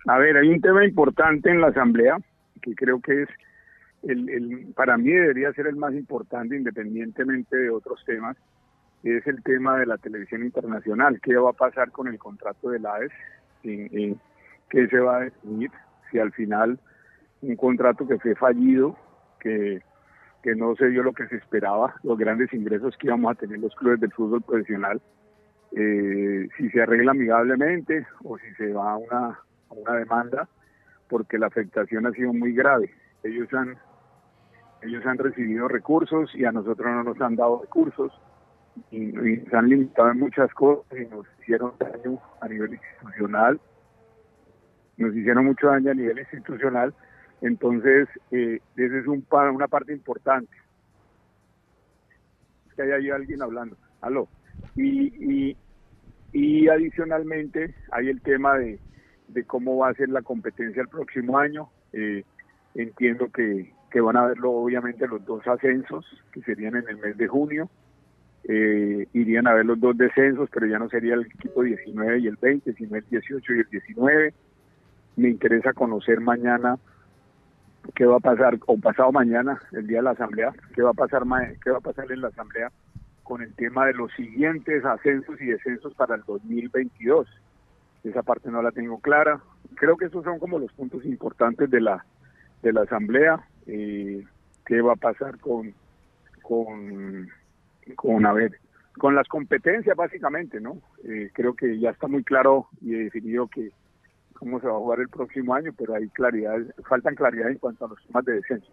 A 0.07 0.19
ver, 0.19 0.37
hay 0.37 0.49
un 0.49 0.61
tema 0.61 0.85
importante 0.85 1.49
en 1.49 1.61
la 1.61 1.69
Asamblea 1.69 2.17
que 2.61 2.75
creo 2.75 3.01
que 3.01 3.23
es 3.23 3.29
el, 4.03 4.73
para 4.75 4.97
mí 4.97 5.11
debería 5.11 5.53
ser 5.53 5.67
el 5.67 5.77
más 5.77 5.95
importante 5.95 6.57
independientemente 6.57 7.57
de 7.57 7.71
otros 7.71 8.03
temas, 8.05 8.37
es 9.03 9.27
el 9.27 9.43
tema 9.43 9.79
de 9.79 9.87
la 9.87 9.99
televisión 9.99 10.45
internacional. 10.45 11.21
¿Qué 11.21 11.37
va 11.37 11.51
a 11.51 11.55
pasar 11.55 11.91
con 11.91 12.09
el 12.09 12.19
contrato 12.19 12.71
de 12.71 12.79
la 12.79 12.95
AES? 12.95 13.13
¿Qué 13.63 14.87
se 14.89 14.99
va 14.99 15.17
a 15.17 15.21
definir? 15.21 15.71
Si 16.11 16.19
al 16.19 16.33
final 16.33 16.79
un 17.43 17.57
contrato 17.57 18.07
que 18.07 18.19
fue 18.19 18.35
fallido, 18.35 18.97
que, 19.41 19.83
que 20.43 20.55
no 20.55 20.77
se 20.77 20.89
dio 20.89 21.03
lo 21.03 21.13
que 21.13 21.27
se 21.27 21.37
esperaba, 21.37 21.95
los 22.05 22.17
grandes 22.17 22.53
ingresos 22.53 22.97
que 22.97 23.09
íbamos 23.09 23.33
a 23.33 23.39
tener 23.39 23.59
los 23.59 23.75
clubes 23.75 24.01
del 24.01 24.13
fútbol 24.13 24.43
profesional, 24.43 25.01
eh, 25.73 26.49
si 26.57 26.71
se 26.71 26.83
arregla 26.83 27.13
amigablemente 27.13 28.07
o 28.23 28.39
si 28.39 28.55
se 28.55 28.73
va 28.73 28.97
una, 28.97 29.39
a 29.71 29.75
una 29.75 29.95
demanda, 29.95 30.49
porque 31.09 31.39
la 31.39 31.49
afectación 31.49 32.07
ha 32.07 32.13
sido 32.13 32.33
muy 32.33 32.53
grave. 32.53 32.91
Ellos 33.25 33.53
han 33.53 33.77
ellos 34.83 35.05
han 35.07 35.19
recibido 35.19 35.69
recursos 35.69 36.35
y 36.35 36.45
a 36.45 36.53
nosotros 36.53 36.87
no 36.87 37.05
nos 37.05 37.21
han 37.21 37.37
dado 37.37 37.63
recursos 37.63 38.13
y, 38.91 39.11
y 39.11 39.45
han 39.53 39.69
limitado 39.69 40.11
en 40.11 40.19
muchas 40.19 40.53
cosas 40.55 40.85
y 40.99 41.07
nos 41.07 41.27
hicieron 41.41 41.73
daño 41.79 42.19
a 42.41 42.49
nivel 42.49 42.73
institucional, 42.75 43.61
nos 44.97 45.15
hicieron 45.15 45.47
mucho 45.47 45.69
daño 45.69 45.91
a 45.91 45.95
nivel 45.95 46.19
institucional, 46.19 46.95
entonces 47.41 48.09
eh, 48.31 48.61
esa 48.77 48.99
es 48.99 49.07
un, 49.07 49.27
una 49.55 49.69
parte 49.69 49.93
importante. 49.93 50.57
Es 52.69 52.75
que 52.75 52.83
hay 52.83 52.91
ahí 52.93 53.11
alguien 53.11 53.43
hablando, 53.43 53.77
aló. 54.01 54.29
Y, 54.77 55.51
y, 55.51 55.57
y 56.33 56.69
adicionalmente 56.69 57.75
hay 57.91 58.09
el 58.09 58.21
tema 58.23 58.57
de, 58.57 58.79
de 59.29 59.45
cómo 59.45 59.77
va 59.79 59.91
a 59.91 59.95
ser 59.95 60.09
la 60.09 60.23
competencia 60.23 60.83
el 60.83 60.89
próximo 60.89 61.39
año. 61.39 61.69
Eh, 61.93 62.25
entiendo 62.75 63.31
que, 63.31 63.73
que 63.93 64.01
van 64.01 64.17
a 64.17 64.27
verlo 64.27 64.51
obviamente 64.51 65.07
los 65.07 65.25
dos 65.25 65.47
ascensos, 65.47 66.07
que 66.33 66.41
serían 66.43 66.77
en 66.77 66.89
el 66.89 66.97
mes 66.97 67.17
de 67.17 67.29
junio. 67.29 67.69
Eh, 68.45 69.07
irían 69.13 69.47
a 69.47 69.55
ver 69.55 69.67
los 69.67 69.79
dos 69.79 69.97
descensos, 69.97 70.49
pero 70.53 70.67
ya 70.67 70.79
no 70.79 70.89
sería 70.89 71.15
el 71.15 71.27
equipo 71.27 71.63
19 71.63 72.19
y 72.19 72.27
el 72.27 72.37
20, 72.37 72.73
sino 72.73 72.97
el 72.97 73.05
18 73.09 73.55
y 73.55 73.59
el 73.61 73.69
19. 73.71 74.35
Me 75.17 75.29
interesa 75.29 75.73
conocer 75.75 76.21
mañana 76.21 76.79
qué 77.95 78.07
va 78.07 78.17
a 78.17 78.21
pasar, 78.21 78.59
o 78.67 78.79
pasado 78.79 79.13
mañana, 79.13 79.61
el 79.73 79.87
día 79.87 79.99
de 79.99 80.05
la 80.05 80.11
asamblea, 80.13 80.53
qué 80.75 80.83
va 80.83 80.91
a 80.91 80.95
pasar, 80.95 81.23
qué 81.63 81.71
va 81.71 81.79
a 81.79 81.81
pasar 81.81 82.11
en 82.11 82.23
la 82.23 82.29
asamblea 82.29 82.71
con 83.23 83.43
el 83.43 83.55
tema 83.55 83.87
de 83.87 83.95
los 83.95 84.13
siguientes 84.15 84.85
ascensos 84.85 85.41
y 85.41 85.47
descensos 85.47 85.95
para 85.95 86.15
el 86.15 86.23
2022. 86.27 87.29
Esa 88.05 88.23
parte 88.23 88.51
no 88.51 88.63
la 88.63 88.73
tengo 88.73 88.99
clara. 88.99 89.41
Creo 89.75 89.97
que 89.97 90.07
esos 90.07 90.25
son 90.25 90.39
como 90.39 90.59
los 90.59 90.73
puntos 90.73 91.05
importantes 91.05 91.71
de 91.71 91.81
la 91.81 92.05
de 92.63 92.73
la 92.73 92.83
asamblea. 92.83 93.41
Eh, 93.67 94.25
qué 94.67 94.81
va 94.81 94.95
a 94.95 94.97
pasar 94.97 95.39
con 95.39 95.73
con 96.43 97.29
con 97.97 98.27
a 98.27 98.33
ver 98.33 98.59
con 98.99 99.15
las 99.15 99.27
competencias 99.29 99.97
básicamente, 99.97 100.61
¿no? 100.61 100.79
Eh, 101.05 101.31
creo 101.33 101.55
que 101.55 101.79
ya 101.79 101.91
está 101.91 102.09
muy 102.09 102.23
claro 102.25 102.69
y 102.81 102.91
definido 102.91 103.49
que 103.49 103.71
cómo 104.35 104.61
se 104.61 104.67
va 104.67 104.75
a 104.75 104.79
jugar 104.79 105.01
el 105.01 105.09
próximo 105.09 105.55
año, 105.55 105.73
pero 105.77 105.95
hay 105.95 106.09
claridad, 106.09 106.59
faltan 106.89 107.15
claridad 107.15 107.51
en 107.51 107.59
cuanto 107.59 107.85
a 107.85 107.89
los 107.89 108.05
temas 108.07 108.25
de 108.25 108.35
descenso. 108.35 108.71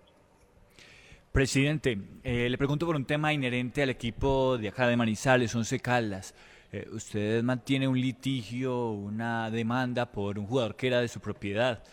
Presidente, 1.32 1.97
eh, 2.23 2.49
le 2.49 2.58
pregunto 2.58 2.88
por 2.88 2.95
un 2.95 3.06
tema 3.06 3.32
inherente 3.32 3.84
al 3.84 3.91
equipo 3.91 4.58
de 4.58 4.69
acá 4.69 4.88
de 4.88 4.97
Manizales, 4.97 5.54
Once 5.56 5.80
Caldas. 5.80 6.34
Eh, 6.71 6.88
usted 6.91 7.43
mantiene 7.43 7.88
un 7.88 7.99
litigio, 7.99 8.91
una 8.91 9.49
demanda 9.52 10.12
por 10.12 10.39
un 10.39 10.47
jugador 10.47 10.75
que 10.75 10.88
era 10.88 11.02
de 11.02 11.08
su 11.08 11.19
propiedad, 11.19 11.84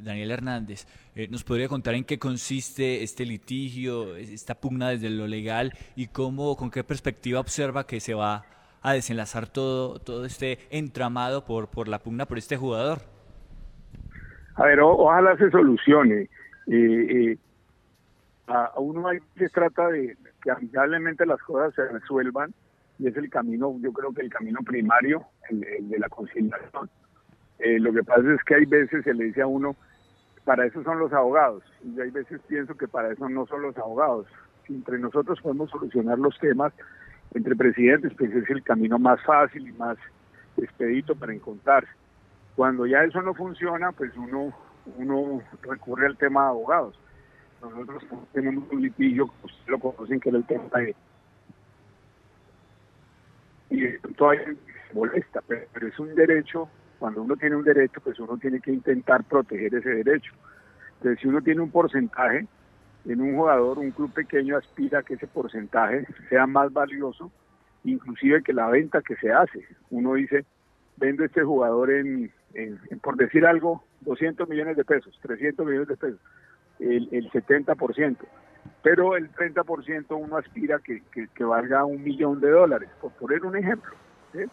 Daniel 0.00 0.30
Hernández. 0.30 0.86
Eh, 1.14 1.28
¿Nos 1.28 1.44
podría 1.44 1.68
contar 1.68 1.94
en 1.94 2.04
qué 2.04 2.18
consiste 2.18 3.02
este 3.02 3.26
litigio, 3.26 4.16
esta 4.16 4.54
pugna 4.54 4.90
desde 4.90 5.10
lo 5.10 5.26
legal 5.26 5.72
y 5.96 6.06
cómo, 6.06 6.56
con 6.56 6.70
qué 6.70 6.84
perspectiva 6.84 7.40
observa 7.40 7.86
que 7.86 8.00
se 8.00 8.14
va 8.14 8.44
a 8.82 8.92
desenlazar 8.92 9.48
todo, 9.48 9.98
todo 9.98 10.24
este 10.24 10.58
entramado 10.70 11.44
por, 11.44 11.68
por 11.68 11.88
la 11.88 11.98
pugna 11.98 12.26
por 12.26 12.38
este 12.38 12.56
jugador? 12.56 12.98
A 14.54 14.64
ver, 14.64 14.80
ojalá 14.80 15.36
se 15.36 15.50
solucione. 15.50 16.28
Eh, 16.66 17.32
eh, 17.32 17.38
a, 18.46 18.72
uno 18.78 19.08
ahí 19.08 19.18
se 19.36 19.48
trata 19.48 19.88
de 19.88 20.16
que 20.42 20.50
amigablemente 20.50 21.24
las 21.26 21.40
cosas 21.42 21.74
se 21.74 21.86
resuelvan 21.88 22.52
y 22.98 23.08
es 23.08 23.16
el 23.16 23.30
camino, 23.30 23.76
yo 23.80 23.92
creo 23.92 24.12
que 24.12 24.22
el 24.22 24.30
camino 24.30 24.60
primario, 24.64 25.24
el 25.48 25.88
de 25.88 25.98
la 25.98 26.08
conciliación. 26.08 26.90
Eh, 27.62 27.78
lo 27.78 27.92
que 27.92 28.02
pasa 28.02 28.34
es 28.34 28.42
que 28.42 28.56
hay 28.56 28.64
veces 28.66 29.04
se 29.04 29.14
le 29.14 29.24
dice 29.24 29.40
a 29.40 29.46
uno, 29.46 29.76
para 30.44 30.66
eso 30.66 30.82
son 30.82 30.98
los 30.98 31.12
abogados, 31.12 31.62
y 31.84 32.00
hay 32.00 32.10
veces 32.10 32.40
pienso 32.48 32.76
que 32.76 32.88
para 32.88 33.12
eso 33.12 33.28
no 33.28 33.46
son 33.46 33.62
los 33.62 33.78
abogados. 33.78 34.26
Si 34.66 34.74
entre 34.74 34.98
nosotros 34.98 35.40
podemos 35.40 35.70
solucionar 35.70 36.18
los 36.18 36.36
temas, 36.40 36.72
entre 37.34 37.54
presidentes, 37.54 38.12
pues 38.18 38.34
es 38.34 38.50
el 38.50 38.64
camino 38.64 38.98
más 38.98 39.22
fácil 39.22 39.68
y 39.68 39.72
más 39.72 39.96
expedito 40.56 41.14
para 41.14 41.32
encontrarse. 41.32 41.90
Cuando 42.56 42.84
ya 42.84 43.04
eso 43.04 43.22
no 43.22 43.32
funciona, 43.32 43.92
pues 43.92 44.10
uno, 44.16 44.52
uno 44.98 45.40
recurre 45.62 46.06
al 46.06 46.18
tema 46.18 46.42
de 46.42 46.48
abogados. 46.48 46.98
Nosotros 47.62 48.02
tenemos 48.32 48.64
un 48.72 48.82
litigio, 48.82 49.30
ustedes 49.44 49.68
lo 49.68 49.78
conocen, 49.78 50.18
que 50.18 50.30
era 50.30 50.38
el 50.38 50.46
tema 50.46 50.64
de... 50.74 50.96
Y 53.70 53.98
todavía 54.16 54.52
molesta, 54.92 55.40
pero 55.46 55.86
es 55.86 55.98
un 56.00 56.12
derecho, 56.16 56.68
cuando 57.02 57.20
uno 57.20 57.36
tiene 57.36 57.56
un 57.56 57.64
derecho, 57.64 58.00
pues 58.00 58.16
uno 58.20 58.38
tiene 58.38 58.60
que 58.60 58.70
intentar 58.70 59.24
proteger 59.24 59.74
ese 59.74 59.90
derecho. 59.90 60.32
Entonces, 60.98 61.18
si 61.20 61.26
uno 61.26 61.42
tiene 61.42 61.60
un 61.60 61.72
porcentaje 61.72 62.46
en 63.04 63.20
un 63.20 63.34
jugador, 63.34 63.80
un 63.80 63.90
club 63.90 64.12
pequeño 64.12 64.56
aspira 64.56 65.00
a 65.00 65.02
que 65.02 65.14
ese 65.14 65.26
porcentaje 65.26 66.06
sea 66.28 66.46
más 66.46 66.72
valioso, 66.72 67.32
inclusive 67.82 68.44
que 68.44 68.52
la 68.52 68.68
venta 68.68 69.02
que 69.02 69.16
se 69.16 69.32
hace. 69.32 69.66
Uno 69.90 70.14
dice, 70.14 70.44
vendo 70.96 71.24
este 71.24 71.42
jugador 71.42 71.90
en, 71.90 72.30
por 73.02 73.16
decir 73.16 73.46
algo, 73.46 73.82
200 74.02 74.48
millones 74.48 74.76
de 74.76 74.84
pesos, 74.84 75.18
300 75.22 75.66
millones 75.66 75.88
de 75.88 75.96
pesos, 75.96 76.20
el, 76.78 77.08
el 77.10 77.28
70%. 77.32 78.16
Pero 78.84 79.16
el 79.16 79.32
30% 79.32 80.06
uno 80.16 80.36
aspira 80.36 80.78
que, 80.78 81.02
que, 81.10 81.26
que 81.34 81.42
valga 81.42 81.84
un 81.84 82.00
millón 82.04 82.40
de 82.40 82.50
dólares, 82.50 82.90
por 83.00 83.10
poner 83.14 83.44
un 83.44 83.56
ejemplo. 83.56 83.92
¿sí? 84.32 84.44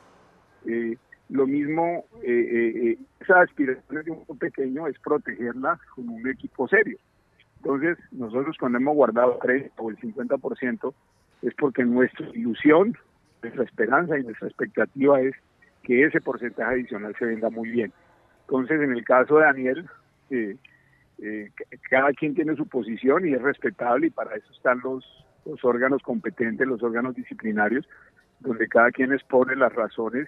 Eh, 0.65 0.97
lo 1.30 1.46
mismo, 1.46 2.06
eh, 2.24 2.28
eh, 2.28 2.74
eh, 2.92 2.98
esa 3.20 3.42
aspiración 3.42 4.04
de 4.04 4.12
un 4.12 4.38
pequeño 4.38 4.88
es 4.88 4.98
protegerla 5.00 5.80
con 5.96 6.10
un 6.10 6.28
equipo 6.28 6.68
serio. 6.68 6.98
Entonces, 7.58 7.98
nosotros 8.12 8.56
cuando 8.60 8.78
hemos 8.78 8.96
guardado 8.96 9.38
30 9.42 9.74
o 9.78 9.89
el 9.89 9.98
50% 9.98 10.94
es 11.42 11.54
porque 11.56 11.84
nuestra 11.84 12.28
ilusión, 12.30 12.98
nuestra 13.42 13.63
esperanza 13.63 14.18
y 14.18 14.24
nuestra 14.24 14.48
expectativa 14.48 15.22
es 15.22 15.36
que 15.84 16.06
ese 16.06 16.22
porcentaje 16.22 16.74
adicional 16.76 17.15
se 17.18 17.26
venda 17.26 17.50
muy 17.50 17.70
bien. 17.70 17.94
Entonces, 18.42 18.82
en 18.82 18.92
el 18.92 19.04
caso 19.04 19.38
de 19.38 19.44
Daniel, 19.44 19.89
eh, 20.30 20.56
eh, 21.22 21.52
cada 21.89 22.12
quien 22.13 22.34
tiene 22.34 22.56
su 22.56 22.68
posición 22.68 23.28
y 23.28 23.34
es 23.34 23.42
respetable 23.42 24.08
y 24.08 24.10
para 24.10 24.36
eso 24.36 24.52
están 24.54 24.80
los, 24.84 25.06
los 25.46 25.63
órganos 25.63 26.02
competentes, 26.02 26.68
los 26.68 26.82
órganos 26.82 27.15
disciplinarios, 27.15 27.88
donde 28.39 28.68
cada 28.68 28.92
quien 28.92 29.13
expone 29.13 29.56
las 29.56 29.74
razones 29.74 30.28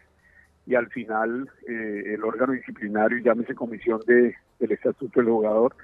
y 0.65 0.75
al 0.75 0.87
final 0.89 1.49
eh, 1.67 2.13
el 2.13 2.23
órgano 2.23 2.53
disciplinario, 2.53 3.17
llámese 3.19 3.55
comisión 3.55 4.01
de, 4.05 4.35
del 4.59 4.71
estatuto 4.71 5.19
del 5.19 5.29
jugador, 5.29 5.75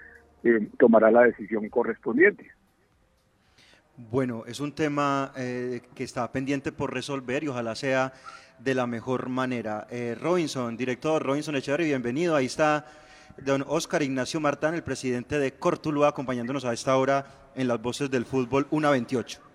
eh, 0.43 0.67
tomará 0.77 1.11
la 1.11 1.23
decisión 1.23 1.67
correspondiente. 1.69 2.51
Bueno, 3.97 4.43
es 4.45 4.59
un 4.59 4.73
tema 4.73 5.33
eh, 5.35 5.81
que 5.95 6.03
está 6.03 6.31
pendiente 6.31 6.71
por 6.71 6.93
resolver 6.93 7.43
y 7.43 7.47
ojalá 7.47 7.73
sea 7.73 8.13
de 8.59 8.75
la 8.75 8.85
mejor 8.85 9.27
manera. 9.27 9.87
Eh, 9.89 10.15
Robinson, 10.19 10.77
director 10.77 11.23
Robinson 11.23 11.55
Echeverry, 11.55 11.85
bienvenido. 11.85 12.35
Ahí 12.35 12.45
está 12.45 12.85
don 13.43 13.65
Oscar 13.67 14.03
Ignacio 14.03 14.39
Martán, 14.39 14.75
el 14.75 14.83
presidente 14.83 15.39
de 15.39 15.53
Cortuluá, 15.53 16.09
acompañándonos 16.09 16.63
a 16.65 16.73
esta 16.73 16.95
hora 16.95 17.25
en 17.55 17.67
las 17.67 17.81
voces 17.81 18.11
del 18.11 18.25
fútbol 18.25 18.67
128. 18.69 19.46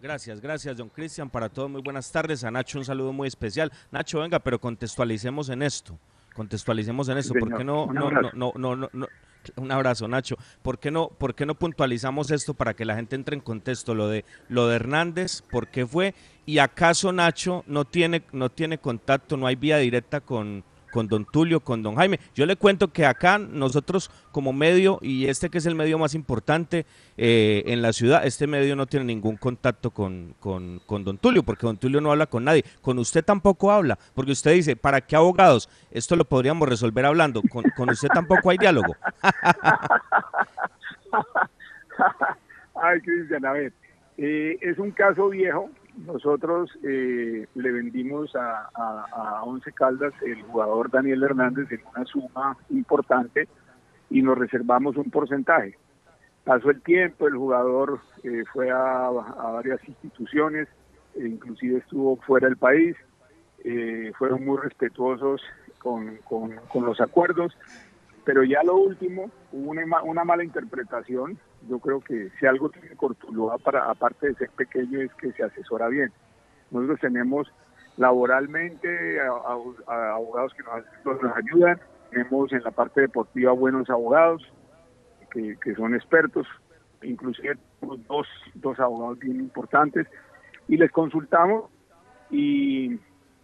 Gracias, 0.00 0.40
gracias, 0.40 0.76
don 0.76 0.88
Cristian. 0.88 1.30
Para 1.30 1.48
todos, 1.48 1.70
muy 1.70 1.80
buenas 1.82 2.10
tardes. 2.12 2.44
A 2.44 2.50
Nacho, 2.50 2.78
un 2.78 2.84
saludo 2.84 3.12
muy 3.12 3.28
especial. 3.28 3.72
Nacho, 3.90 4.20
venga, 4.20 4.38
pero 4.38 4.60
contextualicemos 4.60 5.48
en 5.48 5.62
esto. 5.62 5.98
Contextualicemos 6.34 7.08
en 7.08 7.18
esto. 7.18 7.34
¿Por 7.38 7.56
qué 7.56 7.64
no, 7.64 7.86
señor. 7.86 7.88
Un 7.88 7.94
no, 7.94 8.00
no, 8.10 8.16
abrazo. 8.18 8.36
no, 8.36 8.52
no, 8.56 8.76
no, 8.76 8.90
no- 8.92 9.08
Un 9.56 9.72
abrazo, 9.72 10.06
Nacho. 10.06 10.36
¿Por 10.62 10.78
qué, 10.78 10.90
no, 10.90 11.08
¿Por 11.08 11.34
qué 11.34 11.46
no 11.46 11.54
puntualizamos 11.54 12.30
esto 12.30 12.52
para 12.52 12.74
que 12.74 12.84
la 12.84 12.96
gente 12.96 13.16
entre 13.16 13.36
en 13.36 13.40
contexto? 13.40 13.94
Lo 13.94 14.08
de, 14.08 14.24
lo 14.48 14.68
de 14.68 14.76
Hernández, 14.76 15.40
¿por 15.50 15.68
qué 15.68 15.86
fue? 15.86 16.14
¿Y 16.44 16.58
acaso 16.58 17.10
Nacho 17.12 17.64
no 17.66 17.84
tiene, 17.86 18.22
no 18.32 18.50
tiene 18.50 18.78
contacto, 18.78 19.36
no 19.36 19.46
hay 19.46 19.56
vía 19.56 19.78
directa 19.78 20.20
con, 20.20 20.62
con 20.96 21.08
don 21.08 21.26
Tulio, 21.26 21.60
con 21.60 21.82
don 21.82 21.96
Jaime. 21.96 22.18
Yo 22.34 22.46
le 22.46 22.56
cuento 22.56 22.90
que 22.90 23.04
acá 23.04 23.36
nosotros 23.36 24.10
como 24.32 24.54
medio, 24.54 24.98
y 25.02 25.26
este 25.26 25.50
que 25.50 25.58
es 25.58 25.66
el 25.66 25.74
medio 25.74 25.98
más 25.98 26.14
importante 26.14 26.86
eh, 27.18 27.64
en 27.66 27.82
la 27.82 27.92
ciudad, 27.92 28.24
este 28.24 28.46
medio 28.46 28.74
no 28.76 28.86
tiene 28.86 29.04
ningún 29.04 29.36
contacto 29.36 29.90
con, 29.90 30.34
con, 30.40 30.80
don 30.88 31.18
Tulio, 31.18 31.42
porque 31.42 31.66
don 31.66 31.76
Tulio 31.76 32.00
no 32.00 32.12
habla 32.12 32.24
con 32.24 32.44
nadie. 32.44 32.64
Con 32.80 32.98
usted 32.98 33.22
tampoco 33.22 33.70
habla, 33.70 33.98
porque 34.14 34.32
usted 34.32 34.54
dice, 34.54 34.74
¿para 34.74 35.02
qué 35.02 35.16
abogados? 35.16 35.68
Esto 35.90 36.16
lo 36.16 36.24
podríamos 36.24 36.66
resolver 36.66 37.04
hablando. 37.04 37.42
Con, 37.42 37.64
con 37.76 37.90
usted 37.90 38.08
tampoco 38.08 38.48
hay 38.48 38.56
diálogo. 38.56 38.96
Ay, 42.74 43.00
Cristian, 43.02 43.44
a 43.44 43.52
ver, 43.52 43.74
eh, 44.16 44.56
es 44.62 44.78
un 44.78 44.92
caso 44.92 45.28
viejo. 45.28 45.68
Nosotros 45.96 46.70
eh, 46.82 47.46
le 47.54 47.72
vendimos 47.72 48.34
a, 48.36 48.68
a, 48.74 49.42
Once 49.44 49.72
Caldas 49.72 50.12
el 50.22 50.42
jugador 50.42 50.90
Daniel 50.90 51.22
Hernández 51.22 51.70
en 51.72 51.80
una 51.94 52.04
suma 52.04 52.56
importante 52.70 53.48
y 54.10 54.22
nos 54.22 54.36
reservamos 54.36 54.96
un 54.96 55.10
porcentaje. 55.10 55.76
Pasó 56.44 56.70
el 56.70 56.82
tiempo, 56.82 57.26
el 57.26 57.36
jugador 57.36 58.00
eh, 58.22 58.44
fue 58.52 58.70
a, 58.70 59.08
varias 59.52 59.80
instituciones, 59.88 60.68
e 61.14 61.26
inclusive 61.26 61.78
estuvo 61.78 62.16
fuera 62.16 62.48
del 62.48 62.56
país, 62.56 62.96
fueron 64.16 64.44
muy 64.44 64.58
respetuosos 64.58 65.42
con, 65.80 66.18
con, 66.18 66.54
con 66.68 66.86
los 66.86 67.00
acuerdos 67.00 67.56
pero 68.26 68.42
ya 68.42 68.62
lo 68.64 68.76
último, 68.76 69.30
hubo 69.52 69.70
una, 69.70 70.02
una 70.02 70.24
mala 70.24 70.42
interpretación. 70.42 71.38
Yo 71.68 71.78
creo 71.78 72.00
que 72.00 72.30
si 72.38 72.46
algo 72.46 72.68
tiene 72.68 72.94
Cortuluá, 72.96 73.58
para, 73.58 73.90
aparte 73.90 74.28
de 74.28 74.34
ser 74.34 74.50
pequeño, 74.50 75.00
es 75.00 75.12
que 75.14 75.32
se 75.32 75.42
asesora 75.42 75.88
bien. 75.88 76.12
Nosotros 76.70 77.00
tenemos 77.00 77.52
laboralmente 77.96 79.20
abogados 79.86 80.52
que 80.54 80.62
nos, 80.62 81.36
ayudan, 81.36 81.80
tenemos 82.10 82.52
en 82.52 82.62
la 82.62 82.70
parte 82.70 83.00
deportiva 83.00 83.52
buenos 83.52 83.88
abogados 83.88 84.42
que, 85.30 85.56
que 85.62 85.74
son 85.74 85.94
expertos, 85.94 86.46
inclusive 87.02 87.56
dos, 87.80 88.28
dos 88.54 88.78
abogados 88.78 89.18
bien 89.18 89.40
importantes, 89.40 90.06
y 90.68 90.76
les 90.76 90.90
consultamos 90.90 91.70
y, 92.30 92.98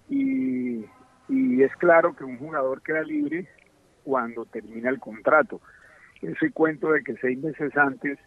y 0.09 1.62
es 1.62 1.75
claro 1.77 2.14
que 2.14 2.25
un 2.25 2.38
jugador 2.38 2.83
queda 2.83 3.03
libre 3.03 3.48
cuando 4.05 4.44
termina 4.44 4.90
el 4.90 4.98
contrato. 4.98 5.61
Ese 6.23 6.53
cuento 6.53 6.93
de 6.93 7.03
que 7.03 7.17
seis 7.17 7.39
meses 7.39 7.77
antes 7.77 8.19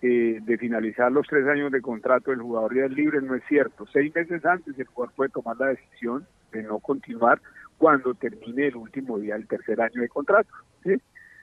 eh, 0.00 0.38
de 0.42 0.58
finalizar 0.58 1.10
los 1.12 1.26
tres 1.26 1.46
años 1.46 1.72
de 1.72 1.82
contrato 1.82 2.32
el 2.32 2.40
jugador 2.40 2.74
ya 2.74 2.84
es 2.86 2.92
libre 2.92 3.20
no 3.20 3.34
es 3.34 3.42
cierto. 3.48 3.86
Seis 3.92 4.14
meses 4.14 4.44
antes 4.44 4.78
el 4.78 4.86
jugador 4.86 5.14
puede 5.14 5.30
tomar 5.30 5.56
la 5.58 5.66
decisión 5.66 6.26
de 6.52 6.62
no 6.62 6.78
continuar 6.78 7.40
cuando 7.76 8.14
termine 8.14 8.68
el 8.68 8.76
último 8.76 9.18
día 9.18 9.34
del 9.34 9.46
tercer 9.46 9.80
año 9.80 10.00
de 10.00 10.08
contrato. 10.08 10.50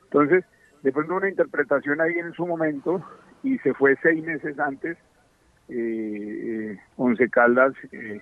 Entonces, 0.03 0.43
después 0.81 1.07
de 1.07 1.13
una 1.13 1.29
interpretación 1.29 2.01
ahí 2.01 2.13
en 2.13 2.33
su 2.33 2.47
momento 2.47 3.03
y 3.43 3.57
se 3.59 3.73
fue 3.73 3.95
seis 4.01 4.23
meses 4.23 4.57
antes, 4.59 4.97
eh, 5.69 6.73
eh 6.73 6.79
Once 6.97 7.29
Caldas, 7.29 7.73
eh, 7.91 8.21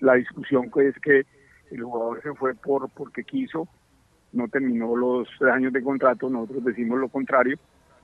la 0.00 0.14
discusión 0.14 0.70
es 0.76 0.98
que 1.00 1.24
el 1.70 1.82
jugador 1.82 2.22
se 2.22 2.34
fue 2.34 2.54
por 2.54 2.90
porque 2.90 3.24
quiso 3.24 3.68
no 4.34 4.48
terminó 4.48 4.96
los 4.96 5.28
años 5.42 5.72
de 5.72 5.82
contrato, 5.82 6.28
nosotros 6.28 6.64
decimos 6.64 6.98
lo 6.98 7.08
contrario, 7.08 7.56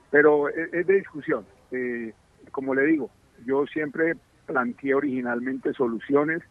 pero 0.09 0.49
es, 0.49 0.71
de 0.71 0.93
discusión. 0.93 1.45
Eh, 1.71 2.13
como 2.51 2.73
le 2.73 2.83
digo, 2.83 3.09
yo 3.45 3.65
siempre 3.67 4.15
planteé 4.45 4.93
originalmente 4.95 5.73
soluciones, 5.73 6.41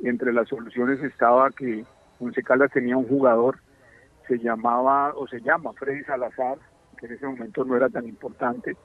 entre 0.00 0.32
las 0.32 0.48
soluciones 0.48 1.02
estaba 1.02 1.50
que 1.50 1.84
Once 2.20 2.42
Caldas 2.42 2.72
tenía 2.72 2.96
un 2.96 3.06
jugador, 3.06 3.58
se 4.26 4.38
llamaba 4.38 5.14
o 5.14 5.26
se 5.26 5.40
llama 5.40 5.72
Freddy 5.74 6.04
Salazar, 6.04 6.58
que 6.98 7.06
en 7.06 7.12
ese 7.12 7.26
momento 7.26 7.64
no 7.64 7.76
era 7.76 7.88
tan 7.88 8.06
importante, 8.06 8.76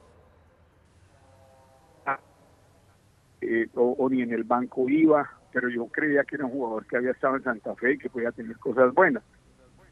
eh, 3.41 3.67
o, 3.75 4.07
ni 4.09 4.21
en 4.21 4.31
el 4.31 4.43
banco 4.43 4.87
iba, 4.87 5.29
pero 5.51 5.67
yo 5.67 5.87
creía 5.87 6.23
que 6.23 6.35
era 6.35 6.45
un 6.45 6.51
jugador 6.51 6.85
que 6.85 6.97
había 6.97 7.11
estado 7.11 7.35
en 7.35 7.43
Santa 7.43 7.75
Fe 7.75 7.93
y 7.93 7.97
que 7.97 8.09
podía 8.09 8.31
tener 8.31 8.57
cosas 8.57 8.93
buenas. 8.93 9.23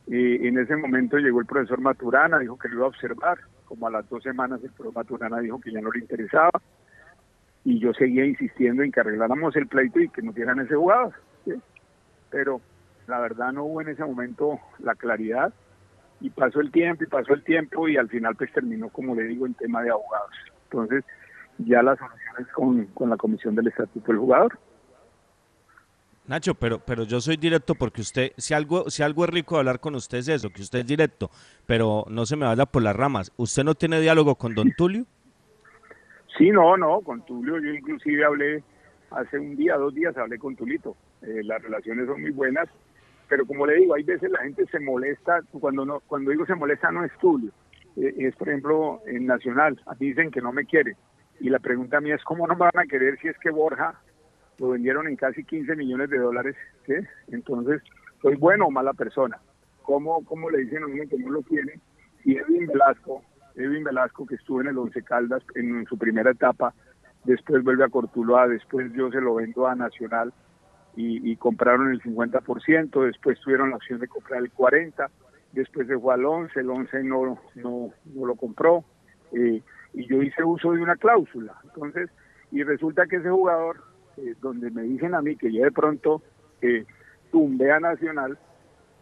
Y 0.07 0.47
en 0.47 0.57
ese 0.57 0.75
momento 0.75 1.17
llegó 1.17 1.39
el 1.39 1.45
profesor 1.45 1.79
Maturana, 1.79 2.39
dijo 2.39 2.57
que 2.57 2.69
lo 2.69 2.75
iba 2.75 2.85
a 2.85 2.89
observar. 2.89 3.39
Como 3.65 3.87
a 3.87 3.91
las 3.91 4.09
dos 4.09 4.23
semanas 4.23 4.59
el 4.63 4.71
profesor 4.71 4.95
Maturana 4.95 5.39
dijo 5.39 5.61
que 5.61 5.71
ya 5.71 5.81
no 5.81 5.91
le 5.91 5.99
interesaba. 5.99 6.51
Y 7.63 7.79
yo 7.79 7.93
seguía 7.93 8.25
insistiendo 8.25 8.83
en 8.83 8.91
que 8.91 8.99
arregláramos 8.99 9.55
el 9.55 9.67
pleito 9.67 9.99
y 9.99 10.09
que 10.09 10.21
nos 10.21 10.35
dieran 10.35 10.59
ese 10.59 10.75
jugador. 10.75 11.13
Pero 12.29 12.61
la 13.07 13.19
verdad 13.19 13.51
no 13.51 13.65
hubo 13.65 13.81
en 13.81 13.89
ese 13.89 14.03
momento 14.03 14.59
la 14.79 14.95
claridad. 14.95 15.53
Y 16.19 16.29
pasó 16.29 16.59
el 16.59 16.71
tiempo 16.71 17.03
y 17.03 17.07
pasó 17.07 17.33
el 17.33 17.43
tiempo 17.43 17.87
y 17.87 17.97
al 17.97 18.09
final 18.09 18.35
pues 18.35 18.51
terminó, 18.53 18.89
como 18.89 19.15
le 19.15 19.23
digo, 19.23 19.45
en 19.45 19.53
tema 19.53 19.81
de 19.81 19.91
abogados. 19.91 20.35
Entonces 20.65 21.03
ya 21.57 21.81
la 21.81 21.95
solución 21.95 22.35
es 22.39 22.47
con, 22.47 22.85
con 22.87 23.09
la 23.09 23.17
comisión 23.17 23.55
del 23.55 23.67
estatuto 23.67 24.11
del 24.11 24.19
jugador. 24.19 24.59
Nacho, 26.31 26.55
pero, 26.55 26.79
pero 26.79 27.03
yo 27.03 27.19
soy 27.19 27.35
directo 27.35 27.75
porque 27.75 27.99
usted, 27.99 28.31
si 28.37 28.53
algo, 28.53 28.89
si 28.89 29.03
algo 29.03 29.25
es 29.25 29.31
rico 29.31 29.57
hablar 29.57 29.81
con 29.81 29.95
usted 29.95 30.19
es 30.19 30.29
eso, 30.29 30.49
que 30.49 30.61
usted 30.61 30.79
es 30.79 30.87
directo, 30.87 31.29
pero 31.65 32.05
no 32.09 32.25
se 32.25 32.37
me 32.37 32.45
vaya 32.45 32.65
por 32.65 32.81
las 32.83 32.95
ramas. 32.95 33.33
¿Usted 33.35 33.65
no 33.65 33.75
tiene 33.75 33.99
diálogo 33.99 34.35
con 34.35 34.55
don 34.55 34.71
Tulio? 34.77 35.03
Sí, 36.37 36.49
no, 36.51 36.77
no, 36.77 37.01
con 37.01 37.25
Tulio 37.25 37.59
yo 37.59 37.73
inclusive 37.73 38.23
hablé 38.23 38.63
hace 39.09 39.37
un 39.37 39.57
día, 39.57 39.75
dos 39.75 39.93
días 39.93 40.15
hablé 40.15 40.39
con 40.39 40.55
Tulito. 40.55 40.95
Eh, 41.21 41.41
las 41.43 41.61
relaciones 41.61 42.07
son 42.07 42.21
muy 42.21 42.31
buenas, 42.31 42.69
pero 43.27 43.45
como 43.45 43.65
le 43.65 43.75
digo, 43.75 43.95
hay 43.95 44.03
veces 44.03 44.31
la 44.31 44.39
gente 44.39 44.65
se 44.67 44.79
molesta, 44.79 45.41
cuando 45.59 45.83
no, 45.83 45.99
cuando 46.07 46.31
digo 46.31 46.45
se 46.45 46.55
molesta 46.55 46.93
no 46.93 47.03
es 47.03 47.11
Tulio, 47.19 47.51
eh, 47.97 48.15
es 48.19 48.37
por 48.37 48.47
ejemplo 48.47 49.01
en 49.05 49.25
Nacional, 49.25 49.77
dicen 49.99 50.31
que 50.31 50.39
no 50.39 50.53
me 50.53 50.63
quiere. 50.63 50.95
Y 51.41 51.49
la 51.49 51.59
pregunta 51.59 51.99
mía 51.99 52.15
es, 52.15 52.23
¿cómo 52.23 52.47
no 52.47 52.53
me 52.53 52.69
van 52.71 52.79
a 52.79 52.85
querer 52.85 53.19
si 53.19 53.27
es 53.27 53.37
que 53.39 53.49
Borja 53.49 53.99
lo 54.61 54.69
vendieron 54.69 55.07
en 55.07 55.15
casi 55.15 55.43
15 55.43 55.75
millones 55.75 56.11
de 56.11 56.19
dólares, 56.19 56.55
¿sí? 56.85 56.93
Entonces, 57.29 57.81
¿soy 58.21 58.35
bueno 58.35 58.67
o 58.67 58.71
mala 58.71 58.93
persona? 58.93 59.39
¿Cómo, 59.81 60.23
cómo 60.23 60.51
le 60.51 60.59
dicen 60.59 60.83
a 60.83 60.85
uno 60.85 61.03
que 61.09 61.17
no 61.17 61.31
lo 61.31 61.41
quiere? 61.41 61.79
Y 62.23 62.37
Edwin 62.37 62.67
Velasco, 62.67 63.23
Edwin 63.55 63.83
Velasco 63.83 64.27
que 64.27 64.35
estuvo 64.35 64.61
en 64.61 64.67
el 64.67 64.77
Once 64.77 65.01
Caldas 65.01 65.41
en, 65.55 65.83
su 65.87 65.97
primera 65.97 66.29
etapa, 66.29 66.75
después 67.23 67.63
vuelve 67.63 67.85
a 67.85 67.89
Cortuloa, 67.89 68.47
después 68.47 68.93
yo 68.93 69.09
se 69.09 69.19
lo 69.19 69.33
vendo 69.33 69.65
a 69.65 69.73
Nacional 69.73 70.31
y, 70.95 71.35
compraron 71.37 71.89
el 71.89 72.01
50%, 72.03 73.05
después 73.05 73.39
tuvieron 73.39 73.71
la 73.71 73.77
opción 73.77 73.99
de 73.99 74.07
comprar 74.07 74.43
el 74.43 74.53
40%, 74.53 75.09
después 75.53 75.87
se 75.87 75.97
fue 75.97 76.13
al 76.13 76.23
11, 76.23 76.59
el 76.59 76.69
11 76.69 77.03
no, 77.03 77.39
no, 77.55 77.89
no 78.13 78.25
lo 78.27 78.35
compró, 78.35 78.83
eh, 79.31 79.63
y 79.93 80.05
yo 80.05 80.21
hice 80.21 80.43
uso 80.43 80.73
de 80.73 80.83
una 80.83 80.97
cláusula. 80.97 81.55
Entonces, 81.63 82.11
y 82.51 82.61
resulta 82.63 83.07
que 83.07 83.15
ese 83.15 83.29
jugador 83.29 83.90
eh, 84.17 84.35
donde 84.41 84.69
me 84.71 84.83
dicen 84.83 85.15
a 85.15 85.21
mí 85.21 85.35
que 85.35 85.51
yo 85.51 85.63
de 85.63 85.71
pronto 85.71 86.21
eh, 86.61 86.85
a 87.33 87.79
Nacional 87.79 88.37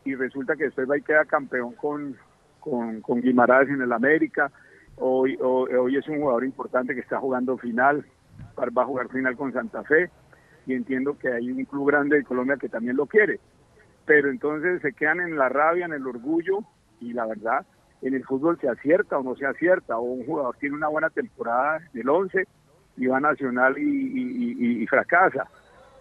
y 0.05 0.15
resulta 0.15 0.55
que 0.55 0.65
después 0.65 0.89
va 0.89 0.97
y 0.97 1.01
queda 1.01 1.25
campeón 1.25 1.73
con, 1.73 2.15
con, 2.59 3.01
con 3.01 3.21
Guimaraes 3.21 3.69
en 3.69 3.81
el 3.81 3.91
América. 3.91 4.51
Hoy, 4.97 5.37
hoy, 5.41 5.95
es 5.95 6.07
un 6.07 6.19
jugador 6.19 6.43
importante 6.43 6.93
que 6.93 7.01
está 7.01 7.19
jugando 7.19 7.57
final, 7.57 8.05
va 8.57 8.83
a 8.83 8.85
jugar 8.85 9.09
final 9.09 9.35
con 9.35 9.53
Santa 9.53 9.83
Fe 9.83 10.09
y 10.65 10.73
entiendo 10.73 11.17
que 11.17 11.31
hay 11.31 11.49
un 11.51 11.65
club 11.65 11.87
grande 11.87 12.17
de 12.17 12.23
Colombia 12.23 12.57
que 12.57 12.69
también 12.69 12.97
lo 12.97 13.05
quiere. 13.05 13.39
Pero 14.05 14.29
entonces 14.29 14.81
se 14.81 14.93
quedan 14.93 15.21
en 15.21 15.37
la 15.37 15.49
rabia, 15.49 15.85
en 15.85 15.93
el 15.93 16.05
orgullo 16.05 16.59
y 16.99 17.13
la 17.13 17.25
verdad, 17.25 17.65
en 18.01 18.13
el 18.13 18.23
fútbol 18.25 18.59
se 18.59 18.69
acierta 18.69 19.17
o 19.17 19.23
no 19.23 19.35
se 19.35 19.45
acierta, 19.45 19.97
o 19.97 20.01
un 20.01 20.25
jugador 20.25 20.55
tiene 20.57 20.75
una 20.75 20.87
buena 20.87 21.09
temporada 21.09 21.79
del 21.93 22.09
11 22.09 22.45
y 22.99 23.07
va 23.07 23.19
nacional 23.19 23.75
y, 23.77 24.85
fracasa. 24.87 25.47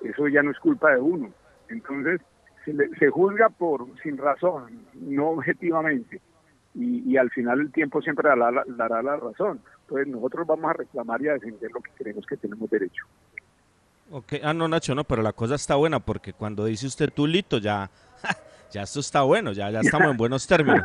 Eso 0.02 0.28
ya 0.28 0.42
no 0.42 0.50
es 0.50 0.58
culpa 0.58 0.90
de 0.90 1.00
uno. 1.00 1.30
Entonces, 1.68 2.20
se, 2.64 3.08
juzga 3.08 3.48
por 3.48 3.86
sin 4.02 4.18
razón, 4.18 4.80
no 4.94 5.30
objetivamente. 5.30 6.20
Y, 6.74 7.16
al 7.16 7.30
final 7.30 7.60
el 7.60 7.72
tiempo 7.72 8.02
siempre 8.02 8.28
dará 8.28 8.50
la, 8.50 8.64
dará 8.66 9.02
la 9.02 9.16
razón. 9.16 9.60
Entonces 9.82 10.08
nosotros 10.08 10.46
vamos 10.46 10.70
a 10.70 10.74
reclamar 10.74 11.22
y 11.22 11.28
a 11.28 11.34
defender 11.34 11.70
lo 11.72 11.80
que 11.80 11.90
creemos 11.96 12.26
que 12.26 12.36
tenemos 12.36 12.68
derecho. 12.68 13.04
Ok, 14.10 14.34
ah, 14.42 14.54
no, 14.54 14.68
Nacho, 14.68 14.94
no, 14.94 15.04
pero 15.04 15.22
la 15.22 15.32
cosa 15.32 15.54
está 15.54 15.76
buena 15.76 16.00
porque 16.00 16.32
cuando 16.32 16.64
dice 16.64 16.86
usted 16.86 17.12
Tulito 17.12 17.58
ya 17.58 17.90
ya 18.70 18.82
esto 18.82 19.00
está 19.00 19.22
bueno, 19.22 19.52
ya, 19.52 19.70
ya 19.70 19.80
estamos 19.80 20.10
en 20.10 20.16
buenos 20.18 20.46
términos. 20.46 20.84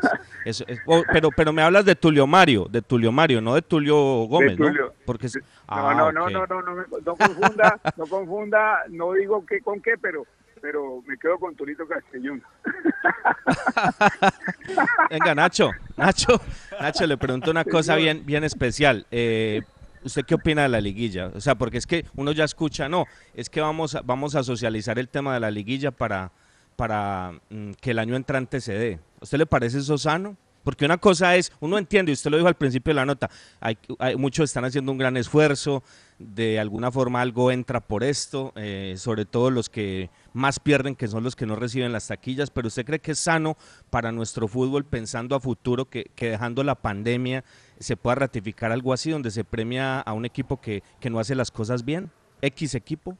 Oh, 0.85 1.03
pero, 1.11 1.29
pero 1.35 1.53
me 1.53 1.61
hablas 1.61 1.85
de 1.85 1.95
Tulio 1.95 2.27
Mario, 2.27 2.67
de 2.69 2.81
Tulio 2.81 3.11
Mario, 3.11 3.41
no 3.41 3.55
de 3.55 3.61
Tulio 3.61 3.95
Gómez, 4.25 4.57
¿no? 4.57 4.71
Porque 5.05 5.27
ah, 5.67 5.93
no, 5.95 6.11
no, 6.11 6.29
no, 6.29 6.45
no, 6.45 6.61
no, 6.61 6.85
no, 7.05 7.15
confunda, 7.15 7.79
no 7.97 8.07
confunda, 8.07 8.83
no 8.89 9.13
digo 9.13 9.45
qué 9.45 9.61
con 9.61 9.81
qué, 9.81 9.93
pero 10.01 10.25
pero 10.61 11.03
me 11.05 11.17
quedo 11.17 11.37
con 11.39 11.55
Tulito 11.55 11.85
Castellón. 11.85 12.41
Venga, 15.09 15.35
Nacho, 15.35 15.71
Nacho, 15.97 16.39
Nacho, 16.79 17.05
le 17.05 17.17
pregunto 17.17 17.51
una 17.51 17.65
cosa 17.65 17.97
bien, 17.97 18.25
bien 18.25 18.45
especial. 18.45 19.05
Eh, 19.11 19.61
¿Usted 20.05 20.23
qué 20.25 20.35
opina 20.35 20.63
de 20.63 20.69
la 20.69 20.79
liguilla? 20.79 21.31
O 21.35 21.41
sea, 21.41 21.55
porque 21.55 21.77
es 21.77 21.85
que 21.85 22.05
uno 22.15 22.31
ya 22.31 22.45
escucha, 22.45 22.87
no, 22.87 23.07
es 23.33 23.49
que 23.49 23.59
vamos 23.59 23.95
a, 23.95 24.01
vamos 24.03 24.35
a 24.35 24.43
socializar 24.43 24.97
el 24.99 25.09
tema 25.09 25.33
de 25.33 25.41
la 25.41 25.51
liguilla 25.51 25.91
para 25.91 26.31
para 26.75 27.39
mm, 27.49 27.71
que 27.81 27.91
el 27.91 27.99
año 27.99 28.15
entrante 28.15 28.61
se 28.61 28.73
dé. 28.73 28.99
¿A 29.21 29.23
usted 29.23 29.37
le 29.37 29.45
parece 29.45 29.79
eso 29.79 29.97
sano? 29.97 30.35
Porque 30.63 30.85
una 30.85 30.97
cosa 30.97 31.35
es, 31.35 31.51
uno 31.59 31.77
entiende, 31.77 32.11
y 32.11 32.13
usted 32.13 32.31
lo 32.31 32.37
dijo 32.37 32.47
al 32.47 32.55
principio 32.55 32.91
de 32.91 32.95
la 32.95 33.05
nota, 33.05 33.29
hay, 33.59 33.77
hay- 33.99 34.15
muchos 34.15 34.45
están 34.45 34.63
haciendo 34.63 34.93
un 34.93 34.97
gran 34.97 35.17
esfuerzo, 35.17 35.83
de 36.19 36.57
alguna 36.57 36.89
forma 36.89 37.19
algo 37.19 37.51
entra 37.51 37.81
por 37.81 38.01
esto, 38.01 38.53
eh, 38.55 38.93
sobre 38.97 39.25
todo 39.25 39.49
los 39.51 39.67
que 39.69 40.09
más 40.31 40.61
pierden, 40.61 40.95
que 40.95 41.09
son 41.09 41.21
los 41.21 41.35
que 41.35 41.45
no 41.45 41.57
reciben 41.57 41.91
las 41.91 42.07
taquillas, 42.07 42.49
pero 42.49 42.69
usted 42.69 42.85
cree 42.85 42.99
que 42.99 43.11
es 43.11 43.19
sano 43.19 43.57
para 43.89 44.13
nuestro 44.13 44.47
fútbol 44.47 44.85
pensando 44.85 45.35
a 45.35 45.41
futuro 45.41 45.89
que, 45.89 46.05
que 46.15 46.29
dejando 46.29 46.63
la 46.63 46.75
pandemia 46.75 47.43
se 47.77 47.97
pueda 47.97 48.15
ratificar 48.15 48.71
algo 48.71 48.93
así, 48.93 49.11
donde 49.11 49.31
se 49.31 49.43
premia 49.43 49.99
a 49.99 50.13
un 50.13 50.23
equipo 50.23 50.61
que, 50.61 50.81
que 51.01 51.09
no 51.09 51.19
hace 51.19 51.35
las 51.35 51.51
cosas 51.51 51.83
bien, 51.83 52.09
X 52.41 52.73
equipo. 52.75 53.17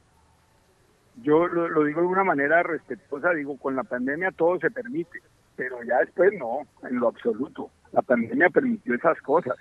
Yo 1.22 1.46
lo, 1.46 1.84
digo 1.84 2.00
de 2.00 2.06
una 2.06 2.24
manera 2.24 2.62
respetuosa, 2.62 3.30
digo, 3.30 3.56
con 3.56 3.76
la 3.76 3.84
pandemia 3.84 4.32
todo 4.32 4.58
se 4.58 4.70
permite, 4.70 5.20
pero 5.56 5.82
ya 5.84 5.98
después 5.98 6.32
no, 6.38 6.66
en 6.88 6.98
lo 6.98 7.08
absoluto. 7.08 7.70
La 7.92 8.02
pandemia 8.02 8.50
permitió 8.50 8.94
esas 8.94 9.20
cosas, 9.22 9.56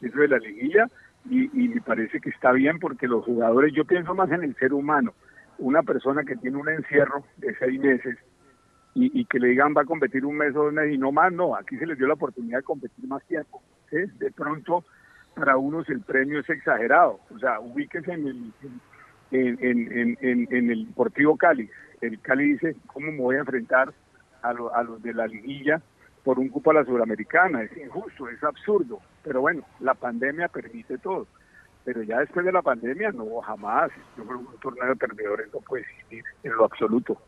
eso 0.00 0.18
de 0.18 0.28
la 0.28 0.38
liguilla, 0.38 0.86
y, 1.30 1.44
y 1.64 1.68
me 1.68 1.80
parece 1.80 2.20
que 2.20 2.30
está 2.30 2.52
bien 2.52 2.78
porque 2.78 3.08
los 3.08 3.24
jugadores, 3.24 3.72
yo 3.72 3.84
pienso 3.84 4.14
más 4.14 4.30
en 4.30 4.42
el 4.42 4.54
ser 4.56 4.74
humano, 4.74 5.14
una 5.58 5.82
persona 5.82 6.24
que 6.24 6.36
tiene 6.36 6.58
un 6.58 6.68
encierro 6.68 7.24
de 7.38 7.54
seis 7.58 7.80
meses 7.80 8.18
y, 8.94 9.24
que 9.24 9.38
le 9.38 9.48
digan 9.48 9.74
va 9.76 9.82
a 9.82 9.86
competir 9.86 10.24
un 10.26 10.36
mes 10.36 10.54
o 10.54 10.64
dos 10.64 10.72
meses 10.72 10.94
y 10.94 10.98
no 10.98 11.12
más, 11.12 11.32
no, 11.32 11.56
aquí 11.56 11.78
se 11.78 11.86
les 11.86 11.96
dio 11.96 12.06
la 12.06 12.14
oportunidad 12.14 12.58
de 12.58 12.64
competir 12.64 13.06
más 13.06 13.24
tiempo. 13.24 13.62
De 13.90 14.30
pronto, 14.30 14.84
para 15.34 15.56
unos 15.56 15.88
el 15.88 16.00
premio 16.00 16.40
es 16.40 16.50
exagerado, 16.50 17.20
o 17.34 17.38
sea, 17.38 17.60
ubíquense 17.60 18.12
en 18.12 18.26
el, 18.26 18.52
en, 19.32 19.58
en, 19.60 19.92
en, 19.98 20.18
en- 20.20 20.48
en 20.50 20.70
el 20.70 20.86
Deportivo 20.86 21.36
Cali. 21.36 21.68
El 22.00 22.20
Cali 22.20 22.52
dice, 22.52 22.76
¿cómo 22.86 23.10
me 23.10 23.18
voy 23.18 23.36
a 23.36 23.40
enfrentar 23.40 23.92
a, 24.42 24.52
lo- 24.52 24.74
a 24.74 24.82
los 24.82 25.02
de 25.02 25.14
la 25.14 25.26
liguilla 25.26 25.80
por 26.22 26.38
un 26.38 26.48
cupo 26.48 26.70
a 26.70 26.74
la 26.74 26.84
Sudamericana? 26.84 27.62
Es 27.62 27.76
injusto, 27.76 28.28
es 28.28 28.42
absurdo. 28.44 29.00
Pero 29.24 29.40
bueno, 29.40 29.62
la 29.80 29.94
pandemia 29.94 30.48
permite 30.48 30.98
todo. 30.98 31.26
Pero 31.84 32.02
ya 32.04 32.20
después 32.20 32.46
de 32.46 32.52
la 32.52 32.62
pandemia, 32.62 33.10
no, 33.10 33.40
jamás. 33.40 33.90
Yo 34.16 34.24
creo 34.24 34.38
que 34.40 34.46
un 34.54 34.60
torneo 34.60 34.86
de 34.88 34.96
perdedores 34.96 35.52
no 35.52 35.60
puede 35.60 35.82
existir 35.82 36.22
en 36.44 36.52
lo 36.52 36.64
absoluto. 36.64 37.18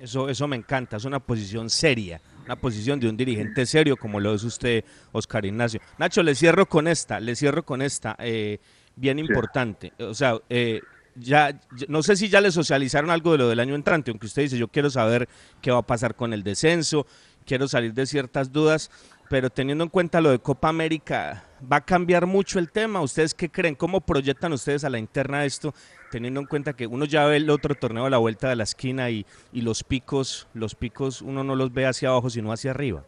Eso, 0.00 0.28
eso 0.28 0.48
me 0.48 0.56
encanta, 0.56 0.96
es 0.96 1.04
una 1.04 1.20
posición 1.20 1.70
seria, 1.70 2.20
una 2.44 2.56
posición 2.56 2.98
de 2.98 3.08
un 3.08 3.16
dirigente 3.16 3.64
serio 3.66 3.96
como 3.96 4.18
lo 4.18 4.34
es 4.34 4.42
usted, 4.42 4.84
Oscar 5.12 5.44
Ignacio. 5.44 5.78
Nacho, 5.96 6.24
le 6.24 6.34
cierro 6.34 6.66
con 6.66 6.88
esta, 6.88 7.20
le 7.20 7.36
cierro 7.36 7.62
con 7.62 7.82
esta, 7.82 8.16
eh, 8.18 8.58
bien 8.96 9.20
importante. 9.20 9.92
O 10.00 10.12
sea, 10.14 10.34
eh, 10.48 10.80
ya, 11.14 11.60
no 11.88 12.02
sé 12.02 12.16
si 12.16 12.28
ya 12.28 12.40
le 12.40 12.50
socializaron 12.50 13.10
algo 13.10 13.32
de 13.32 13.38
lo 13.38 13.48
del 13.48 13.60
año 13.60 13.74
entrante, 13.74 14.10
aunque 14.10 14.26
usted 14.26 14.42
dice, 14.42 14.58
yo 14.58 14.68
quiero 14.68 14.90
saber 14.90 15.28
qué 15.60 15.70
va 15.70 15.78
a 15.78 15.86
pasar 15.86 16.14
con 16.14 16.32
el 16.32 16.42
descenso, 16.42 17.06
quiero 17.44 17.68
salir 17.68 17.92
de 17.92 18.06
ciertas 18.06 18.52
dudas, 18.52 18.90
pero 19.28 19.50
teniendo 19.50 19.84
en 19.84 19.90
cuenta 19.90 20.20
lo 20.20 20.30
de 20.30 20.38
Copa 20.38 20.68
América, 20.68 21.44
¿va 21.70 21.76
a 21.76 21.84
cambiar 21.84 22.26
mucho 22.26 22.58
el 22.58 22.70
tema? 22.70 23.00
¿Ustedes 23.00 23.34
qué 23.34 23.48
creen? 23.48 23.74
¿Cómo 23.74 24.00
proyectan 24.00 24.52
ustedes 24.52 24.84
a 24.84 24.90
la 24.90 24.98
interna 24.98 25.44
esto, 25.44 25.74
teniendo 26.10 26.40
en 26.40 26.46
cuenta 26.46 26.74
que 26.74 26.86
uno 26.86 27.04
ya 27.04 27.24
ve 27.26 27.36
el 27.36 27.48
otro 27.50 27.74
torneo 27.74 28.06
a 28.06 28.10
la 28.10 28.18
vuelta 28.18 28.48
de 28.48 28.56
la 28.56 28.64
esquina 28.64 29.10
y, 29.10 29.24
y 29.52 29.62
los 29.62 29.84
picos, 29.84 30.48
los 30.54 30.74
picos 30.74 31.22
uno 31.22 31.44
no 31.44 31.56
los 31.56 31.72
ve 31.72 31.86
hacia 31.86 32.10
abajo, 32.10 32.30
sino 32.30 32.52
hacia 32.52 32.72
arriba? 32.72 33.04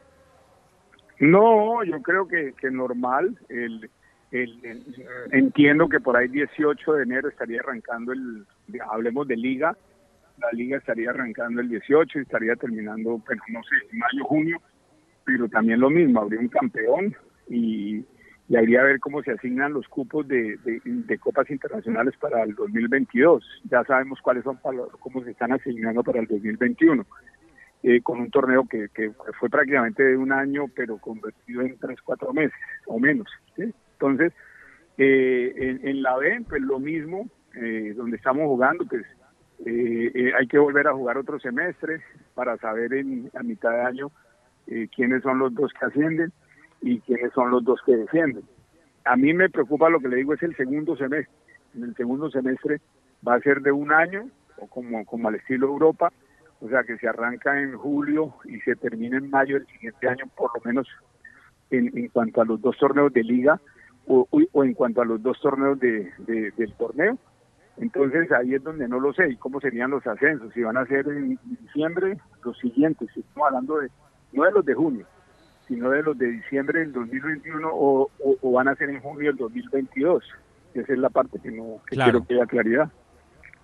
No, 1.20 1.84
yo 1.84 2.02
creo 2.02 2.26
que, 2.26 2.54
que 2.60 2.70
normal. 2.70 3.38
El, 3.48 3.90
el- 4.42 4.58
el- 4.64 4.84
entiendo 5.32 5.88
que 5.88 6.00
por 6.00 6.16
ahí 6.16 6.28
18 6.28 6.94
de 6.94 7.02
enero 7.04 7.28
estaría 7.28 7.60
arrancando 7.60 8.12
el, 8.12 8.44
hablemos 8.90 9.26
de 9.28 9.36
liga, 9.36 9.76
la 10.38 10.50
liga 10.52 10.78
estaría 10.78 11.10
arrancando 11.10 11.60
el 11.60 11.68
18 11.68 12.18
y 12.18 12.22
estaría 12.22 12.56
terminando, 12.56 13.18
bueno, 13.18 13.42
no 13.48 13.62
sé, 13.62 13.76
mayo, 13.96 14.24
junio, 14.24 14.60
pero 15.24 15.48
también 15.48 15.80
lo 15.80 15.90
mismo, 15.90 16.20
habría 16.20 16.40
un 16.40 16.48
campeón 16.48 17.14
y, 17.48 18.04
y 18.48 18.56
habría 18.56 18.80
a 18.80 18.84
ver 18.84 18.98
cómo 19.00 19.22
se 19.22 19.30
asignan 19.30 19.72
los 19.72 19.86
cupos 19.88 20.26
de, 20.26 20.56
de- 20.64 20.80
de 20.84 21.18
copas 21.18 21.48
internacionales 21.50 22.14
para 22.20 22.42
el 22.42 22.54
2022. 22.56 23.62
Ya 23.70 23.84
sabemos 23.84 24.20
cuáles 24.20 24.42
son, 24.44 24.56
para, 24.58 24.78
cómo 25.00 25.22
se 25.22 25.30
están 25.30 25.52
asignando 25.52 26.02
para 26.02 26.20
el 26.20 26.26
2021 26.26 27.06
eh, 27.84 28.00
con 28.02 28.18
un 28.20 28.30
torneo 28.30 28.66
que, 28.68 28.88
que 28.94 29.12
fue 29.38 29.48
prácticamente 29.48 30.02
de 30.02 30.16
un 30.16 30.32
año, 30.32 30.66
pero 30.74 30.98
convertido 30.98 31.62
en 31.62 31.78
tres, 31.78 32.00
cuatro 32.02 32.32
meses 32.32 32.58
o 32.86 32.98
menos. 32.98 33.28
¿sí? 33.56 33.72
Entonces, 34.08 34.32
eh, 34.98 35.78
en, 35.82 36.02
la 36.02 36.16
B, 36.16 36.44
pues 36.48 36.62
lo 36.62 36.78
mismo, 36.78 37.28
eh, 37.54 37.94
donde 37.96 38.16
estamos 38.16 38.44
jugando, 38.46 38.84
pues 38.86 39.04
eh, 39.64 40.10
eh, 40.14 40.32
hay 40.38 40.46
que 40.46 40.58
volver 40.58 40.88
a 40.88 40.92
jugar 40.92 41.16
otro 41.16 41.38
semestre 41.38 42.02
para 42.34 42.56
saber 42.58 42.92
en, 42.94 43.30
a 43.34 43.42
mitad 43.42 43.70
de 43.70 43.80
año 43.80 44.10
eh, 44.66 44.88
quiénes 44.94 45.22
son 45.22 45.38
los 45.38 45.54
dos 45.54 45.72
que 45.78 45.86
ascienden 45.86 46.32
y 46.82 47.00
quiénes 47.00 47.32
son 47.32 47.50
los 47.50 47.64
dos 47.64 47.80
que 47.86 47.96
descienden. 47.96 48.44
A 49.04 49.16
mí 49.16 49.32
me 49.32 49.48
preocupa 49.50 49.88
lo 49.88 50.00
que 50.00 50.08
le 50.08 50.16
digo 50.16 50.34
es 50.34 50.42
el 50.42 50.56
segundo 50.56 50.96
semestre. 50.96 51.34
En 51.74 51.84
el 51.84 51.94
segundo 51.94 52.30
semestre 52.30 52.80
va 53.26 53.34
a 53.34 53.40
ser 53.40 53.60
de 53.60 53.72
un 53.72 53.92
año, 53.92 54.28
o 54.58 54.66
como, 54.66 55.04
como 55.04 55.28
al 55.28 55.36
estilo 55.36 55.68
Europa, 55.68 56.12
o 56.60 56.68
sea 56.68 56.82
que 56.84 56.96
se 56.98 57.08
arranca 57.08 57.60
en 57.60 57.76
julio 57.76 58.34
y 58.44 58.60
se 58.60 58.76
termina 58.76 59.18
en 59.18 59.30
mayo 59.30 59.58
del 59.58 59.66
siguiente 59.66 60.08
año, 60.08 60.24
por 60.36 60.50
lo 60.54 60.62
menos 60.64 60.88
en, 61.70 61.96
en 61.96 62.08
cuanto 62.08 62.42
a 62.42 62.44
los 62.44 62.60
dos 62.60 62.76
torneos 62.78 63.12
de 63.12 63.22
liga 63.22 63.60
o, 64.06 64.26
o 64.52 64.64
en 64.64 64.74
cuanto 64.74 65.00
a 65.02 65.04
los 65.04 65.22
dos 65.22 65.40
torneos 65.40 65.78
de, 65.80 66.10
de- 66.18 66.50
del 66.56 66.72
torneo. 66.74 67.18
Entonces 67.76 68.30
ahí 68.32 68.54
es 68.54 68.62
donde 68.62 68.86
no 68.86 69.00
lo 69.00 69.12
sé 69.12 69.30
y 69.30 69.36
cómo 69.36 69.60
serían 69.60 69.90
los 69.90 70.06
ascensos, 70.06 70.52
si 70.54 70.62
van 70.62 70.76
a 70.76 70.86
ser 70.86 71.08
en 71.08 71.38
diciembre 71.44 72.16
los 72.44 72.56
siguientes, 72.58 73.08
si 73.12 73.20
estamos 73.20 73.48
hablando 73.48 73.78
de, 73.78 73.88
no 74.32 74.44
de 74.44 74.52
los 74.52 74.64
de 74.64 74.74
junio, 74.74 75.06
sino 75.66 75.90
de 75.90 76.02
los 76.02 76.16
de 76.16 76.26
diciembre 76.30 76.80
del 76.80 76.92
2021 76.92 77.68
o, 77.72 78.10
o- 78.22 78.36
o 78.42 78.52
van 78.52 78.68
a 78.68 78.76
ser 78.76 78.90
en 78.90 79.00
junio 79.00 79.30
del 79.30 79.36
2022. 79.38 80.22
Esa 80.74 80.92
es 80.92 80.98
la 80.98 81.08
parte 81.10 81.38
que 81.40 81.50
no 81.50 81.80
que 81.88 81.96
Claro. 81.96 82.12
quiero 82.12 82.26
que 82.26 82.34
haya 82.34 82.46
claridad. 82.46 82.92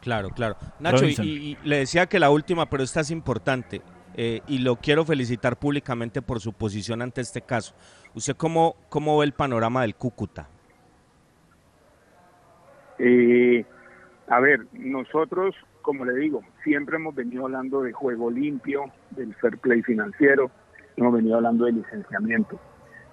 Claro, 0.00 0.30
claro. 0.30 0.56
Nacho, 0.80 1.04
y 1.04 1.58
le 1.62 1.76
decía 1.78 2.06
que 2.06 2.18
la 2.18 2.30
última, 2.30 2.66
pero 2.70 2.82
esta 2.82 3.00
es 3.00 3.10
importante, 3.10 3.82
eh, 4.14 4.40
y 4.46 4.58
lo 4.58 4.76
quiero 4.76 5.04
felicitar 5.04 5.58
públicamente 5.58 6.22
por 6.22 6.40
su 6.40 6.52
posición 6.52 7.02
ante 7.02 7.20
este 7.20 7.42
caso. 7.42 7.74
¿Usted 8.14 8.36
cómo, 8.36 8.76
cómo 8.88 9.18
ve 9.18 9.26
el 9.26 9.32
panorama 9.32 9.82
del 9.82 9.94
Cúcuta? 9.94 10.48
Eh, 12.98 13.64
a 14.28 14.40
ver, 14.40 14.66
nosotros, 14.72 15.54
como 15.82 16.04
le 16.04 16.14
digo, 16.14 16.42
siempre 16.62 16.96
hemos 16.96 17.14
venido 17.14 17.44
hablando 17.44 17.82
de 17.82 17.92
juego 17.92 18.30
limpio, 18.30 18.84
del 19.10 19.34
fair 19.36 19.58
play 19.58 19.82
financiero, 19.82 20.50
hemos 20.96 21.14
venido 21.14 21.36
hablando 21.36 21.64
de 21.64 21.72
licenciamiento. 21.72 22.60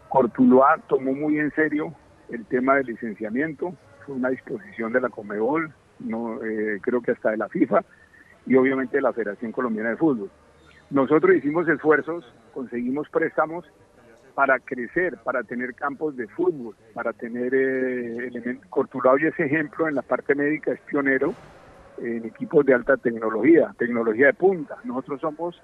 Cortuluá 0.10 0.78
tomó 0.88 1.14
muy 1.14 1.40
en 1.40 1.52
serio 1.52 1.94
el 2.30 2.46
tema 2.46 2.76
del 2.76 2.88
licenciamiento, 2.88 3.74
fue 4.06 4.16
una 4.16 4.30
disposición 4.30 4.92
de 4.94 5.02
la 5.02 5.10
Comebol, 5.10 5.74
no, 6.00 6.44
eh, 6.44 6.80
creo 6.82 7.02
que 7.02 7.12
hasta 7.12 7.32
de 7.32 7.38
la 7.38 7.50
FIFA 7.50 7.84
y 8.46 8.56
obviamente 8.56 8.98
de 8.98 9.02
la 9.02 9.14
Federación 9.14 9.52
Colombiana 9.52 9.92
de 9.92 9.98
Fútbol. 9.98 10.30
Nosotros 10.90 11.36
hicimos 11.36 11.68
esfuerzos, 11.68 12.26
conseguimos 12.54 13.10
préstamos 13.10 13.66
para 14.36 14.60
crecer, 14.60 15.18
para 15.24 15.44
tener 15.44 15.74
campos 15.74 16.16
de 16.16 16.28
fútbol, 16.28 16.76
para 16.94 17.12
tener 17.12 17.54
eh, 17.54 18.28
elementos. 18.28 18.66
Cortuluá 18.70 19.14
hoy 19.14 19.26
es 19.26 19.40
ejemplo 19.40 19.88
en 19.88 19.96
la 19.96 20.02
parte 20.02 20.36
médica, 20.36 20.72
es 20.72 20.80
pionero 20.82 21.34
en 21.98 22.26
equipos 22.26 22.66
de 22.66 22.74
alta 22.74 22.96
tecnología, 22.98 23.74
tecnología 23.78 24.28
de 24.28 24.34
punta. 24.34 24.78
Nosotros 24.84 25.20
somos 25.22 25.62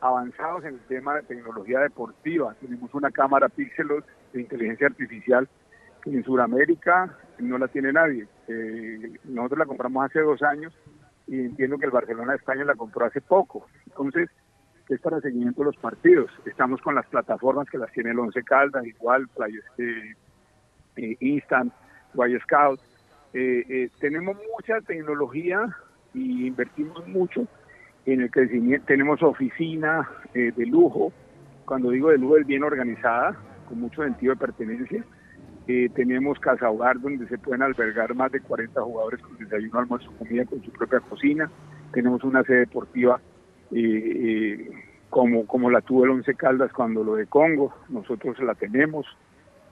avanzados 0.00 0.64
en 0.64 0.74
el 0.74 0.80
tema 0.80 1.14
de 1.14 1.22
tecnología 1.22 1.80
deportiva. 1.80 2.54
Tenemos 2.60 2.92
una 2.94 3.10
cámara 3.10 3.48
Pixelos 3.48 4.04
de 4.32 4.40
inteligencia 4.40 4.88
artificial 4.88 5.48
que 6.02 6.10
en 6.10 6.24
Sudamérica 6.24 7.16
no 7.38 7.58
la 7.58 7.68
tiene 7.68 7.92
nadie. 7.92 8.26
Eh, 8.48 9.18
nosotros 9.24 9.60
la 9.60 9.66
compramos 9.66 10.04
hace 10.04 10.20
dos 10.20 10.42
años 10.42 10.76
y 11.26 11.40
entiendo 11.40 11.78
que 11.78 11.86
el 11.86 11.92
Barcelona 11.92 12.32
de 12.32 12.38
España 12.38 12.64
la 12.64 12.74
compró 12.74 13.06
hace 13.06 13.20
poco. 13.20 13.66
Entonces, 13.86 14.28
es 14.88 15.00
para 15.00 15.20
seguimiento 15.20 15.60
de 15.60 15.66
los 15.66 15.76
partidos. 15.76 16.30
Estamos 16.44 16.80
con 16.80 16.94
las 16.94 17.06
plataformas 17.06 17.68
que 17.68 17.78
las 17.78 17.90
tiene 17.92 18.10
el 18.10 18.18
Once 18.18 18.42
Caldas, 18.42 18.86
igual, 18.86 19.26
Play, 19.28 19.54
eh, 19.78 20.14
eh, 20.96 21.16
Instant, 21.20 21.72
Guay 22.14 22.38
Scout. 22.40 22.80
Eh, 23.34 23.64
eh, 23.68 23.90
tenemos 24.00 24.36
mucha 24.56 24.80
tecnología 24.80 25.76
y 26.14 26.46
invertimos 26.46 27.06
mucho 27.08 27.46
en 28.06 28.22
el 28.22 28.30
crecimiento. 28.30 28.86
Tenemos 28.86 29.22
oficina 29.22 30.08
eh, 30.34 30.52
de 30.56 30.66
lujo, 30.66 31.12
cuando 31.64 31.90
digo 31.90 32.10
de 32.10 32.18
lujo 32.18 32.38
es 32.38 32.46
bien 32.46 32.62
organizada, 32.62 33.36
con 33.68 33.80
mucho 33.80 34.04
sentido 34.04 34.34
de 34.34 34.40
pertenencia. 34.40 35.04
Eh, 35.66 35.90
tenemos 35.94 36.38
casa 36.38 36.70
hogar 36.70 37.00
donde 37.00 37.26
se 37.26 37.38
pueden 37.38 37.62
albergar 37.62 38.14
más 38.14 38.30
de 38.30 38.40
40 38.40 38.80
jugadores 38.80 39.20
con 39.20 39.36
desayuno, 39.36 39.80
almuerzo, 39.80 40.12
comida, 40.16 40.44
con 40.44 40.62
su 40.62 40.70
propia 40.70 41.00
cocina. 41.00 41.50
Tenemos 41.92 42.22
una 42.22 42.44
sede 42.44 42.60
deportiva 42.60 43.20
eh, 43.72 43.78
eh, 43.78 44.70
como, 45.10 45.46
como 45.46 45.70
la 45.70 45.80
tuvo 45.80 46.04
el 46.04 46.10
Once 46.10 46.34
Caldas 46.34 46.72
cuando 46.72 47.02
lo 47.02 47.16
de 47.16 47.26
Congo, 47.26 47.74
nosotros 47.88 48.38
la 48.40 48.54
tenemos. 48.54 49.06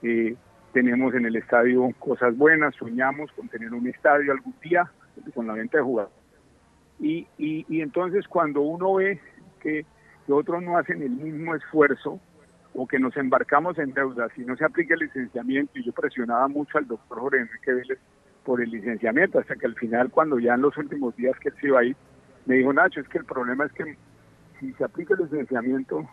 Eh, 0.01 0.35
tenemos 0.73 1.13
en 1.13 1.25
el 1.25 1.35
estadio 1.35 1.89
cosas 1.99 2.35
buenas, 2.37 2.75
soñamos 2.75 3.31
con 3.31 3.47
tener 3.47 3.73
un 3.73 3.87
estadio 3.87 4.31
algún 4.31 4.53
día 4.61 4.91
con 5.33 5.47
la 5.47 5.53
venta 5.53 5.77
de 5.77 5.83
jugadores. 5.83 6.17
Y, 6.99 7.27
y, 7.37 7.65
y 7.69 7.81
entonces 7.81 8.27
cuando 8.27 8.61
uno 8.61 8.95
ve 8.95 9.19
que, 9.61 9.85
que 10.25 10.33
otros 10.33 10.61
no 10.61 10.77
hacen 10.77 11.01
el 11.01 11.11
mismo 11.11 11.55
esfuerzo 11.55 12.19
o 12.73 12.87
que 12.87 12.99
nos 12.99 13.15
embarcamos 13.15 13.77
en 13.79 13.93
deuda, 13.93 14.27
si 14.35 14.43
no 14.43 14.57
se 14.57 14.65
aplica 14.65 14.95
el 14.95 15.01
licenciamiento, 15.01 15.79
y 15.79 15.85
yo 15.85 15.93
presionaba 15.93 16.47
mucho 16.49 16.77
al 16.77 16.87
doctor 16.87 17.19
Jorge 17.19 17.39
Enrique 17.39 17.73
Vélez 17.73 17.99
por 18.43 18.61
el 18.61 18.69
licenciamiento, 18.69 19.39
hasta 19.39 19.55
que 19.55 19.65
al 19.65 19.75
final, 19.75 20.11
cuando 20.11 20.39
ya 20.39 20.55
en 20.55 20.61
los 20.61 20.77
últimos 20.77 21.15
días 21.15 21.39
que 21.39 21.51
se 21.51 21.67
iba 21.67 21.79
ahí, 21.79 21.95
me 22.45 22.55
dijo, 22.55 22.73
Nacho, 22.73 22.99
es 22.99 23.07
que 23.07 23.17
el 23.17 23.25
problema 23.25 23.65
es 23.65 23.71
que 23.73 23.97
si 24.59 24.73
se 24.73 24.83
aplica 24.83 25.15
el 25.15 25.23
licenciamiento, 25.23 26.07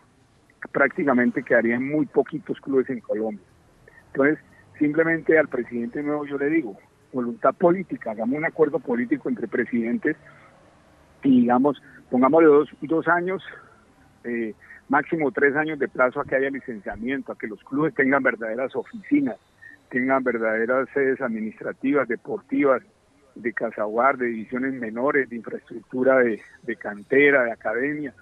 prácticamente 0.70 1.43
quedarían 1.43 1.87
muy 1.87 2.07
poquitos 2.07 2.61
clubes 2.61 2.89
en 2.91 3.01
Colombia. 3.01 3.45
Entonces, 4.09 4.39
simplemente 4.78 5.39
al 5.39 5.49
presidente 5.49 6.03
nuevo 6.03 6.26
yo 6.26 6.39
le 6.39 6.47
digo, 6.47 6.78
voluntad 7.12 7.55
política, 7.55 8.12
hagamos 8.12 8.39
un 8.39 8.45
acuerdo 8.45 8.78
político 8.78 9.28
entre 9.28 9.49
presidentes 9.49 10.16
y 11.22 11.43
digamos, 11.43 11.80
pongámosle 12.11 12.49
dos, 12.49 12.68
dos 12.83 13.09
años, 13.09 13.43
eh, 14.24 14.55
máximo 14.89 15.30
tres 15.30 15.55
años 15.57 15.78
de 15.78 15.89
plazo 15.89 16.20
a 16.20 16.24
que 16.24 16.37
haya 16.37 16.51
licenciamiento, 16.51 17.33
a 17.33 17.39
que 17.39 17.47
los 17.47 17.62
clubes 17.64 17.95
tengan 17.95 18.22
verdaderas 18.22 18.74
oficinas, 18.74 19.37
tengan 19.91 20.24
verdaderas 20.24 20.89
sedes 20.95 21.20
administrativas, 21.20 22.09
deportivas, 22.09 22.83
de 23.35 23.53
casaguar, 23.53 24.16
de 24.18 24.26
divisiones 24.26 24.74
menores, 24.74 25.28
de 25.28 25.37
infraestructura 25.37 26.18
de, 26.18 26.41
de 26.62 26.76
cantera, 26.76 27.45
de 27.45 27.53
academia, 27.53 28.14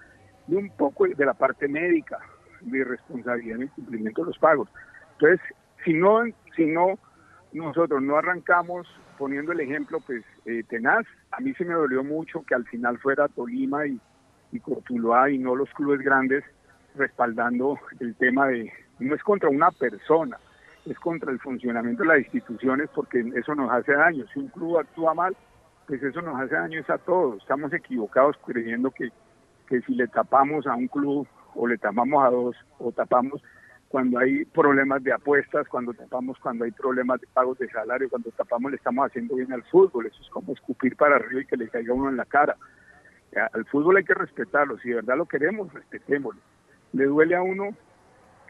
y 0.47 0.55
un 0.55 0.69
poco 0.71 1.07
de 1.07 1.25
la 1.25 1.33
parte 1.33 1.67
médica, 1.67 2.19
de 2.61 2.83
responsabilidad 2.83 3.57
en 3.57 3.63
el 3.63 3.71
cumplimiento 3.71 4.21
de 4.21 4.27
los 4.27 4.37
pagos. 4.37 4.69
Entonces, 5.13 5.39
si 5.83 5.93
no, 5.93 6.23
si 6.55 6.65
no 6.65 6.97
nosotros 7.53 8.01
no 8.01 8.17
arrancamos 8.17 8.87
poniendo 9.17 9.51
el 9.51 9.59
ejemplo, 9.59 9.99
pues 10.05 10.23
eh, 10.45 10.63
tenaz, 10.67 11.05
a 11.31 11.39
mí 11.39 11.53
se 11.53 11.65
me 11.65 11.73
dolió 11.73 12.03
mucho 12.03 12.43
que 12.43 12.55
al 12.55 12.65
final 12.65 12.97
fuera 12.97 13.27
Tolima 13.27 13.85
y, 13.85 13.99
y 14.51 14.59
Cortuluá 14.59 15.29
y 15.29 15.37
no 15.37 15.55
los 15.55 15.69
clubes 15.73 16.01
grandes 16.01 16.43
respaldando 16.95 17.77
el 17.99 18.15
tema 18.15 18.47
de, 18.47 18.71
no 18.99 19.15
es 19.15 19.23
contra 19.23 19.49
una 19.49 19.71
persona, 19.71 20.37
es 20.85 20.97
contra 20.99 21.31
el 21.31 21.39
funcionamiento 21.39 22.03
de 22.03 22.09
las 22.09 22.19
instituciones 22.19 22.89
porque 22.93 23.23
eso 23.35 23.55
nos 23.55 23.71
hace 23.71 23.93
daño. 23.93 24.25
Si 24.33 24.39
un 24.39 24.47
club 24.47 24.79
actúa 24.79 25.13
mal, 25.13 25.35
pues 25.87 26.01
eso 26.01 26.21
nos 26.21 26.39
hace 26.39 26.55
daño 26.55 26.79
es 26.79 26.89
a 26.89 26.97
todos. 26.97 27.41
Estamos 27.41 27.71
equivocados 27.73 28.37
creyendo 28.45 28.91
que, 28.91 29.09
que 29.67 29.81
si 29.81 29.93
le 29.93 30.07
tapamos 30.07 30.65
a 30.67 30.75
un 30.75 30.87
club 30.87 31.27
o 31.55 31.67
le 31.67 31.77
tapamos 31.77 32.23
a 32.23 32.29
dos 32.29 32.55
o 32.79 32.91
tapamos 32.91 33.41
cuando 33.89 34.19
hay 34.19 34.45
problemas 34.45 35.03
de 35.03 35.11
apuestas, 35.11 35.67
cuando 35.67 35.93
tapamos 35.93 36.37
cuando 36.39 36.63
hay 36.63 36.71
problemas 36.71 37.19
de 37.19 37.27
pagos 37.27 37.57
de 37.57 37.69
salario, 37.69 38.09
cuando 38.09 38.31
tapamos 38.31 38.71
le 38.71 38.77
estamos 38.77 39.05
haciendo 39.05 39.35
bien 39.35 39.51
al 39.51 39.63
fútbol. 39.63 40.05
Eso 40.05 40.21
es 40.21 40.29
como 40.29 40.53
escupir 40.53 40.95
para 40.95 41.17
arriba 41.17 41.41
y 41.41 41.45
que 41.45 41.57
le 41.57 41.67
caiga 41.67 41.93
uno 41.93 42.09
en 42.09 42.17
la 42.17 42.25
cara. 42.25 42.55
Al 43.53 43.65
fútbol 43.65 43.97
hay 43.97 44.03
que 44.03 44.13
respetarlo. 44.13 44.77
Si 44.79 44.89
de 44.89 44.95
verdad 44.95 45.17
lo 45.17 45.25
queremos, 45.25 45.71
respetémoslo. 45.73 46.41
Le 46.93 47.05
duele 47.05 47.35
a 47.35 47.41
uno 47.41 47.75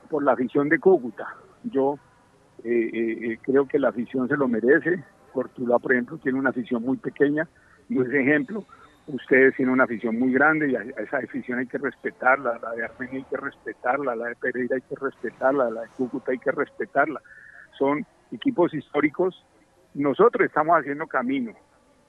por 0.09 0.23
la 0.23 0.34
afición 0.34 0.69
de 0.69 0.79
Cúcuta. 0.79 1.36
Yo 1.63 1.97
eh, 2.64 3.34
eh, 3.34 3.39
creo 3.41 3.68
que 3.68 3.80
la 3.80 3.89
afición 3.89 4.28
se 4.28 4.38
lo 4.38 4.47
merece. 4.47 5.03
Cortula, 5.34 5.80
por 5.80 5.93
ejemplo, 5.93 6.18
tiene 6.18 6.39
una 6.39 6.49
afición 6.49 6.84
muy 6.84 6.97
pequeña, 6.97 7.47
no 7.89 8.03
es 8.03 8.14
ejemplo. 8.14 8.66
Ustedes 9.07 9.55
tienen 9.55 9.74
una 9.74 9.86
afición 9.86 10.20
muy 10.20 10.32
grande 10.32 10.70
y 10.72 10.76
a 10.76 10.82
esa 10.82 11.18
afición 11.18 11.59
hay 11.59 11.68
que 11.68 11.78
respetarla. 11.78 12.59
La 12.62 12.72
de 12.72 12.86
Armenia 12.86 13.18
hay 13.18 13.24
que 13.24 13.38
respetarla, 13.38 14.16
la 14.16 14.28
de 14.28 14.36
Pereira 14.36 14.76
hay 14.76 14.82
que 14.82 14.95
respetarla, 14.95 15.70
la 15.70 15.82
de 15.82 15.88
Cúcuta 15.97 16.32
hay 16.32 16.38
que 16.38 16.51
respetarla. 16.51 17.22
Son 17.78 18.05
equipos 18.32 18.74
históricos. 18.74 19.45
Nosotros 19.93 20.45
estamos 20.45 20.80
haciendo 20.80 21.07
camino 21.07 21.53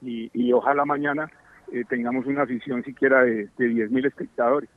y, 0.01 0.29
y 0.33 0.53
ojalá 0.53 0.85
mañana 0.85 1.29
eh, 1.71 1.83
tengamos 1.89 2.25
una 2.27 2.43
afición 2.43 2.83
siquiera 2.83 3.23
de, 3.23 3.49
de 3.57 3.67
10.000 3.67 4.05
espectadores. 4.05 4.69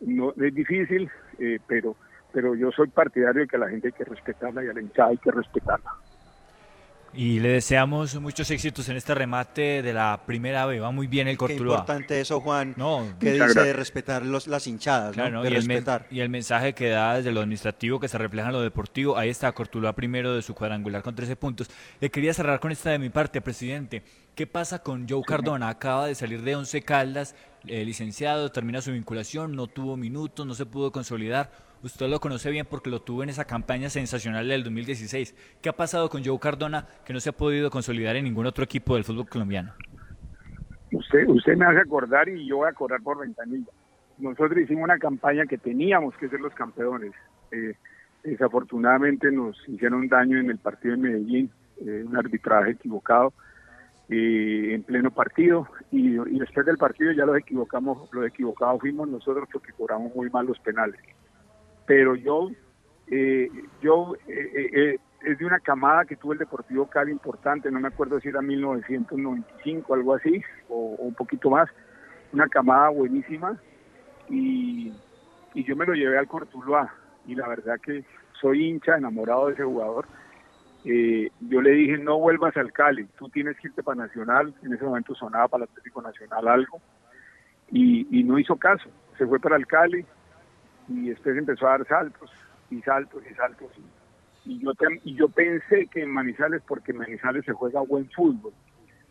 No 0.00 0.32
es 0.32 0.54
difícil, 0.54 1.10
eh, 1.38 1.58
pero 1.66 1.96
pero 2.32 2.54
yo 2.54 2.70
soy 2.72 2.88
partidario 2.88 3.42
de 3.42 3.48
que 3.48 3.58
la 3.58 3.68
gente 3.68 3.88
hay 3.88 3.92
que 3.92 4.04
respetarla 4.04 4.64
y 4.64 4.68
a 4.68 4.72
la 4.72 4.80
hinchada 4.80 5.10
hay 5.10 5.18
que 5.18 5.30
respetarla. 5.30 5.90
Y 7.14 7.40
le 7.40 7.50
deseamos 7.50 8.18
muchos 8.22 8.50
éxitos 8.50 8.88
en 8.88 8.96
este 8.96 9.14
remate 9.14 9.82
de 9.82 9.92
la 9.92 10.22
primera 10.24 10.64
B. 10.64 10.80
Va 10.80 10.90
muy 10.92 11.06
bien 11.08 11.28
el 11.28 11.34
Qué 11.34 11.38
Cortuluá. 11.40 11.74
importante 11.80 12.18
eso, 12.22 12.40
Juan, 12.40 12.72
No, 12.78 13.06
que 13.20 13.32
dice 13.34 13.60
de 13.62 13.74
respetar 13.74 14.24
los, 14.24 14.46
las 14.46 14.66
hinchadas, 14.66 15.12
Claro, 15.12 15.30
¿no? 15.30 15.42
de 15.42 15.50
y, 15.50 15.52
el 15.52 15.56
respetar. 15.56 16.06
y 16.10 16.20
el 16.20 16.30
mensaje 16.30 16.72
que 16.72 16.88
da 16.88 17.16
desde 17.16 17.30
lo 17.30 17.40
administrativo 17.40 18.00
que 18.00 18.08
se 18.08 18.16
refleja 18.16 18.46
en 18.48 18.54
lo 18.54 18.62
deportivo, 18.62 19.18
ahí 19.18 19.28
está 19.28 19.52
Cortuluá 19.52 19.92
primero 19.92 20.34
de 20.34 20.40
su 20.40 20.54
cuadrangular 20.54 21.02
con 21.02 21.14
13 21.14 21.36
puntos. 21.36 21.68
Le 22.00 22.10
quería 22.10 22.32
cerrar 22.32 22.60
con 22.60 22.72
esta 22.72 22.88
de 22.88 22.98
mi 22.98 23.10
parte, 23.10 23.42
presidente. 23.42 24.02
¿Qué 24.34 24.46
pasa 24.46 24.78
con 24.78 25.06
Joe 25.06 25.20
Cardona? 25.22 25.68
Acaba 25.68 26.06
de 26.06 26.14
salir 26.14 26.40
de 26.40 26.56
Once 26.56 26.80
Caldas, 26.80 27.34
eh, 27.66 27.84
licenciado, 27.84 28.50
termina 28.50 28.80
su 28.80 28.90
vinculación, 28.90 29.54
no 29.54 29.66
tuvo 29.66 29.98
minutos, 29.98 30.46
no 30.46 30.54
se 30.54 30.64
pudo 30.64 30.90
consolidar. 30.92 31.50
Usted 31.82 32.08
lo 32.08 32.20
conoce 32.20 32.48
bien 32.50 32.64
porque 32.70 32.90
lo 32.90 33.02
tuvo 33.02 33.24
en 33.24 33.28
esa 33.28 33.44
campaña 33.44 33.90
sensacional 33.90 34.46
del 34.46 34.62
2016. 34.62 35.58
¿Qué 35.60 35.68
ha 35.68 35.72
pasado 35.72 36.08
con 36.08 36.24
Joe 36.24 36.38
Cardona 36.38 36.86
que 37.04 37.12
no 37.12 37.18
se 37.18 37.30
ha 37.30 37.32
podido 37.32 37.70
consolidar 37.70 38.14
en 38.14 38.24
ningún 38.24 38.46
otro 38.46 38.62
equipo 38.62 38.94
del 38.94 39.02
fútbol 39.02 39.28
colombiano? 39.28 39.72
Usted, 40.92 41.26
usted 41.26 41.56
me 41.56 41.64
hace 41.64 41.80
acordar 41.80 42.28
y 42.28 42.46
yo 42.46 42.58
voy 42.58 42.68
a 42.68 42.72
cobrar 42.72 43.02
por 43.02 43.18
ventanilla. 43.18 43.66
Nosotros 44.18 44.60
hicimos 44.60 44.84
una 44.84 44.98
campaña 44.98 45.44
que 45.46 45.58
teníamos 45.58 46.16
que 46.18 46.28
ser 46.28 46.38
los 46.38 46.54
campeones. 46.54 47.12
Eh, 47.50 47.74
desafortunadamente 48.22 49.32
nos 49.32 49.56
hicieron 49.68 50.06
daño 50.06 50.38
en 50.38 50.50
el 50.50 50.58
partido 50.58 50.94
de 50.94 51.02
Medellín, 51.02 51.50
eh, 51.84 52.04
un 52.06 52.16
arbitraje 52.16 52.72
equivocado 52.72 53.32
eh, 54.08 54.74
en 54.74 54.84
pleno 54.84 55.10
partido 55.10 55.66
y, 55.90 56.10
y 56.14 56.38
después 56.38 56.64
del 56.64 56.78
partido 56.78 57.10
ya 57.10 57.26
los 57.26 57.36
equivocamos, 57.36 58.08
los 58.12 58.24
equivocados 58.24 58.80
fuimos 58.80 59.08
nosotros 59.08 59.48
porque 59.52 59.72
cobramos 59.72 60.14
muy 60.14 60.30
mal 60.30 60.46
los 60.46 60.60
penales. 60.60 61.00
Pero 61.86 62.14
yo, 62.14 62.50
eh, 63.08 63.48
yo 63.80 64.14
eh, 64.28 64.70
eh, 64.72 64.98
es 65.22 65.38
de 65.38 65.44
una 65.44 65.60
camada 65.60 66.04
que 66.04 66.16
tuvo 66.16 66.32
el 66.32 66.38
Deportivo 66.38 66.86
Cali 66.86 67.10
importante, 67.12 67.70
no 67.70 67.80
me 67.80 67.88
acuerdo 67.88 68.20
si 68.20 68.28
era 68.28 68.42
1995, 68.42 69.94
algo 69.94 70.14
así, 70.14 70.42
o, 70.68 70.96
o 70.98 71.02
un 71.04 71.14
poquito 71.14 71.50
más, 71.50 71.68
una 72.32 72.48
camada 72.48 72.88
buenísima, 72.90 73.58
y, 74.28 74.92
yo 75.54 75.76
me 75.76 75.84
lo 75.84 75.92
llevé 75.92 76.18
al 76.18 76.28
Cortuluá, 76.28 76.94
y 77.26 77.34
la 77.34 77.46
verdad 77.46 77.78
que 77.80 78.04
soy 78.40 78.66
hincha, 78.66 78.96
enamorado 78.96 79.46
de 79.46 79.52
ese 79.52 79.64
jugador. 79.64 80.06
Yo 80.82 81.60
le 81.60 81.70
dije, 81.70 81.98
no 81.98 82.18
vuelvas 82.18 82.56
al 82.56 82.72
Cali, 82.72 83.04
tú 83.16 83.28
tienes 83.28 83.56
que 83.58 83.68
irte 83.68 83.82
para 83.82 84.06
Nacional, 84.06 84.52
en 84.62 84.72
ese 84.72 84.84
momento 84.84 85.14
sonaba 85.14 85.46
para 85.46 85.64
el 85.64 85.70
Atlético 85.70 86.02
Nacional 86.02 86.48
algo, 86.48 86.80
y 87.70 88.24
no 88.24 88.38
hizo 88.38 88.56
caso, 88.56 88.88
se 89.18 89.26
fue 89.26 89.38
para 89.38 89.56
el 89.56 89.66
Cali, 89.66 90.04
y 90.96 91.08
después 91.10 91.36
empezó 91.36 91.66
a 91.66 91.78
dar 91.78 91.86
saltos, 91.86 92.30
y 92.70 92.80
saltos, 92.82 93.22
y 93.30 93.34
saltos, 93.34 93.70
y 94.44 94.58
yo 94.58 94.72
y 95.04 95.14
yo 95.14 95.28
pensé 95.28 95.86
que 95.86 96.02
en 96.02 96.10
Manizales 96.10 96.62
porque 96.66 96.92
en 96.92 96.98
Manizales 96.98 97.44
se 97.44 97.52
juega 97.52 97.80
buen 97.80 98.08
fútbol. 98.10 98.52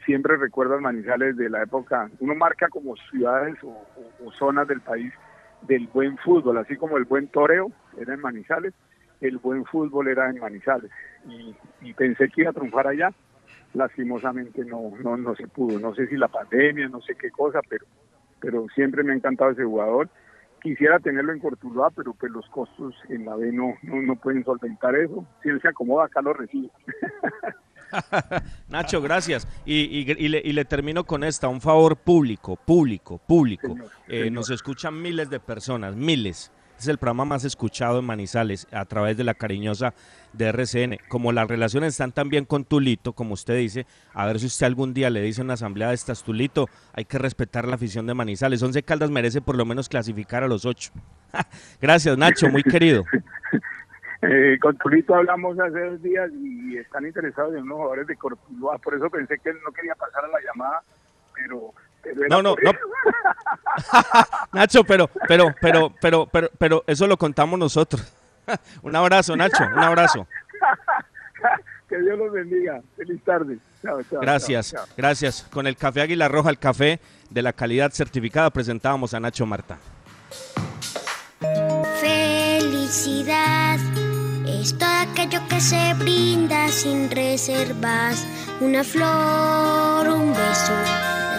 Siempre 0.05 0.35
recuerdo 0.35 0.75
a 0.75 0.81
Manizales 0.81 1.37
de 1.37 1.49
la 1.49 1.63
época 1.63 2.09
uno 2.19 2.35
marca 2.35 2.67
como 2.69 2.95
ciudades 3.09 3.55
o, 3.63 4.31
zonas 4.37 4.67
del 4.67 4.81
país 4.81 5.13
del 5.61 5.87
buen 5.87 6.17
fútbol 6.17 6.57
así 6.57 6.75
como 6.75 6.97
el 6.97 7.05
buen 7.05 7.27
toreo 7.27 7.71
era 7.97 8.13
en 8.13 8.19
Manizales 8.19 8.73
el 9.21 9.37
buen 9.37 9.65
fútbol 9.65 10.07
era 10.07 10.29
en 10.29 10.39
Manizales. 10.39 10.89
Y, 11.27 11.55
y 11.81 11.93
pensé 11.93 12.27
que 12.29 12.41
iba 12.41 12.49
a 12.49 12.53
triunfar 12.53 12.87
allá. 12.87 13.11
Lastimosamente 13.73 14.65
no 14.65 14.91
no 15.01 15.15
no 15.15 15.35
se 15.35 15.47
pudo. 15.47 15.79
No 15.79 15.93
sé 15.95 16.07
si 16.07 16.17
la 16.17 16.27
pandemia 16.27 16.89
no 16.89 17.01
sé 17.01 17.15
qué 17.15 17.29
cosa 17.31 17.61
pero 17.69 17.85
pero 18.41 18.65
siempre 18.73 19.03
me 19.03 19.13
ha 19.13 19.15
encantado 19.15 19.51
ese 19.51 19.63
jugador 19.63 20.09
quisiera 20.61 20.99
tenerlo 20.99 21.33
en 21.33 21.39
Cortuluá, 21.39 21.89
pero 21.91 22.13
pues 22.13 22.31
los 22.31 22.45
costos 22.49 22.93
en 23.09 23.25
la 23.25 23.35
B 23.35 23.51
no, 23.51 23.73
no, 23.83 24.01
no 24.01 24.15
pueden 24.15 24.43
solventar 24.45 24.95
eso. 24.95 25.25
Si 25.43 25.49
él 25.49 25.59
se 25.61 25.67
acomoda, 25.69 26.05
acá 26.05 26.21
lo 26.21 26.33
recibe. 26.33 26.69
Nacho, 28.69 29.01
gracias. 29.01 29.47
Y, 29.65 29.81
y- 29.81 30.11
y 30.17 30.27
le, 30.29 30.41
y 30.43 30.53
le 30.53 30.65
termino 30.65 31.03
con 31.03 31.23
esta, 31.23 31.47
un 31.47 31.61
favor 31.61 31.97
público, 31.97 32.55
público, 32.55 33.17
público. 33.17 33.75
Eh, 34.07 34.29
nos 34.31 34.49
escuchan 34.49 35.01
miles 35.01 35.29
de 35.29 35.39
personas, 35.39 35.95
miles. 35.95 36.51
Es 36.81 36.87
el 36.87 36.97
programa 36.97 37.25
más 37.25 37.45
escuchado 37.45 37.99
en 37.99 38.05
Manizales 38.05 38.67
a 38.71 38.85
través 38.85 39.15
de 39.15 39.23
la 39.23 39.35
cariñosa 39.35 39.93
de 40.33 40.47
RCN. 40.47 40.97
Como 41.09 41.31
las 41.31 41.47
relaciones 41.47 41.89
están 41.89 42.11
tan 42.11 42.29
bien 42.29 42.43
con 42.43 42.65
Tulito, 42.65 43.13
como 43.13 43.35
usted 43.35 43.55
dice, 43.55 43.85
a 44.15 44.25
ver 44.25 44.39
si 44.39 44.47
usted 44.47 44.65
algún 44.65 44.91
día 44.91 45.11
le 45.11 45.21
dice 45.21 45.41
en 45.41 45.45
una 45.45 45.53
asamblea 45.53 45.89
de 45.89 45.93
estas, 45.93 46.23
Tulito, 46.23 46.69
hay 46.93 47.05
que 47.05 47.19
respetar 47.19 47.67
la 47.67 47.75
afición 47.75 48.07
de 48.07 48.15
Manizales. 48.15 48.63
Once 48.63 48.81
Caldas 48.81 49.11
merece 49.11 49.41
por 49.41 49.57
lo 49.57 49.63
menos 49.63 49.89
clasificar 49.89 50.41
a 50.43 50.47
los 50.47 50.65
ocho. 50.65 50.91
Gracias, 51.79 52.17
Nacho, 52.17 52.49
muy 52.49 52.63
querido. 52.63 53.03
Eh, 54.23 54.59
con 54.61 54.77
Tulito 54.77 55.15
hablamos 55.15 55.59
hace 55.59 55.79
dos 55.79 56.03
días 56.03 56.29
y 56.31 56.77
están 56.77 57.07
interesados 57.07 57.55
en 57.55 57.63
unos 57.63 57.77
jugadores 57.77 58.05
de 58.05 58.15
Cortuluá, 58.15 58.77
por 58.77 58.93
eso 58.93 59.09
pensé 59.09 59.39
que 59.39 59.49
él 59.49 59.57
no 59.65 59.71
quería 59.71 59.95
pasar 59.95 60.23
a 60.25 60.27
la 60.27 60.37
llamada, 60.45 60.83
pero... 61.33 61.73
No, 62.29 62.41
no, 62.41 62.55
no. 62.61 62.71
Nacho, 64.53 64.83
pero, 64.83 65.09
pero, 65.27 65.53
pero, 65.61 65.93
pero, 66.01 66.25
pero, 66.27 66.49
pero 66.57 66.83
eso 66.87 67.07
lo 67.07 67.17
contamos 67.17 67.57
nosotros. 67.59 68.01
un 68.81 68.95
abrazo, 68.95 69.35
Nacho, 69.35 69.63
un 69.63 69.79
abrazo. 69.79 70.27
que 71.89 71.99
Dios 71.99 72.17
los 72.17 72.31
bendiga. 72.31 72.81
Feliz 72.95 73.21
tarde. 73.23 73.57
Chao, 73.81 74.01
chao, 74.03 74.19
Gracias, 74.21 74.71
chao, 74.71 74.85
chao. 74.85 74.95
gracias. 74.97 75.47
Con 75.51 75.67
el 75.67 75.75
café 75.75 76.01
Águila 76.01 76.27
Roja, 76.27 76.49
el 76.49 76.59
café 76.59 76.99
de 77.29 77.41
la 77.41 77.53
calidad 77.53 77.91
certificada, 77.91 78.49
presentábamos 78.49 79.13
a 79.13 79.19
Nacho 79.19 79.45
Marta. 79.45 79.77
Felicidad 81.99 83.79
es 84.47 84.77
todo 84.77 84.89
aquello 84.89 85.39
que 85.49 85.59
se 85.59 85.93
brinda 85.95 86.67
sin 86.69 87.09
reservas. 87.09 88.27
Una 88.59 88.83
flor, 88.83 90.07
un 90.07 90.33
beso, 90.33 90.73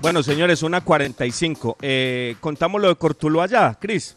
Bueno, 0.00 0.22
señores, 0.22 0.62
una 0.62 0.80
45. 0.80 1.76
Eh, 1.82 2.36
contamos 2.40 2.80
lo 2.80 2.88
de 2.88 2.94
Cortulo 2.96 3.42
allá, 3.42 3.74
Cris. 3.80 4.16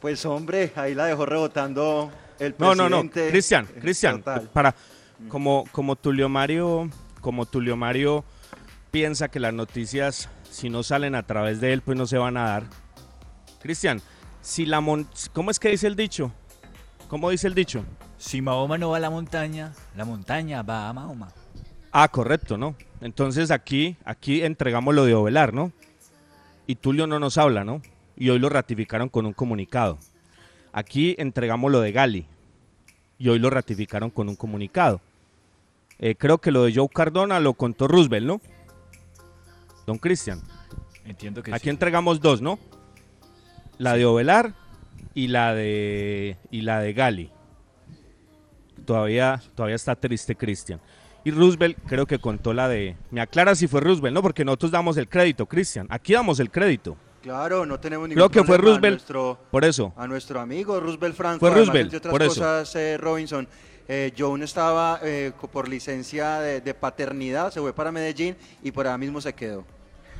Pues 0.00 0.24
hombre, 0.26 0.72
ahí 0.76 0.94
la 0.94 1.06
dejó 1.06 1.26
rebotando 1.26 2.10
el 2.38 2.54
No, 2.58 2.72
presidente. 2.72 2.90
no, 2.90 3.02
no. 3.04 3.10
Cristian, 3.30 3.68
en 3.74 3.80
Cristian, 3.80 4.18
total. 4.18 4.50
para 4.52 4.74
como 5.28 5.64
como 5.72 5.96
Tulio 5.96 6.28
Mario, 6.28 6.90
como 7.20 7.46
Tulio 7.46 7.76
Mario 7.76 8.24
piensa 8.90 9.28
que 9.28 9.40
las 9.40 9.54
noticias 9.54 10.28
si 10.50 10.68
no 10.68 10.82
salen 10.82 11.14
a 11.14 11.22
través 11.24 11.60
de 11.60 11.72
él 11.72 11.80
pues 11.82 11.96
no 11.96 12.06
se 12.06 12.18
van 12.18 12.36
a 12.36 12.48
dar. 12.48 12.64
Cristian, 13.62 14.02
si 14.42 14.66
la 14.66 14.80
mon 14.80 15.08
¿cómo 15.32 15.50
es 15.50 15.58
que 15.58 15.70
dice 15.70 15.86
el 15.86 15.96
dicho? 15.96 16.32
¿Cómo 17.08 17.30
dice 17.30 17.46
el 17.46 17.54
dicho? 17.54 17.84
Si 18.18 18.42
Mahoma 18.42 18.76
no 18.76 18.90
va 18.90 18.98
a 18.98 19.00
la 19.00 19.10
montaña, 19.10 19.72
la 19.96 20.04
montaña 20.04 20.62
va 20.62 20.88
a 20.88 20.92
Mahoma. 20.92 21.28
Ah, 21.98 22.08
correcto, 22.08 22.58
¿no? 22.58 22.76
Entonces 23.00 23.50
aquí 23.50 23.96
aquí 24.04 24.42
entregamos 24.42 24.94
lo 24.94 25.06
de 25.06 25.14
Ovelar, 25.14 25.54
¿no? 25.54 25.72
Y 26.66 26.74
Tulio 26.74 27.06
no 27.06 27.18
nos 27.18 27.38
habla, 27.38 27.64
¿no? 27.64 27.80
Y 28.18 28.28
hoy 28.28 28.38
lo 28.38 28.50
ratificaron 28.50 29.08
con 29.08 29.24
un 29.24 29.32
comunicado. 29.32 29.96
Aquí 30.74 31.14
entregamos 31.16 31.72
lo 31.72 31.80
de 31.80 31.92
Gali. 31.92 32.26
Y 33.18 33.30
hoy 33.30 33.38
lo 33.38 33.48
ratificaron 33.48 34.10
con 34.10 34.28
un 34.28 34.36
comunicado. 34.36 35.00
Eh, 35.98 36.16
creo 36.16 36.36
que 36.36 36.50
lo 36.50 36.64
de 36.64 36.74
Joe 36.74 36.86
Cardona 36.92 37.40
lo 37.40 37.54
contó 37.54 37.88
Roosevelt, 37.88 38.26
¿no? 38.26 38.42
Don 39.86 39.96
Cristian. 39.96 40.42
Entiendo 41.06 41.42
que 41.42 41.54
Aquí 41.54 41.64
sí. 41.64 41.70
entregamos 41.70 42.20
dos, 42.20 42.42
¿no? 42.42 42.58
La 43.78 43.94
de 43.94 44.04
Ovelar 44.04 44.52
y 45.14 45.28
la 45.28 45.54
de 45.54 46.36
y 46.50 46.60
la 46.60 46.78
de 46.80 46.92
Gali. 46.92 47.30
Todavía 48.84 49.40
todavía 49.54 49.76
está 49.76 49.96
triste 49.96 50.36
Cristian. 50.36 50.78
Y 51.26 51.32
Roosevelt 51.32 51.76
creo 51.88 52.06
que 52.06 52.20
contó 52.20 52.54
la 52.54 52.68
de 52.68 52.94
Me 53.10 53.20
aclara 53.20 53.56
si 53.56 53.66
fue 53.66 53.80
Roosevelt, 53.80 54.14
¿no? 54.14 54.22
Porque 54.22 54.44
nosotros 54.44 54.70
damos 54.70 54.96
el 54.96 55.08
crédito, 55.08 55.44
Cristian. 55.46 55.88
Aquí 55.90 56.12
damos 56.12 56.38
el 56.38 56.52
crédito. 56.52 56.96
Claro, 57.20 57.66
no 57.66 57.80
tenemos 57.80 58.08
ningún 58.08 58.20
Creo 58.20 58.30
que 58.30 58.44
fue 58.44 58.56
Roosevelt. 58.58 58.98
nuestro- 58.98 59.36
Por 59.50 59.64
eso. 59.64 59.92
a 59.96 60.06
nuestro 60.06 60.38
amigo 60.38 60.78
Roosevelt 60.78 61.16
Franco. 61.16 61.40
Fue 61.40 61.48
además, 61.48 61.66
Roosevelt, 61.66 61.86
entre 61.86 61.98
otras 61.98 62.12
por 62.12 62.22
eso. 62.22 62.34
cosas, 62.34 62.76
eh, 62.76 62.96
Robinson. 62.96 63.48
Eh, 63.88 64.12
Joan 64.16 64.44
estaba 64.44 65.00
eh, 65.02 65.32
por 65.50 65.68
licencia 65.68 66.38
de, 66.38 66.60
de 66.60 66.74
paternidad, 66.74 67.50
se 67.52 67.58
fue 67.60 67.72
para 67.72 67.90
Medellín 67.90 68.36
y 68.62 68.70
por 68.70 68.86
allá 68.86 68.96
mismo 68.96 69.20
se 69.20 69.32
quedó. 69.32 69.64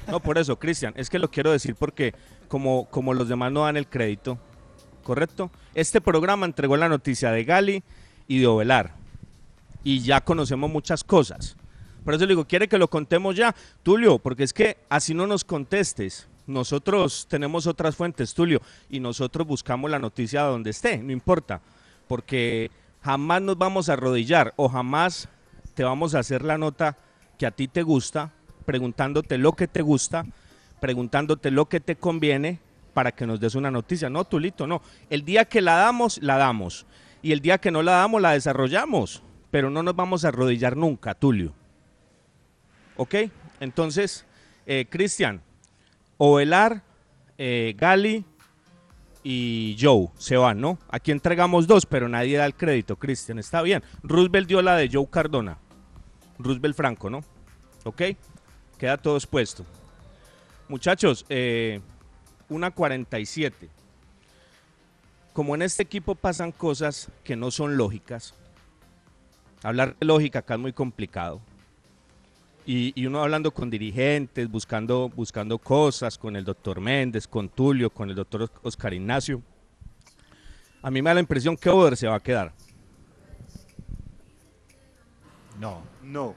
No, 0.08 0.18
por 0.18 0.38
eso, 0.38 0.58
Cristian, 0.58 0.92
es 0.96 1.08
que 1.08 1.20
lo 1.20 1.30
quiero 1.30 1.52
decir 1.52 1.76
porque 1.76 2.14
como, 2.48 2.86
como 2.90 3.14
los 3.14 3.28
demás 3.28 3.52
no 3.52 3.62
dan 3.62 3.76
el 3.76 3.86
crédito, 3.86 4.38
¿correcto? 5.04 5.52
Este 5.72 6.00
programa 6.00 6.46
entregó 6.46 6.76
la 6.76 6.88
noticia 6.88 7.30
de 7.30 7.44
Gali 7.44 7.84
y 8.26 8.40
de 8.40 8.46
Ovelar. 8.48 8.92
Y 9.86 10.00
ya 10.00 10.20
conocemos 10.20 10.68
muchas 10.68 11.04
cosas. 11.04 11.56
Por 12.04 12.12
eso 12.12 12.24
le 12.24 12.30
digo, 12.30 12.44
¿quiere 12.44 12.66
que 12.66 12.76
lo 12.76 12.90
contemos 12.90 13.36
ya? 13.36 13.54
Tulio, 13.84 14.18
porque 14.18 14.42
es 14.42 14.52
que 14.52 14.78
así 14.88 15.14
no 15.14 15.28
nos 15.28 15.44
contestes. 15.44 16.26
Nosotros 16.48 17.28
tenemos 17.30 17.68
otras 17.68 17.94
fuentes, 17.94 18.34
Tulio, 18.34 18.60
y 18.90 18.98
nosotros 18.98 19.46
buscamos 19.46 19.88
la 19.88 20.00
noticia 20.00 20.42
donde 20.42 20.70
esté, 20.70 20.98
no 20.98 21.12
importa. 21.12 21.60
Porque 22.08 22.72
jamás 23.00 23.42
nos 23.42 23.58
vamos 23.58 23.88
a 23.88 23.92
arrodillar 23.92 24.54
o 24.56 24.68
jamás 24.68 25.28
te 25.74 25.84
vamos 25.84 26.16
a 26.16 26.18
hacer 26.18 26.42
la 26.42 26.58
nota 26.58 26.98
que 27.38 27.46
a 27.46 27.52
ti 27.52 27.68
te 27.68 27.84
gusta, 27.84 28.32
preguntándote 28.64 29.38
lo 29.38 29.52
que 29.52 29.68
te 29.68 29.82
gusta, 29.82 30.26
preguntándote 30.80 31.52
lo 31.52 31.68
que 31.68 31.78
te 31.78 31.94
conviene 31.94 32.58
para 32.92 33.12
que 33.12 33.24
nos 33.24 33.38
des 33.38 33.54
una 33.54 33.70
noticia. 33.70 34.10
No, 34.10 34.24
Tulito, 34.24 34.66
no. 34.66 34.82
El 35.10 35.24
día 35.24 35.44
que 35.44 35.60
la 35.60 35.76
damos, 35.76 36.18
la 36.20 36.38
damos. 36.38 36.86
Y 37.22 37.30
el 37.30 37.40
día 37.40 37.58
que 37.58 37.70
no 37.70 37.84
la 37.84 37.92
damos, 37.92 38.20
la 38.20 38.32
desarrollamos. 38.32 39.22
Pero 39.50 39.70
no 39.70 39.82
nos 39.82 39.96
vamos 39.96 40.24
a 40.24 40.28
arrodillar 40.28 40.76
nunca, 40.76 41.14
Tulio. 41.14 41.52
¿Ok? 42.96 43.14
Entonces, 43.60 44.26
eh, 44.66 44.86
Cristian, 44.88 45.42
Ovelar, 46.18 46.82
eh, 47.38 47.74
Gali 47.76 48.24
y 49.22 49.76
Joe 49.80 50.08
se 50.18 50.36
van, 50.36 50.60
¿no? 50.60 50.78
Aquí 50.88 51.10
entregamos 51.10 51.66
dos, 51.66 51.84
pero 51.84 52.08
nadie 52.08 52.36
da 52.38 52.46
el 52.46 52.54
crédito, 52.54 52.96
Cristian. 52.96 53.38
Está 53.38 53.62
bien. 53.62 53.82
Roosevelt 54.02 54.48
dio 54.48 54.62
la 54.62 54.76
de 54.76 54.88
Joe 54.92 55.08
Cardona. 55.10 55.58
Roosevelt 56.38 56.76
Franco, 56.76 57.10
¿no? 57.10 57.22
¿Ok? 57.84 58.02
Queda 58.78 58.96
todo 58.96 59.16
expuesto. 59.16 59.64
Muchachos, 60.68 61.24
eh, 61.28 61.80
una 62.48 62.70
47. 62.70 63.68
Como 65.32 65.54
en 65.54 65.62
este 65.62 65.82
equipo 65.82 66.14
pasan 66.14 66.52
cosas 66.52 67.10
que 67.22 67.36
no 67.36 67.50
son 67.50 67.76
lógicas, 67.76 68.34
hablar 69.68 69.96
de 69.98 70.06
lógica 70.06 70.40
acá 70.40 70.54
es 70.54 70.60
muy 70.60 70.72
complicado. 70.72 71.40
Y, 72.64 72.92
y 73.00 73.06
uno 73.06 73.22
hablando 73.22 73.52
con 73.52 73.70
dirigentes, 73.70 74.50
buscando, 74.50 75.08
buscando 75.08 75.58
cosas, 75.58 76.18
con 76.18 76.34
el 76.34 76.44
doctor 76.44 76.80
Méndez, 76.80 77.28
con 77.28 77.48
Tulio, 77.48 77.90
con 77.90 78.08
el 78.10 78.16
doctor 78.16 78.50
Oscar 78.62 78.92
Ignacio. 78.92 79.40
A 80.82 80.90
mí 80.90 81.00
me 81.00 81.10
da 81.10 81.14
la 81.14 81.20
impresión 81.20 81.56
que 81.56 81.70
Oder 81.70 81.96
se 81.96 82.08
va 82.08 82.16
a 82.16 82.20
quedar. 82.22 82.52
No. 85.60 85.82
No. 86.02 86.34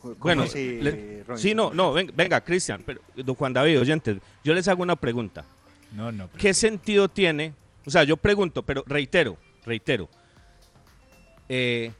¿Cómo 0.00 0.14
Bueno, 0.16 0.44
le- 0.52 1.24
sí, 1.36 1.54
no, 1.54 1.72
no, 1.72 1.92
ven- 1.92 2.10
venga, 2.14 2.40
Cristian, 2.40 2.82
pero 2.84 3.00
don 3.14 3.36
Juan 3.36 3.52
David, 3.52 3.80
oyentes, 3.80 4.18
yo 4.42 4.52
les 4.52 4.66
hago 4.66 4.82
una 4.82 4.96
pregunta. 4.96 5.44
No, 5.92 6.10
no. 6.10 6.28
¿Qué 6.36 6.52
sentido 6.54 7.08
tiene? 7.08 7.54
O 7.86 7.90
sea, 7.90 8.02
yo 8.02 8.16
pregunto, 8.16 8.62
pero 8.62 8.82
reitero, 8.86 9.36
reitero. 9.64 10.08
eh, 11.48 11.92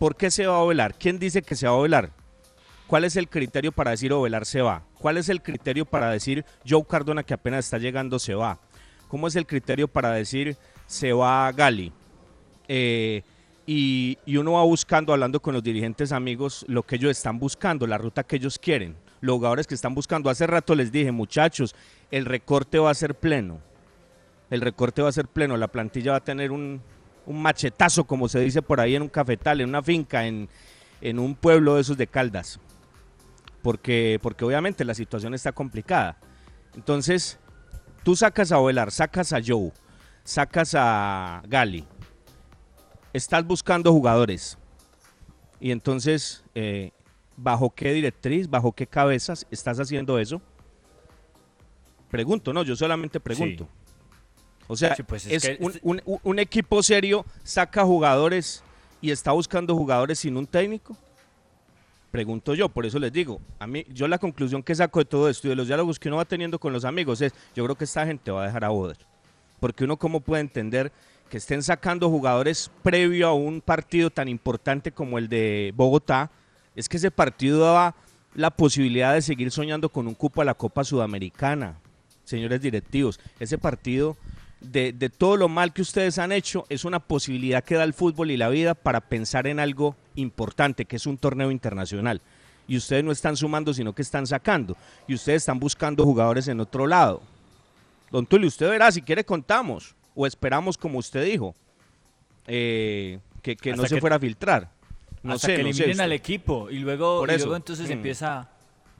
¿Por 0.00 0.16
qué 0.16 0.30
se 0.30 0.46
va 0.46 0.58
a 0.58 0.64
velar? 0.64 0.94
¿Quién 0.94 1.18
dice 1.18 1.42
que 1.42 1.54
se 1.54 1.68
va 1.68 1.76
a 1.76 1.82
velar? 1.82 2.10
¿Cuál 2.86 3.04
es 3.04 3.16
el 3.16 3.28
criterio 3.28 3.70
para 3.70 3.90
decir 3.90 4.14
Ovelar 4.14 4.46
se 4.46 4.62
va? 4.62 4.82
¿Cuál 4.98 5.18
es 5.18 5.28
el 5.28 5.42
criterio 5.42 5.84
para 5.84 6.08
decir 6.08 6.42
Joe 6.66 6.86
Cardona 6.88 7.22
que 7.22 7.34
apenas 7.34 7.66
está 7.66 7.76
llegando 7.76 8.18
se 8.18 8.34
va? 8.34 8.58
¿Cómo 9.08 9.28
es 9.28 9.36
el 9.36 9.46
criterio 9.46 9.88
para 9.88 10.12
decir 10.12 10.56
se 10.86 11.12
va 11.12 11.52
Gali? 11.52 11.92
Eh, 12.66 13.20
y, 13.66 14.16
y 14.24 14.38
uno 14.38 14.52
va 14.52 14.62
buscando, 14.62 15.12
hablando 15.12 15.38
con 15.40 15.52
los 15.52 15.62
dirigentes 15.62 16.12
amigos, 16.12 16.64
lo 16.66 16.82
que 16.82 16.96
ellos 16.96 17.10
están 17.10 17.38
buscando, 17.38 17.86
la 17.86 17.98
ruta 17.98 18.22
que 18.22 18.36
ellos 18.36 18.58
quieren, 18.58 18.96
los 19.20 19.36
jugadores 19.36 19.66
que 19.66 19.74
están 19.74 19.94
buscando. 19.94 20.30
Hace 20.30 20.46
rato 20.46 20.74
les 20.74 20.90
dije, 20.90 21.12
muchachos, 21.12 21.74
el 22.10 22.24
recorte 22.24 22.78
va 22.78 22.90
a 22.90 22.94
ser 22.94 23.16
pleno. 23.16 23.60
El 24.48 24.62
recorte 24.62 25.02
va 25.02 25.10
a 25.10 25.12
ser 25.12 25.28
pleno, 25.28 25.58
la 25.58 25.68
plantilla 25.68 26.12
va 26.12 26.16
a 26.16 26.24
tener 26.24 26.52
un, 26.52 26.80
un 27.30 27.40
machetazo, 27.40 28.04
como 28.04 28.28
se 28.28 28.40
dice 28.40 28.60
por 28.60 28.80
ahí 28.80 28.96
en 28.96 29.02
un 29.02 29.08
cafetal, 29.08 29.60
en 29.60 29.68
una 29.68 29.82
finca, 29.82 30.26
en, 30.26 30.48
en 31.00 31.18
un 31.20 31.36
pueblo 31.36 31.76
de 31.76 31.82
esos 31.82 31.96
de 31.96 32.08
Caldas. 32.08 32.58
Porque, 33.62 34.18
porque 34.20 34.44
obviamente 34.44 34.84
la 34.84 34.94
situación 34.94 35.32
está 35.32 35.52
complicada. 35.52 36.18
Entonces, 36.74 37.38
tú 38.02 38.16
sacas 38.16 38.50
a 38.50 38.58
Ovelar, 38.58 38.90
sacas 38.90 39.32
a 39.32 39.38
Joe, 39.44 39.70
sacas 40.24 40.74
a 40.76 41.42
Gali, 41.46 41.86
estás 43.12 43.46
buscando 43.46 43.92
jugadores. 43.92 44.58
Y 45.60 45.70
entonces, 45.70 46.42
eh, 46.56 46.90
¿bajo 47.36 47.70
qué 47.70 47.92
directriz, 47.92 48.50
bajo 48.50 48.72
qué 48.72 48.88
cabezas 48.88 49.46
estás 49.52 49.78
haciendo 49.78 50.18
eso? 50.18 50.42
Pregunto, 52.10 52.52
no, 52.52 52.64
yo 52.64 52.74
solamente 52.74 53.20
pregunto. 53.20 53.68
O 54.70 54.76
sea, 54.76 54.94
Sí, 54.94 55.02
pues 55.02 55.26
es, 55.26 55.44
es 55.44 55.58
que- 55.58 55.64
un, 55.64 55.72
un- 55.82 56.02
un- 56.04 56.20
un 56.22 56.38
equipo 56.38 56.80
serio 56.82 57.26
saca 57.42 57.84
jugadores 57.84 58.62
y 59.00 59.10
está 59.10 59.32
buscando 59.32 59.74
jugadores 59.74 60.20
sin 60.20 60.36
un 60.36 60.46
técnico. 60.46 60.96
Pregunto 62.12 62.54
yo, 62.54 62.68
por 62.68 62.86
eso 62.86 62.98
les 62.98 63.12
digo, 63.12 63.40
a 63.58 63.66
mí, 63.66 63.84
yo 63.92 64.08
la 64.08 64.18
conclusión 64.18 64.62
que 64.62 64.74
saco 64.74 64.98
de 64.98 65.04
todo 65.04 65.28
esto 65.28 65.46
y 65.46 65.50
de 65.50 65.56
los 65.56 65.66
diálogos 65.68 65.98
que 65.98 66.08
uno 66.08 66.16
va 66.18 66.24
teniendo 66.24 66.58
con 66.58 66.72
los 66.72 66.84
amigos 66.84 67.20
es, 67.20 67.32
yo 67.54 67.64
creo 67.64 67.76
que 67.76 67.84
esta 67.84 68.04
gente 68.06 68.30
va 68.32 68.42
a 68.42 68.46
dejar 68.46 68.64
a 68.64 68.68
Boder. 68.68 68.96
Porque 69.60 69.84
uno 69.84 69.96
cómo 69.96 70.20
puede 70.20 70.40
entender 70.40 70.90
que 71.28 71.36
estén 71.38 71.62
sacando 71.62 72.08
jugadores 72.10 72.70
previo 72.82 73.28
a 73.28 73.34
un 73.34 73.60
partido 73.60 74.10
tan 74.10 74.26
importante 74.28 74.90
como 74.92 75.18
el 75.18 75.28
de 75.28 75.72
Bogotá, 75.76 76.30
es 76.74 76.88
que 76.88 76.96
ese 76.96 77.10
partido 77.12 77.60
daba 77.60 77.94
la 78.34 78.50
posibilidad 78.50 79.14
de 79.14 79.22
seguir 79.22 79.50
soñando 79.52 79.88
con 79.88 80.08
un 80.08 80.14
cupo 80.14 80.42
a 80.42 80.44
la 80.44 80.54
Copa 80.54 80.82
Sudamericana, 80.82 81.76
señores 82.24 82.60
directivos. 82.60 83.20
Ese 83.38 83.56
partido 83.58 84.16
de, 84.60 84.92
de 84.92 85.08
todo 85.10 85.36
lo 85.36 85.48
mal 85.48 85.72
que 85.72 85.82
ustedes 85.82 86.18
han 86.18 86.32
hecho, 86.32 86.66
es 86.68 86.84
una 86.84 87.00
posibilidad 87.00 87.64
que 87.64 87.76
da 87.76 87.84
el 87.84 87.94
fútbol 87.94 88.30
y 88.30 88.36
la 88.36 88.48
vida 88.48 88.74
para 88.74 89.00
pensar 89.00 89.46
en 89.46 89.58
algo 89.60 89.96
importante, 90.16 90.84
que 90.84 90.96
es 90.96 91.06
un 91.06 91.16
torneo 91.18 91.50
internacional. 91.50 92.20
Y 92.68 92.76
ustedes 92.76 93.02
no 93.02 93.10
están 93.10 93.36
sumando, 93.36 93.72
sino 93.74 93.94
que 93.94 94.02
están 94.02 94.26
sacando. 94.26 94.76
Y 95.08 95.14
ustedes 95.14 95.42
están 95.42 95.58
buscando 95.58 96.04
jugadores 96.04 96.46
en 96.48 96.60
otro 96.60 96.86
lado. 96.86 97.22
Don 98.12 98.26
Tulio, 98.26 98.48
usted 98.48 98.68
verá, 98.68 98.92
si 98.92 99.02
quiere 99.02 99.24
contamos. 99.24 99.94
O 100.14 100.26
esperamos, 100.26 100.76
como 100.76 100.98
usted 100.98 101.24
dijo, 101.24 101.54
eh, 102.46 103.18
que, 103.42 103.56
que 103.56 103.72
no 103.74 103.86
se 103.86 103.94
que- 103.96 104.00
fuera 104.00 104.16
a 104.16 104.20
filtrar. 104.20 104.68
No 105.22 105.34
hasta 105.34 105.48
sé, 105.48 105.56
que 105.56 105.62
no 105.62 105.68
eliminen 105.68 106.00
al 106.00 106.12
equipo 106.12 106.70
y 106.70 106.78
luego, 106.78 107.20
Por 107.20 107.30
y 107.30 107.36
luego 107.36 107.56
entonces 107.56 107.88
Mm. 107.88 107.92
empieza 107.92 108.48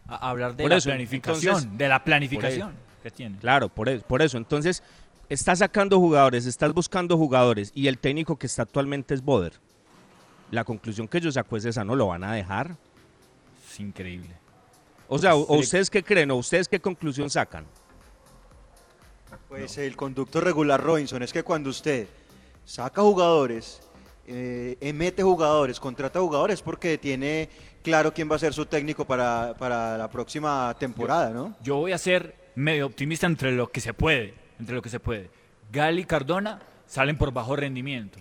a 0.06 0.28
hablar 0.28 0.54
de 0.54 0.64
Por 0.64 0.70
la 0.70 0.76
eso, 0.76 0.88
planificación, 0.90 1.54
entonces- 1.56 1.78
de 1.78 1.88
la 1.88 2.04
planificación 2.04 2.72
que 3.02 3.10
tiene. 3.10 3.38
Claro, 3.38 3.68
por 3.70 3.88
eso, 3.88 4.04
por 4.06 4.20
eso. 4.20 4.36
Entonces, 4.36 4.82
estás 5.30 5.60
sacando 5.60 5.98
jugadores, 5.98 6.44
estás 6.44 6.74
buscando 6.74 7.16
jugadores 7.16 7.72
y 7.74 7.86
el 7.86 7.96
técnico 7.98 8.36
que 8.36 8.46
está 8.46 8.62
actualmente 8.62 9.14
es 9.14 9.22
Boder. 9.24 9.54
La 10.50 10.64
conclusión 10.64 11.08
que 11.08 11.20
yo 11.20 11.32
saco 11.32 11.56
es 11.56 11.64
esa, 11.64 11.84
¿no 11.84 11.94
lo 11.96 12.08
van 12.08 12.24
a 12.24 12.34
dejar? 12.34 12.76
Es 13.70 13.80
increíble. 13.80 14.34
O 15.08 15.18
sea, 15.18 15.34
o- 15.36 15.56
ustedes 15.58 15.88
qué 15.88 16.02
creen 16.02 16.30
o 16.32 16.36
ustedes 16.36 16.68
qué 16.68 16.78
conclusión 16.80 17.30
sacan? 17.30 17.64
Pues 19.48 19.78
el 19.78 19.96
conducto 19.96 20.40
regular 20.40 20.82
Robinson 20.82 21.22
es 21.22 21.32
que 21.32 21.42
cuando 21.42 21.70
usted 21.70 22.06
saca 22.64 23.00
jugadores, 23.02 23.80
eh, 24.26 24.76
eh, 24.80 24.92
mete 24.92 25.22
jugadores, 25.22 25.78
contrata 25.80 26.20
jugadores 26.20 26.62
porque 26.62 26.98
tiene 26.98 27.48
claro 27.82 28.12
quién 28.12 28.30
va 28.30 28.36
a 28.36 28.38
ser 28.38 28.52
su 28.52 28.66
técnico 28.66 29.04
para, 29.04 29.54
para 29.58 29.96
la 29.98 30.08
próxima 30.10 30.74
temporada, 30.78 31.30
¿no? 31.30 31.56
Yo 31.62 31.76
voy 31.76 31.92
a 31.92 31.98
ser 31.98 32.34
medio 32.54 32.86
optimista 32.86 33.26
entre 33.26 33.52
lo 33.52 33.70
que 33.70 33.80
se 33.80 33.92
puede, 33.94 34.34
entre 34.60 34.74
lo 34.76 34.82
que 34.82 34.88
se 34.88 35.00
puede. 35.00 35.30
Gali 35.72 36.02
y 36.02 36.04
Cardona 36.04 36.60
salen 36.86 37.16
por 37.16 37.32
bajo 37.32 37.56
rendimiento 37.56 38.18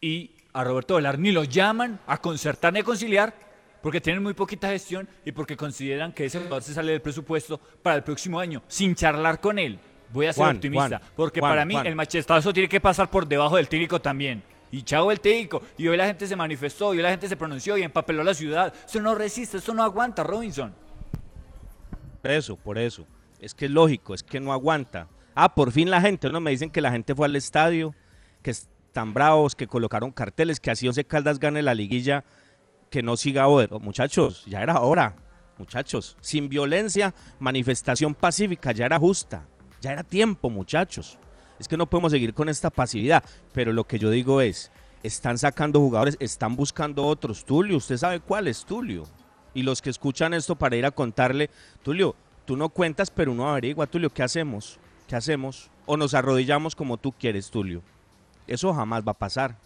y 0.00 0.30
a 0.52 0.64
Roberto 0.64 0.96
Velar 0.96 1.18
ni 1.18 1.32
lo 1.32 1.44
llaman 1.44 2.00
a 2.06 2.18
concertar 2.18 2.72
ni 2.72 2.80
a 2.80 2.84
conciliar 2.84 3.34
porque 3.82 4.00
tienen 4.00 4.22
muy 4.22 4.34
poquita 4.34 4.68
gestión 4.68 5.08
y 5.24 5.32
porque 5.32 5.56
consideran 5.56 6.12
que 6.12 6.26
ese 6.26 6.38
jugador 6.38 6.62
se 6.62 6.74
sale 6.74 6.92
del 6.92 7.00
presupuesto 7.00 7.58
para 7.82 7.96
el 7.96 8.02
próximo 8.02 8.38
año 8.38 8.62
sin 8.68 8.94
charlar 8.94 9.40
con 9.40 9.58
él. 9.58 9.78
Voy 10.12 10.26
a 10.26 10.32
ser 10.32 10.44
Juan, 10.44 10.56
optimista 10.56 10.98
Juan, 10.98 11.02
porque 11.16 11.40
Juan, 11.40 11.52
para 11.52 11.64
mí 11.64 11.76
el 11.84 11.94
machetazo 11.94 12.52
tiene 12.52 12.68
que 12.68 12.80
pasar 12.80 13.08
por 13.10 13.26
debajo 13.26 13.56
del 13.56 13.68
técnico 13.68 14.00
también. 14.00 14.42
Y 14.72 14.82
chavo 14.82 15.10
el 15.10 15.20
técnico. 15.20 15.62
Y 15.78 15.88
hoy 15.88 15.96
la 15.96 16.06
gente 16.06 16.26
se 16.26 16.36
manifestó, 16.36 16.88
hoy 16.88 16.98
la 16.98 17.10
gente 17.10 17.28
se 17.28 17.36
pronunció 17.36 17.76
y 17.76 17.82
empapeló 17.82 18.22
la 18.22 18.34
ciudad. 18.34 18.72
Eso 18.86 19.00
no 19.00 19.14
resiste, 19.14 19.58
eso 19.58 19.74
no 19.74 19.82
aguanta, 19.82 20.22
Robinson. 20.22 20.72
Por 22.22 22.30
eso, 22.30 22.56
por 22.56 22.78
eso. 22.78 23.06
Es 23.40 23.54
que 23.54 23.64
es 23.64 23.70
lógico, 23.70 24.14
es 24.14 24.22
que 24.22 24.38
no 24.38 24.52
aguanta. 24.52 25.08
Ah, 25.34 25.54
por 25.54 25.72
fin 25.72 25.90
la 25.90 26.00
gente, 26.00 26.30
¿no? 26.30 26.40
Me 26.40 26.50
dicen 26.50 26.70
que 26.70 26.80
la 26.80 26.90
gente 26.90 27.14
fue 27.14 27.26
al 27.26 27.36
estadio, 27.36 27.94
que 28.42 28.50
están 28.50 29.14
bravos, 29.14 29.54
que 29.54 29.66
colocaron 29.66 30.10
carteles, 30.10 30.60
que 30.60 30.70
así 30.70 30.88
Once 30.88 31.04
Caldas 31.04 31.38
gane 31.38 31.62
la 31.62 31.74
liguilla, 31.74 32.24
que 32.90 33.02
no 33.02 33.16
siga 33.16 33.48
Oder. 33.48 33.70
Muchachos, 33.80 34.44
ya 34.46 34.62
era 34.62 34.80
hora. 34.80 35.14
Muchachos, 35.58 36.16
sin 36.20 36.48
violencia, 36.48 37.14
manifestación 37.38 38.14
pacífica, 38.14 38.72
ya 38.72 38.86
era 38.86 38.98
justa. 38.98 39.46
Ya 39.80 39.92
era 39.92 40.02
tiempo, 40.02 40.50
muchachos. 40.50 41.18
Es 41.58 41.68
que 41.68 41.76
no 41.76 41.88
podemos 41.88 42.12
seguir 42.12 42.34
con 42.34 42.48
esta 42.48 42.70
pasividad. 42.70 43.22
Pero 43.52 43.72
lo 43.72 43.84
que 43.84 43.98
yo 43.98 44.10
digo 44.10 44.40
es, 44.40 44.70
están 45.02 45.38
sacando 45.38 45.80
jugadores, 45.80 46.16
están 46.18 46.56
buscando 46.56 47.06
otros. 47.06 47.44
Tulio, 47.44 47.76
usted 47.76 47.96
sabe 47.96 48.20
cuál 48.20 48.48
es 48.48 48.64
Tulio. 48.64 49.04
Y 49.54 49.62
los 49.62 49.82
que 49.82 49.90
escuchan 49.90 50.34
esto 50.34 50.56
para 50.56 50.76
ir 50.76 50.86
a 50.86 50.90
contarle, 50.90 51.50
Tulio, 51.82 52.16
tú 52.44 52.56
no 52.56 52.70
cuentas, 52.70 53.10
pero 53.10 53.32
uno 53.32 53.48
averigua, 53.48 53.86
Tulio, 53.86 54.10
¿qué 54.10 54.22
hacemos? 54.22 54.78
¿Qué 55.10 55.16
hacemos? 55.16 55.68
O 55.86 55.96
nos 55.96 56.14
arrodillamos 56.14 56.76
como 56.76 56.96
tú 56.96 57.10
quieres, 57.10 57.50
Tulio. 57.50 57.82
Eso 58.46 58.72
jamás 58.72 59.02
va 59.04 59.10
a 59.10 59.18
pasar. 59.18 59.56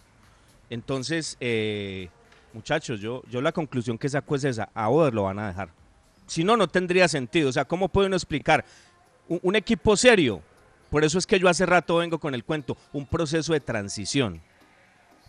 Entonces, 0.71 1.37
eh, 1.39 2.09
muchachos, 2.51 2.99
yo, 2.99 3.21
yo 3.29 3.41
la 3.43 3.51
conclusión 3.51 3.99
que 3.99 4.09
saco 4.09 4.35
es 4.35 4.43
esa, 4.43 4.69
a 4.73 4.89
Oder 4.89 5.13
lo 5.13 5.21
van 5.21 5.37
a 5.37 5.47
dejar. 5.49 5.69
Si 6.25 6.43
no, 6.43 6.57
no 6.57 6.67
tendría 6.67 7.07
sentido. 7.07 7.49
O 7.49 7.51
sea, 7.51 7.63
¿cómo 7.63 7.89
puede 7.89 8.07
uno 8.07 8.15
explicar? 8.15 8.65
Un, 9.29 9.55
equipo 9.55 9.95
serio, 9.95 10.41
por 10.89 11.03
eso 11.03 11.19
es 11.19 11.27
que 11.27 11.37
yo 11.37 11.47
hace 11.47 11.67
rato 11.67 11.97
vengo 11.97 12.17
con 12.19 12.33
el 12.33 12.43
cuento, 12.43 12.75
un 12.91 13.05
proceso 13.05 13.53
de 13.53 13.59
transición, 13.59 14.41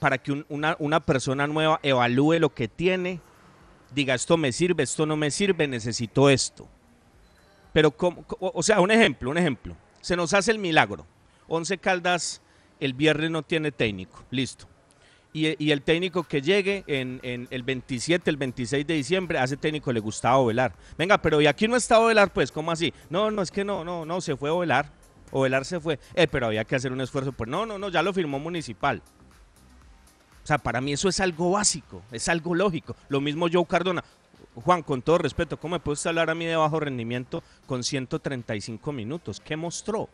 para 0.01 0.17
que 0.17 0.33
un- 0.33 0.47
una, 0.49 0.77
una 0.79 1.01
persona 1.01 1.47
nueva 1.47 1.79
evalúe 1.83 2.39
lo 2.39 2.55
que 2.55 2.69
tiene, 2.69 3.21
diga 3.95 4.15
esto 4.15 4.39
me 4.39 4.51
sirve, 4.51 4.83
esto 4.85 5.05
no 5.05 5.15
me 5.19 5.31
sirve, 5.31 5.69
necesito 5.69 6.31
esto. 6.31 6.67
Pero, 7.75 7.91
¿cómo- 7.91 8.25
o 8.41 8.63
sea, 8.63 8.81
un 8.81 8.91
ejemplo, 8.91 9.29
un 9.29 9.37
ejemplo. 9.37 9.77
Se 10.07 10.15
nos 10.15 10.35
hace 10.35 10.53
el 10.53 10.61
milagro. 10.61 11.05
Once 11.49 11.77
Caldas 11.79 12.41
el 12.79 12.95
viernes 12.95 13.29
no 13.29 13.43
tiene 13.43 13.73
técnico, 13.73 14.25
listo. 14.31 14.69
Y, 15.33 15.73
el 15.73 15.83
técnico 15.83 16.23
que 16.23 16.41
llegue 16.41 16.85
en, 16.87 17.19
en 17.25 17.49
el 17.51 17.65
27, 17.65 18.31
el 18.31 18.37
26 18.37 18.87
de 18.87 18.95
diciembre, 18.95 19.41
a 19.41 19.43
ese 19.43 19.57
técnico 19.57 19.93
le 19.93 19.99
gustaba 19.99 20.37
Ovelar. 20.37 20.77
Venga, 20.97 21.19
pero 21.19 21.41
¿y 21.41 21.49
aquí 21.49 21.67
no 21.67 21.75
está 21.75 21.99
Ovelar? 21.99 22.33
Pues, 22.33 22.53
¿cómo 22.53 22.71
así? 22.71 22.95
No, 23.11 23.33
no, 23.33 23.43
es 23.43 23.51
que 23.51 23.65
no, 23.65 23.83
no, 23.83 24.05
no, 24.05 24.21
se 24.21 24.37
fue 24.37 24.49
Ovelar. 24.49 24.93
Ovelar 25.33 25.65
se 25.65 25.81
fue. 25.81 25.99
Eh, 26.15 26.29
pero 26.29 26.47
había 26.47 26.65
que 26.65 26.77
hacer 26.77 26.93
un 26.93 27.01
esfuerzo. 27.01 27.33
Pues 27.33 27.51
no, 27.51 27.67
no, 27.67 27.77
no, 27.77 27.89
ya 27.89 28.01
lo 28.01 28.13
firmó 28.13 28.39
Municipal. 28.39 29.03
O 30.45 30.47
sea, 30.47 30.59
para 30.59 30.81
mí 30.81 30.93
eso 30.93 31.09
es 31.09 31.19
algo 31.19 31.51
básico, 31.51 32.03
es 32.13 32.29
algo 32.29 32.55
lógico. 32.55 32.95
Lo 33.09 33.21
mismo 33.21 33.49
Joe 33.53 33.67
Cardona. 33.67 34.05
Juan, 34.65 34.83
con 34.83 35.03
todo 35.03 35.19
respeto, 35.19 35.59
¿cómo 35.59 35.77
me 35.77 35.81
puede 35.81 35.95
usted 35.95 36.09
hablar 36.09 36.31
a 36.31 36.35
mí 36.35 36.47
de 36.47 36.57
bajo 36.57 36.81
rendimiento 36.81 37.43
con 37.67 37.85
135 37.85 38.91
minutos? 38.93 39.41
¿Qué 39.41 39.57
mostró? 39.57 40.09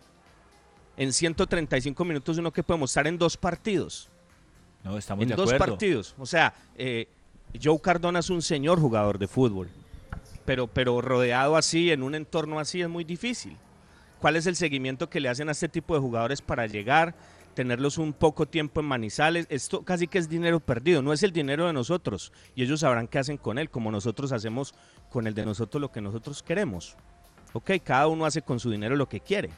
En 0.96 1.12
135 1.12 2.04
minutos 2.04 2.38
uno 2.38 2.52
que 2.52 2.62
puede 2.62 2.80
mostrar 2.80 3.06
en 3.06 3.18
dos 3.18 3.36
partidos. 3.36 4.08
No, 4.82 4.98
estamos 4.98 5.22
en 5.22 5.28
de 5.30 5.36
dos 5.36 5.52
acuerdo. 5.52 5.72
partidos. 5.74 6.14
O 6.18 6.26
sea, 6.26 6.52
eh, 6.76 7.08
Joe 7.62 7.80
Cardona 7.80 8.18
es 8.18 8.30
un 8.30 8.42
señor 8.42 8.80
jugador 8.80 9.18
de 9.18 9.28
fútbol. 9.28 9.68
Pero, 10.44 10.66
pero 10.66 11.00
rodeado 11.00 11.56
así, 11.56 11.92
en 11.92 12.02
un 12.02 12.16
entorno 12.16 12.58
así, 12.58 12.82
es 12.82 12.88
muy 12.88 13.04
difícil. 13.04 13.56
¿Cuál 14.20 14.36
es 14.36 14.46
el 14.46 14.56
seguimiento 14.56 15.08
que 15.08 15.20
le 15.20 15.28
hacen 15.28 15.48
a 15.48 15.52
este 15.52 15.68
tipo 15.68 15.94
de 15.94 16.00
jugadores 16.00 16.42
para 16.42 16.66
llegar, 16.66 17.14
tenerlos 17.54 17.98
un 17.98 18.12
poco 18.12 18.46
tiempo 18.46 18.80
en 18.80 18.86
Manizales? 18.86 19.46
Esto 19.48 19.82
casi 19.82 20.06
que 20.06 20.18
es 20.18 20.28
dinero 20.28 20.60
perdido, 20.60 21.02
no 21.02 21.12
es 21.12 21.22
el 21.22 21.32
dinero 21.32 21.66
de 21.66 21.72
nosotros. 21.72 22.32
Y 22.54 22.62
ellos 22.62 22.80
sabrán 22.80 23.08
qué 23.08 23.18
hacen 23.18 23.36
con 23.36 23.58
él, 23.58 23.70
como 23.70 23.90
nosotros 23.90 24.32
hacemos 24.32 24.74
con 25.10 25.26
el 25.26 25.34
de 25.34 25.44
nosotros 25.44 25.80
lo 25.80 25.92
que 25.92 26.00
nosotros 26.00 26.42
queremos. 26.42 26.96
Ok, 27.52 27.72
cada 27.84 28.06
uno 28.06 28.24
hace 28.24 28.42
con 28.42 28.58
su 28.58 28.70
dinero 28.70 28.96
lo 28.96 29.08
que 29.08 29.20
quiere. 29.20 29.50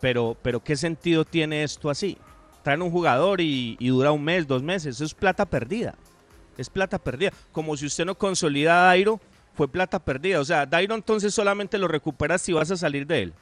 Pero, 0.00 0.36
pero 0.42 0.62
¿qué 0.62 0.76
sentido 0.76 1.24
tiene 1.24 1.62
esto 1.62 1.90
así? 1.90 2.18
Traen 2.62 2.82
un 2.82 2.90
jugador 2.90 3.40
y, 3.40 3.76
y 3.78 3.88
dura 3.88 4.12
un 4.12 4.22
mes, 4.22 4.46
dos 4.46 4.62
meses. 4.62 4.96
Eso 4.96 5.04
es 5.04 5.14
plata 5.14 5.46
perdida. 5.46 5.94
Es 6.56 6.70
plata 6.70 6.98
perdida. 6.98 7.32
Como 7.52 7.76
si 7.76 7.86
usted 7.86 8.04
no 8.04 8.16
consolida 8.16 8.78
a 8.78 8.86
Dairo, 8.86 9.20
fue 9.54 9.68
plata 9.68 9.98
perdida. 9.98 10.40
O 10.40 10.44
sea, 10.44 10.66
Dairo 10.66 10.94
entonces 10.94 11.34
solamente 11.34 11.78
lo 11.78 11.88
recuperas 11.88 12.42
si 12.42 12.52
vas 12.52 12.70
a 12.70 12.76
salir 12.76 13.06
de 13.06 13.22
él. 13.22 13.34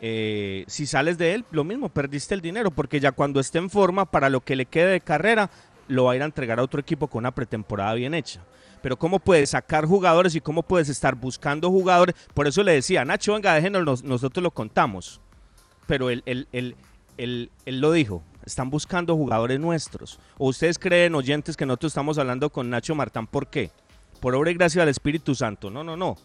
Eh, 0.00 0.64
si 0.68 0.86
sales 0.86 1.18
de 1.18 1.34
él, 1.34 1.44
lo 1.50 1.64
mismo, 1.64 1.88
perdiste 1.88 2.34
el 2.34 2.40
dinero, 2.40 2.70
porque 2.70 3.00
ya 3.00 3.12
cuando 3.12 3.40
esté 3.40 3.58
en 3.58 3.68
forma, 3.70 4.04
para 4.04 4.28
lo 4.28 4.40
que 4.40 4.56
le 4.56 4.66
quede 4.66 4.92
de 4.92 5.00
carrera, 5.00 5.50
lo 5.88 6.04
va 6.04 6.12
a 6.12 6.16
ir 6.16 6.22
a 6.22 6.26
entregar 6.26 6.58
a 6.58 6.62
otro 6.62 6.80
equipo 6.80 7.08
con 7.08 7.20
una 7.20 7.34
pretemporada 7.34 7.94
bien 7.94 8.14
hecha. 8.14 8.40
Pero 8.82 8.96
¿cómo 8.96 9.18
puedes 9.18 9.50
sacar 9.50 9.86
jugadores 9.86 10.34
y 10.36 10.40
cómo 10.40 10.62
puedes 10.62 10.88
estar 10.88 11.16
buscando 11.16 11.68
jugadores? 11.68 12.14
Por 12.32 12.46
eso 12.46 12.62
le 12.62 12.72
decía, 12.74 13.04
Nacho, 13.04 13.32
venga, 13.34 13.54
déjenos, 13.54 13.84
nos- 13.84 14.04
nosotros 14.04 14.42
lo 14.42 14.52
contamos. 14.52 15.20
Pero 15.88 16.10
él, 16.10 16.22
él, 16.26 16.46
él, 16.52 16.76
él- 17.16 17.50
él 17.66 17.80
lo 17.80 17.90
dijo, 17.90 18.22
están 18.44 18.70
buscando 18.70 19.16
jugadores 19.16 19.58
nuestros. 19.58 20.20
¿O 20.36 20.48
ustedes 20.48 20.78
creen, 20.78 21.16
oyentes, 21.16 21.56
que 21.56 21.66
nosotros 21.66 21.90
estamos 21.90 22.18
hablando 22.18 22.50
con 22.50 22.70
Nacho 22.70 22.94
Martán? 22.94 23.26
¿Por 23.26 23.48
qué? 23.48 23.72
Por 24.20 24.36
obra 24.36 24.50
y 24.52 24.54
gracia 24.54 24.82
del 24.82 24.90
Espíritu 24.90 25.34
Santo. 25.34 25.70
No, 25.70 25.82
no, 25.82 25.96
no. 25.96 26.16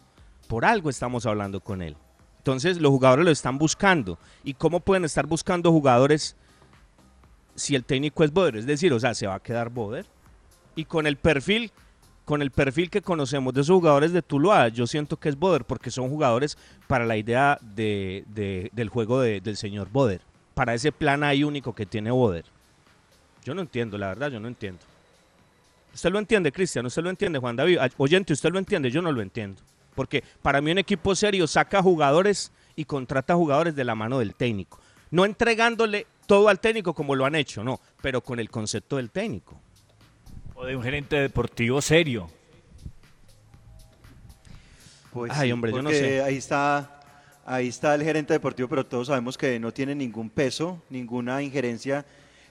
Por 0.46 0.64
algo 0.64 0.90
estamos 0.90 1.26
hablando 1.26 1.60
con 1.60 1.82
él. 1.82 1.96
Entonces 2.44 2.78
los 2.78 2.90
jugadores 2.90 3.24
lo 3.24 3.30
están 3.30 3.56
buscando. 3.56 4.18
¿Y 4.44 4.52
cómo 4.52 4.80
pueden 4.80 5.06
estar 5.06 5.26
buscando 5.26 5.72
jugadores 5.72 6.36
si 7.54 7.74
el 7.74 7.84
técnico 7.86 8.22
es 8.22 8.30
Boder? 8.30 8.56
Es 8.56 8.66
decir, 8.66 8.92
o 8.92 9.00
sea, 9.00 9.14
se 9.14 9.26
va 9.26 9.36
a 9.36 9.40
quedar 9.40 9.70
Boder. 9.70 10.04
Y 10.76 10.84
con 10.84 11.06
el 11.06 11.16
perfil, 11.16 11.72
con 12.26 12.42
el 12.42 12.50
perfil 12.50 12.90
que 12.90 13.00
conocemos 13.00 13.54
de 13.54 13.62
esos 13.62 13.74
jugadores 13.74 14.12
de 14.12 14.20
Tuluá, 14.20 14.68
yo 14.68 14.86
siento 14.86 15.16
que 15.16 15.30
es 15.30 15.38
Boder, 15.38 15.64
porque 15.64 15.90
son 15.90 16.10
jugadores 16.10 16.58
para 16.86 17.06
la 17.06 17.16
idea 17.16 17.58
de, 17.62 18.24
de- 18.26 18.68
del 18.74 18.90
juego 18.90 19.22
de- 19.22 19.40
del 19.40 19.56
señor 19.56 19.88
Boder. 19.90 20.20
Para 20.52 20.74
ese 20.74 20.92
plan 20.92 21.24
ahí 21.24 21.44
único 21.44 21.74
que 21.74 21.86
tiene 21.86 22.10
Boder. 22.10 22.44
Yo 23.42 23.54
no 23.54 23.62
entiendo, 23.62 23.96
la 23.96 24.08
verdad, 24.08 24.30
yo 24.30 24.38
no 24.38 24.48
entiendo. 24.48 24.80
¿Usted 25.94 26.10
lo 26.12 26.18
entiende, 26.18 26.52
Cristian? 26.52 26.84
¿Usted 26.84 27.02
lo 27.02 27.08
entiende, 27.08 27.38
Juan 27.38 27.56
David? 27.56 27.78
Oyente, 27.96 28.34
¿usted 28.34 28.52
lo 28.52 28.58
entiende? 28.58 28.90
Yo 28.90 29.00
no 29.00 29.12
lo 29.12 29.22
entiendo. 29.22 29.62
Porque 29.94 30.24
para 30.42 30.60
mí 30.60 30.70
un 30.70 30.78
equipo 30.78 31.14
serio 31.14 31.46
saca 31.46 31.82
jugadores 31.82 32.52
y 32.76 32.84
contrata 32.84 33.34
jugadores 33.34 33.74
de 33.74 33.84
la 33.84 33.94
mano 33.94 34.18
del 34.18 34.34
técnico. 34.34 34.80
No 35.10 35.24
entregándole 35.24 36.06
todo 36.26 36.48
al 36.48 36.60
técnico 36.60 36.94
como 36.94 37.14
lo 37.14 37.24
han 37.24 37.34
hecho, 37.34 37.62
no, 37.62 37.80
pero 38.02 38.20
con 38.22 38.40
el 38.40 38.50
concepto 38.50 38.96
del 38.96 39.10
técnico. 39.10 39.60
O 40.54 40.64
de 40.64 40.76
un 40.76 40.82
gerente 40.82 41.16
deportivo 41.16 41.80
serio. 41.80 42.28
Pues 45.12 45.30
Ay, 45.34 45.48
sí, 45.48 45.52
hombre, 45.52 45.72
yo 45.72 45.82
no 45.82 45.90
sé. 45.90 46.22
Ahí 46.22 46.36
está, 46.36 47.00
ahí 47.44 47.68
está 47.68 47.94
el 47.94 48.02
gerente 48.02 48.32
deportivo, 48.32 48.68
pero 48.68 48.84
todos 48.84 49.06
sabemos 49.06 49.38
que 49.38 49.60
no 49.60 49.72
tiene 49.72 49.94
ningún 49.94 50.30
peso, 50.30 50.82
ninguna 50.90 51.42
injerencia 51.42 52.04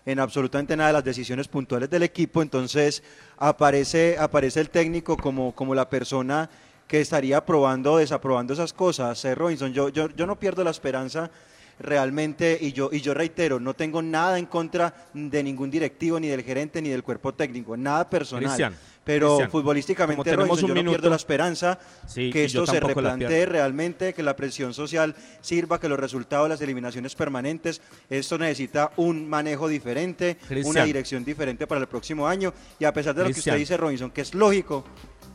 en 0.06 0.20
absolutamente 0.20 0.76
nada 0.76 0.88
de 0.88 0.94
las 0.94 1.04
decisiones 1.04 1.48
puntuales 1.48 1.90
del 1.90 2.04
equipo, 2.04 2.42
entonces 2.42 3.04
aparece, 3.38 4.18
aparece 4.20 4.60
el 4.60 4.70
técnico 4.70 5.16
como, 5.18 5.54
como 5.54 5.74
la 5.76 5.90
persona 5.90 6.50
que 6.94 7.02
estaría 7.02 7.38
aprobando 7.38 7.94
o 7.94 7.98
desaprobando 7.98 8.54
esas 8.54 8.72
cosas. 8.72 9.26
Eh, 9.26 9.34
Robinson, 9.34 9.74
yo, 9.74 9.90
yo, 9.90 10.10
yo 10.10 10.28
no 10.28 10.38
pierdo 10.38 10.64
la 10.64 10.70
esperanza 10.70 11.32
realmente, 11.80 12.56
y 12.62 12.72
yo, 12.72 12.92
y 12.92 13.02
yo 13.02 13.16
reitero, 13.16 13.60
no 13.60 13.74
tengo 13.74 14.04
nada 14.04 14.38
en 14.38 14.46
contra 14.46 15.08
de 15.12 15.42
ningún 15.42 15.72
directivo, 15.72 16.20
ni 16.20 16.28
del 16.28 16.44
gerente, 16.44 16.84
ni 16.84 16.90
del 16.90 17.02
cuerpo 17.02 17.34
técnico, 17.34 17.76
nada 17.76 18.08
personal. 18.08 18.44
Cristian, 18.44 18.76
pero 19.04 19.30
Cristian, 19.30 19.50
futbolísticamente 19.50 20.24
tenemos 20.24 20.50
Robinson, 20.50 20.70
un 20.70 20.78
yo 20.78 20.84
no 20.84 20.92
pierdo 20.92 21.10
la 21.10 21.16
esperanza 21.16 21.80
Sí, 22.06 22.30
que 22.30 22.46
esto 22.46 22.68
se 22.68 22.80
replantee 22.80 23.48
realmente, 23.48 24.14
que 24.14 24.22
la 24.22 24.36
presión 24.36 24.76
social 24.76 25.16
sirva, 25.42 25.80
que 25.80 25.90
los 25.90 26.00
resultados 26.00 26.46
de 26.46 26.50
las 26.50 26.62
eliminaciones 26.62 27.16
permanentes, 27.16 27.82
esto 28.08 28.38
necesita 28.38 28.92
un 28.98 29.28
manejo 29.28 29.68
diferente, 29.68 30.38
una 30.64 30.86
dirección 30.86 31.26
diferente 31.26 31.66
para 31.66 31.82
el 31.82 31.88
próximo 31.88 32.28
año, 32.28 32.54
y 32.78 32.86
a 32.86 32.94
pesar 32.94 33.16
de 33.16 33.24
lo 33.24 33.32
que 33.32 33.40
usted 33.40 33.58
dice, 33.58 33.78
Robinson, 33.78 34.12
que 34.12 34.22
es 34.22 34.36
lógico, 34.36 34.86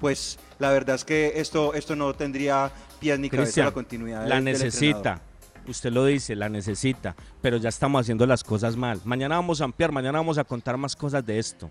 pues 0.01 0.39
la 0.59 0.71
verdad 0.71 0.97
es 0.97 1.05
que 1.05 1.33
esto, 1.37 1.75
esto 1.75 1.97
no 1.97 2.15
tendría 2.15 2.71
pies 3.01 3.19
ni 3.19 3.29
cabeza 3.31 3.65
la 3.65 3.73
continuidad. 3.73 4.27
la 4.27 4.37
del- 4.37 4.45
necesita. 4.45 5.21
Usted 5.67 5.93
lo 5.93 6.07
dice, 6.07 6.35
la 6.35 6.49
necesita, 6.49 7.15
pero 7.43 7.59
ya 7.59 7.69
estamos 7.69 8.01
haciendo 8.01 8.25
las 8.27 8.43
cosas 8.43 8.75
mal. 8.77 9.01
Mañana 9.05 9.37
vamos 9.37 9.61
a 9.61 9.65
ampliar, 9.65 9.93
mañana 9.93 10.19
vamos 10.19 10.39
a 10.39 10.45
contar 10.45 10.79
más 10.79 10.97
cosas 10.97 11.25
de 11.27 11.39
esto. 11.39 11.69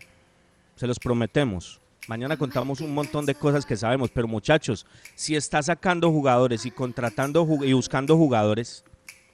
Se 0.75 0.85
los 0.85 0.99
prometemos. 0.99 1.81
Mañana 2.07 2.37
contamos 2.37 2.79
un 2.79 2.93
montón 2.93 3.25
de 3.25 3.33
cosas 3.33 3.65
que 3.65 3.75
sabemos, 3.75 4.11
pero 4.11 4.27
muchachos, 4.27 4.85
si 5.15 5.35
está 5.35 5.63
sacando 5.63 6.11
jugadores 6.11 6.65
y 6.67 6.71
contratando 6.71 7.45
y 7.63 7.73
buscando 7.73 8.15
jugadores, 8.15 8.83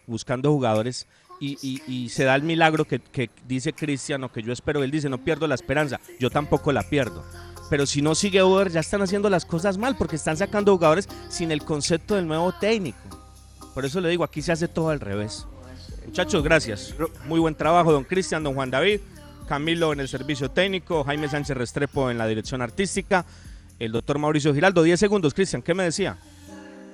buscando 0.07 0.49
jugadores, 0.51 1.07
y, 1.41 1.57
y- 1.61 1.81
y 1.91 2.09
se 2.09 2.23
da 2.23 2.33
el 2.35 2.43
milagro 2.43 2.85
que, 2.85 2.99
que 2.99 3.29
dice 3.45 3.73
Cristiano, 3.73 4.31
que 4.31 4.41
yo 4.41 4.53
espero, 4.53 4.81
él 4.81 4.91
dice, 4.91 5.09
no 5.09 5.17
pierdo 5.17 5.45
la 5.45 5.55
esperanza, 5.55 5.99
yo 6.19 6.29
tampoco 6.29 6.71
la 6.71 6.83
pierdo. 6.83 7.25
Pero 7.69 7.85
si 7.85 8.01
no 8.01 8.15
sigue 8.15 8.41
Over, 8.41 8.71
ya 8.71 8.79
están 8.79 9.01
haciendo 9.01 9.29
las 9.29 9.45
cosas 9.45 9.77
mal, 9.77 9.95
porque 9.95 10.15
están 10.15 10.37
sacando 10.37 10.73
jugadores 10.73 11.07
sin 11.29 11.51
el 11.51 11.63
concepto 11.63 12.15
del 12.15 12.27
nuevo 12.27 12.51
técnico. 12.51 12.97
Por 13.73 13.85
eso 13.85 13.99
le 14.01 14.09
digo, 14.09 14.23
aquí 14.23 14.41
se 14.41 14.51
hace 14.51 14.67
todo 14.67 14.89
al 14.89 14.99
revés. 14.99 15.47
Muchachos, 16.05 16.43
gracias. 16.43 16.93
Muy 17.25 17.39
buen 17.39 17.55
trabajo, 17.55 17.91
don 17.91 18.03
Cristian, 18.03 18.43
don 18.43 18.53
Juan 18.53 18.69
David, 18.69 18.99
Camilo 19.47 19.93
en 19.93 19.99
el 19.99 20.07
servicio 20.07 20.51
técnico, 20.51 21.03
Jaime 21.03 21.29
Sánchez 21.29 21.57
Restrepo 21.57 22.11
en 22.11 22.17
la 22.17 22.27
dirección 22.27 22.61
artística, 22.61 23.25
el 23.79 23.91
doctor 23.91 24.19
Mauricio 24.19 24.53
Giraldo. 24.53 24.83
10 24.83 24.99
segundos, 24.99 25.33
Cristian, 25.33 25.61
¿qué 25.61 25.73
me 25.73 25.83
decía? 25.83 26.17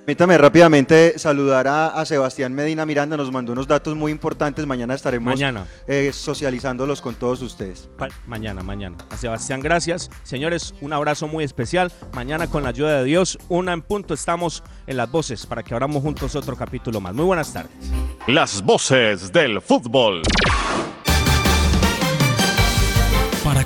Permítame 0.09 0.39
rápidamente 0.39 1.19
saludar 1.19 1.67
a, 1.67 1.89
a 1.89 2.03
Sebastián 2.03 2.51
Medina 2.51 2.83
Miranda, 2.83 3.15
nos 3.15 3.31
mandó 3.31 3.53
unos 3.53 3.67
datos 3.67 3.95
muy 3.95 4.11
importantes, 4.11 4.65
mañana 4.65 4.95
estaremos 4.95 5.35
Mañana. 5.35 5.67
eh, 5.85 6.09
socializándolos 6.11 6.99
con 6.99 7.13
todos 7.13 7.43
ustedes. 7.43 7.87
Mañana, 8.25 8.63
mañana. 8.63 8.97
A 9.11 9.17
Sebastián, 9.17 9.59
gracias. 9.59 10.09
Señores, 10.23 10.73
un 10.81 10.93
abrazo 10.93 11.27
muy 11.27 11.43
especial. 11.43 11.91
Mañana, 12.13 12.47
con 12.47 12.63
la 12.63 12.69
ayuda 12.69 12.97
de 12.97 13.03
Dios, 13.03 13.37
una 13.49 13.71
en 13.71 13.83
punto, 13.83 14.15
estamos 14.15 14.63
en 14.87 14.97
las 14.97 15.11
voces 15.11 15.45
para 15.45 15.61
que 15.61 15.75
abramos 15.75 16.01
juntos 16.01 16.35
otro 16.35 16.55
capítulo 16.55 16.99
más. 16.99 17.13
Muy 17.13 17.25
buenas 17.25 17.53
tardes. 17.53 17.71
Las 18.25 18.63
voces 18.63 19.31
del 19.31 19.61
fútbol. 19.61 20.23